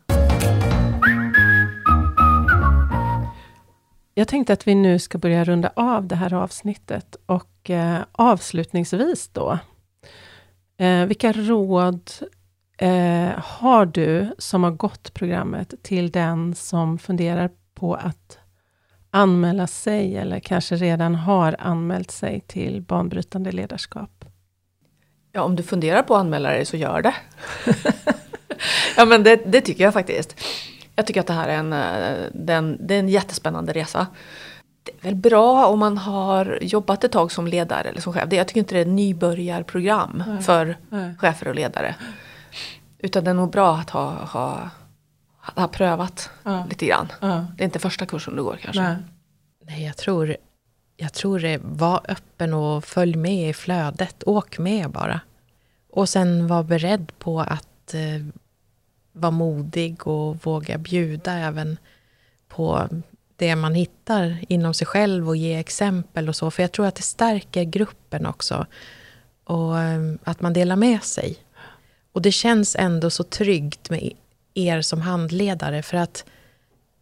Jag 4.14 4.28
tänkte 4.28 4.52
att 4.52 4.66
vi 4.66 4.74
nu 4.74 4.98
ska 4.98 5.18
börja 5.18 5.44
runda 5.44 5.70
av 5.76 6.06
det 6.06 6.16
här 6.16 6.34
avsnittet 6.34 7.16
och 7.26 7.70
eh, 7.70 7.98
avslutningsvis 8.12 9.28
då. 9.28 9.58
Eh, 10.80 11.06
vilka 11.06 11.32
råd 11.32 12.10
eh, 12.78 13.30
har 13.38 13.86
du 13.86 14.34
som 14.38 14.64
har 14.64 14.70
gått 14.70 15.14
programmet 15.14 15.74
till 15.82 16.10
den 16.10 16.54
som 16.54 16.98
funderar 16.98 17.50
på 17.74 17.94
att 17.94 18.38
anmäla 19.10 19.66
sig 19.66 20.16
eller 20.16 20.40
kanske 20.40 20.76
redan 20.76 21.14
har 21.14 21.56
anmält 21.58 22.10
sig 22.10 22.40
till 22.40 22.82
banbrytande 22.82 23.52
ledarskap? 23.52 24.24
Ja, 25.32 25.42
om 25.42 25.56
du 25.56 25.62
funderar 25.62 26.02
på 26.02 26.14
att 26.14 26.20
anmäla 26.20 26.48
dig 26.48 26.64
så 26.64 26.76
gör 26.76 27.02
det. 27.02 27.14
ja, 28.96 29.04
men 29.04 29.22
det, 29.22 29.36
det 29.46 29.60
tycker 29.60 29.84
jag 29.84 29.92
faktiskt. 29.92 30.36
Jag 30.96 31.06
tycker 31.06 31.20
att 31.20 31.26
det 31.26 31.32
här 31.32 31.48
är 31.48 31.56
en, 31.56 31.72
eh, 31.72 32.30
den, 32.32 32.86
det 32.86 32.94
är 32.94 32.98
en 32.98 33.08
jättespännande 33.08 33.72
resa. 33.72 34.06
Det 34.82 34.92
är 34.92 35.02
väl 35.02 35.14
bra 35.14 35.66
om 35.66 35.78
man 35.78 35.98
har 35.98 36.58
jobbat 36.62 37.04
ett 37.04 37.12
tag 37.12 37.32
som 37.32 37.46
ledare 37.46 37.88
eller 37.88 38.00
som 38.00 38.12
chef. 38.12 38.28
Det- 38.28 38.36
Jag 38.36 38.48
tycker 38.48 38.60
inte 38.60 38.74
det 38.74 38.78
är 38.78 38.82
ett 38.82 38.88
nybörjarprogram 38.88 40.22
Nej. 40.26 40.42
för 40.42 40.76
Nej. 40.90 41.14
chefer 41.18 41.48
och 41.48 41.54
ledare. 41.54 41.94
Utan 42.98 43.24
det 43.24 43.30
är 43.30 43.34
nog 43.34 43.50
bra 43.50 43.76
att 43.76 43.90
ha, 43.90 44.10
ha, 44.24 44.70
ha 45.38 45.68
prövat 45.68 46.30
Ja. 46.42 46.66
lite 46.70 46.86
grann. 46.86 47.08
Ja. 47.20 47.46
Det 47.56 47.62
är 47.62 47.64
inte 47.64 47.78
första 47.78 48.06
kursen 48.06 48.36
du 48.36 48.42
går 48.42 48.58
kanske. 48.62 48.82
Nej. 48.82 48.96
Nej, 49.64 49.84
jag 49.86 49.96
tror, 49.96 50.36
jag 50.96 51.12
tror 51.12 51.38
det 51.38 51.60
var 51.62 52.00
öppen 52.08 52.54
och 52.54 52.84
följ 52.84 53.16
med 53.16 53.48
i 53.50 53.52
flödet. 53.52 54.22
Åk 54.26 54.58
med 54.58 54.90
bara. 54.90 55.20
Och 55.90 56.08
sen 56.08 56.46
var 56.46 56.62
beredd 56.62 57.12
på 57.18 57.40
att 57.40 57.94
eh, 57.94 58.26
vara 59.12 59.30
modig 59.30 60.06
och 60.06 60.36
våga 60.46 60.78
bjuda 60.78 61.32
även 61.32 61.78
på 62.48 62.88
det 63.40 63.56
man 63.56 63.74
hittar 63.74 64.38
inom 64.48 64.74
sig 64.74 64.86
själv 64.86 65.28
och 65.28 65.36
ge 65.36 65.54
exempel 65.54 66.28
och 66.28 66.36
så. 66.36 66.50
För 66.50 66.62
jag 66.62 66.72
tror 66.72 66.86
att 66.86 66.94
det 66.94 67.02
stärker 67.02 67.64
gruppen 67.64 68.26
också. 68.26 68.66
Och 69.44 69.78
ehm, 69.78 70.18
att 70.24 70.40
man 70.40 70.52
delar 70.52 70.76
med 70.76 71.02
sig. 71.02 71.36
Och 72.12 72.22
det 72.22 72.32
känns 72.32 72.76
ändå 72.76 73.10
så 73.10 73.24
tryggt 73.24 73.90
med 73.90 74.12
er 74.54 74.82
som 74.82 75.00
handledare 75.00 75.82
för 75.82 75.96
att 75.96 76.24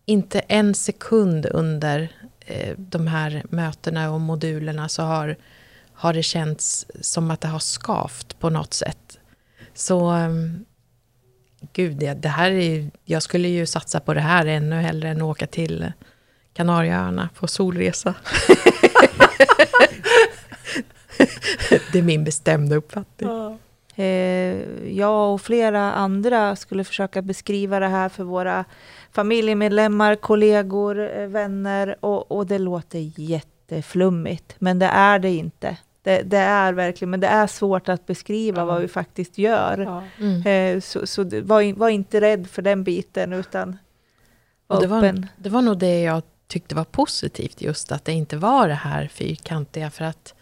inte 0.07 0.41
en 0.41 0.75
sekund 0.75 1.47
under 1.47 2.09
eh, 2.41 2.75
de 2.77 3.07
här 3.07 3.43
mötena 3.51 4.11
och 4.11 4.21
modulerna 4.21 4.89
så 4.89 5.03
har, 5.03 5.37
har 5.93 6.13
det 6.13 6.23
känts 6.23 6.87
som 7.01 7.31
att 7.31 7.41
det 7.41 7.49
har 7.49 7.59
skavt 7.59 8.39
på 8.39 8.51
något 8.51 8.75
sätt. 8.75 9.19
Så 9.75 10.09
ehm, 10.09 10.65
gud, 11.73 11.97
det, 11.97 12.15
det 12.15 12.29
här 12.29 12.51
är 12.51 12.91
jag 13.05 13.23
skulle 13.23 13.49
ju 13.49 13.67
satsa 13.67 14.01
på 14.01 14.15
det 14.15 14.21
här 14.21 14.47
ännu 14.47 14.77
hellre 14.77 15.09
än 15.09 15.17
att 15.17 15.23
åka 15.23 15.47
till 15.47 15.93
Kanarieöarna 16.59 17.29
på 17.35 17.47
solresa. 17.47 18.15
det 21.93 21.99
är 21.99 22.03
min 22.03 22.25
bestämda 22.25 22.77
uppfattning. 22.77 23.31
Eh, 23.97 24.05
jag 24.93 25.35
och 25.35 25.41
flera 25.41 25.93
andra 25.93 26.57
skulle 26.57 26.85
försöka 26.85 27.23
beskriva 27.23 27.81
det 27.81 27.87
här 27.89 28.09
för 28.09 28.25
våra 28.25 28.65
familjemedlemmar, 29.13 30.15
kollegor, 30.15 31.19
eh, 31.19 31.27
vänner 31.29 31.97
och, 32.01 32.33
och 32.33 32.47
det 32.47 32.59
låter 32.59 33.21
jätteflummigt, 33.21 34.55
men 34.59 34.79
det 34.79 34.87
är 34.87 35.19
det 35.19 35.31
inte. 35.31 35.77
Det, 36.03 36.23
det 36.23 36.39
är 36.39 36.73
verkligen, 36.73 37.11
men 37.11 37.21
det 37.21 37.27
är 37.27 37.47
svårt 37.47 37.89
att 37.89 38.07
beskriva 38.07 38.61
Ja. 38.61 38.65
vad 38.65 38.81
vi 38.81 38.89
faktiskt 38.89 39.39
gör. 39.39 39.79
Ja. 39.79 40.03
Mm. 40.25 40.77
Eh, 40.77 40.81
så 40.81 41.07
så 41.07 41.23
det- 41.25 41.41
var, 41.41 41.73
var 41.75 41.89
inte 41.89 42.21
rädd 42.21 42.47
för 42.51 42.63
den 42.63 42.85
biten, 42.85 43.33
utan 43.33 43.77
var 44.67 44.81
det, 44.81 44.87
var, 44.87 44.99
öppen. 44.99 45.27
det 45.37 45.49
var 45.51 45.63
nog 45.63 45.79
det 45.79 46.01
jag 46.03 46.23
tyckte 46.49 46.75
var 46.75 46.85
positivt, 46.85 47.61
just 47.61 47.93
att 47.93 48.05
det 48.05 48.13
inte 48.13 48.37
var 48.37 48.69
det 48.69 48.75
här 48.75 49.09
fyrkantiga, 49.09 49.91
för 49.91 50.05
att 50.05 50.35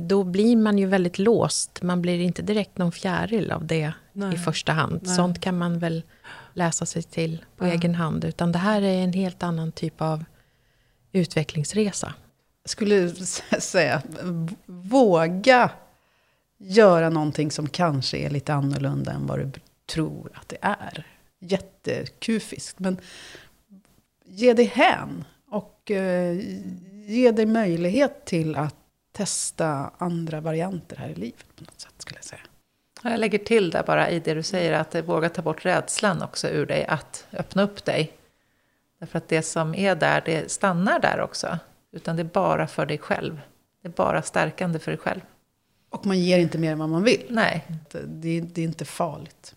då 0.00 0.24
blir 0.24 0.56
man 0.56 0.78
ju 0.78 0.86
väldigt 0.86 1.18
låst. 1.18 1.82
Man 1.82 2.02
blir 2.02 2.20
inte 2.20 2.42
direkt 2.42 2.78
någon 2.78 2.92
fjäril 2.92 3.50
av 3.50 3.66
det 3.66 3.92
Nej. 4.12 4.34
i 4.34 4.38
första 4.38 4.72
hand. 4.72 5.00
Nej. 5.02 5.16
Sånt 5.16 5.40
kan 5.40 5.58
man 5.58 5.78
väl 5.78 6.02
läsa 6.54 6.86
sig 6.86 7.02
till 7.02 7.44
på 7.56 7.66
Ja. 7.66 7.72
egen 7.72 7.94
hand. 7.94 8.24
Utan 8.24 8.52
det 8.52 8.58
här 8.58 8.82
är 8.82 9.04
en 9.04 9.12
helt 9.12 9.42
annan 9.42 9.72
typ 9.72 10.00
av 10.02 10.24
utvecklingsresa. 11.12 12.14
Jag 12.62 12.70
skulle 12.70 13.08
säga, 13.60 14.02
våga 14.66 15.70
göra 16.58 17.10
någonting 17.10 17.50
som 17.50 17.68
kanske 17.68 18.16
är 18.18 18.30
lite 18.30 18.54
annorlunda 18.54 19.12
än 19.12 19.26
vad 19.26 19.38
du 19.38 19.50
tror 19.92 20.30
att 20.34 20.48
det 20.48 20.58
är. 20.60 21.06
Jättekufiskt. 21.40 22.78
Men 22.78 22.98
ge 24.32 24.54
dig 24.54 24.64
hän. 24.64 25.24
Och 25.48 25.90
eh, 25.90 26.38
ge 27.06 27.30
dig 27.30 27.46
möjlighet 27.46 28.24
till 28.24 28.56
att 28.56 28.76
testa 29.12 29.90
andra 29.98 30.40
varianter 30.40 30.96
här 30.96 31.08
i 31.08 31.14
livet 31.14 31.46
på 31.56 31.64
något 31.64 31.80
sätt 31.80 31.94
skulle 31.98 32.18
jag 32.18 32.24
säga. 32.24 32.40
Jag 33.02 33.20
lägger 33.20 33.38
till 33.38 33.70
där 33.70 33.82
bara 33.82 34.10
i 34.10 34.20
det 34.20 34.34
du 34.34 34.42
säger 34.42 34.72
att 34.72 34.94
våga 34.94 35.28
ta 35.28 35.42
bort 35.42 35.64
rädslan 35.64 36.22
också 36.22 36.48
ur 36.48 36.66
dig, 36.66 36.84
att 36.84 37.26
öppna 37.32 37.62
upp 37.62 37.84
dig. 37.84 38.12
Därför 38.98 39.18
att 39.18 39.28
det 39.28 39.42
som 39.42 39.74
är 39.74 39.94
där, 39.94 40.22
det 40.24 40.50
stannar 40.50 40.98
där 40.98 41.20
också. 41.20 41.58
Utan 41.92 42.16
det 42.16 42.22
är 42.22 42.24
bara 42.24 42.66
för 42.66 42.86
dig 42.86 42.98
själv. 42.98 43.40
Det 43.82 43.88
är 43.88 43.92
bara 43.92 44.22
stärkande 44.22 44.78
för 44.78 44.90
dig 44.90 44.98
själv. 44.98 45.20
Och 45.90 46.06
man 46.06 46.18
ger 46.18 46.38
inte 46.38 46.58
mer 46.58 46.72
än 46.72 46.78
vad 46.78 46.88
man 46.88 47.04
vill. 47.04 47.26
Nej. 47.28 47.66
Det, 47.90 48.40
det 48.40 48.60
är 48.60 48.64
inte 48.64 48.84
farligt. 48.84 49.54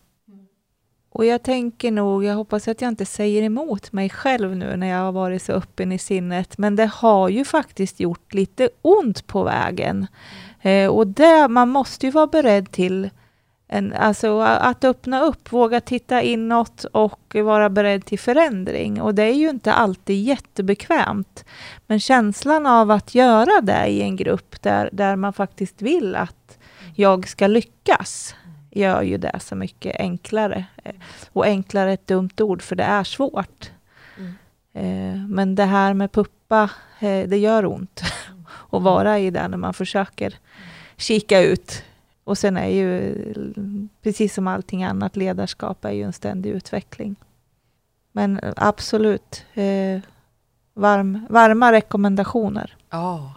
Och 1.16 1.24
jag 1.24 1.42
tänker 1.42 1.90
nog, 1.90 2.24
jag 2.24 2.34
hoppas 2.34 2.68
att 2.68 2.80
jag 2.80 2.88
inte 2.88 3.06
säger 3.06 3.42
emot 3.42 3.92
mig 3.92 4.10
själv 4.10 4.56
nu 4.56 4.76
när 4.76 4.86
jag 4.86 4.98
har 4.98 5.12
varit 5.12 5.42
så 5.42 5.52
öppen 5.52 5.92
i 5.92 5.98
sinnet, 5.98 6.58
men 6.58 6.76
det 6.76 6.86
har 6.86 7.28
ju 7.28 7.44
faktiskt 7.44 8.00
gjort 8.00 8.34
lite 8.34 8.68
ont 8.82 9.26
på 9.26 9.42
vägen. 9.42 10.06
Eh, 10.62 10.88
och 10.88 11.06
det, 11.06 11.48
man 11.48 11.68
måste 11.68 12.06
ju 12.06 12.12
vara 12.12 12.26
beredd 12.26 12.70
till 12.70 13.10
en, 13.68 13.92
alltså 13.92 14.40
att 14.40 14.84
öppna 14.84 15.22
upp, 15.22 15.52
våga 15.52 15.80
titta 15.80 16.22
inåt 16.22 16.84
och 16.84 17.34
vara 17.34 17.70
beredd 17.70 18.04
till 18.04 18.18
förändring. 18.18 19.02
Och 19.02 19.14
det 19.14 19.22
är 19.22 19.34
ju 19.34 19.50
inte 19.50 19.72
alltid 19.72 20.24
jättebekvämt. 20.24 21.44
Men 21.86 22.00
känslan 22.00 22.66
av 22.66 22.90
att 22.90 23.14
göra 23.14 23.60
det 23.62 23.86
i 23.86 24.02
en 24.02 24.16
grupp 24.16 24.62
där, 24.62 24.90
där 24.92 25.16
man 25.16 25.32
faktiskt 25.32 25.82
vill 25.82 26.16
att 26.16 26.58
jag 26.94 27.28
ska 27.28 27.46
lyckas 27.46 28.34
gör 28.76 29.02
ju 29.02 29.18
det 29.18 29.40
så 29.40 29.54
mycket 29.54 30.00
enklare. 30.00 30.64
Och 31.32 31.44
enklare 31.44 31.90
är 31.90 31.94
ett 31.94 32.06
dumt 32.06 32.40
ord, 32.40 32.62
för 32.62 32.76
det 32.76 32.84
är 32.84 33.04
svårt. 33.04 33.70
Mm. 34.18 34.34
Eh, 34.72 35.28
men 35.28 35.54
det 35.54 35.64
här 35.64 35.94
med 35.94 36.12
puppa, 36.12 36.70
eh, 36.98 37.28
det 37.28 37.38
gör 37.38 37.66
ont 37.66 38.02
att 38.70 38.82
vara 38.82 39.18
i 39.18 39.30
det 39.30 39.48
när 39.48 39.56
man 39.56 39.74
försöker 39.74 40.34
kika 40.96 41.40
ut 41.40 41.84
och 42.26 42.38
sen 42.38 42.56
är 42.56 42.68
ju, 42.68 43.14
precis 44.02 44.34
som 44.34 44.46
allting 44.46 44.84
annat, 44.84 45.16
ledarskap 45.16 45.84
är 45.84 45.90
ju 45.90 46.02
en 46.02 46.12
ständig 46.12 46.50
utveckling. 46.50 47.16
Men 48.12 48.40
absolut, 48.56 49.44
eh, 49.54 50.00
varm, 50.74 51.26
varma 51.30 51.72
rekommendationer. 51.72 52.76
Ja. 52.90 53.34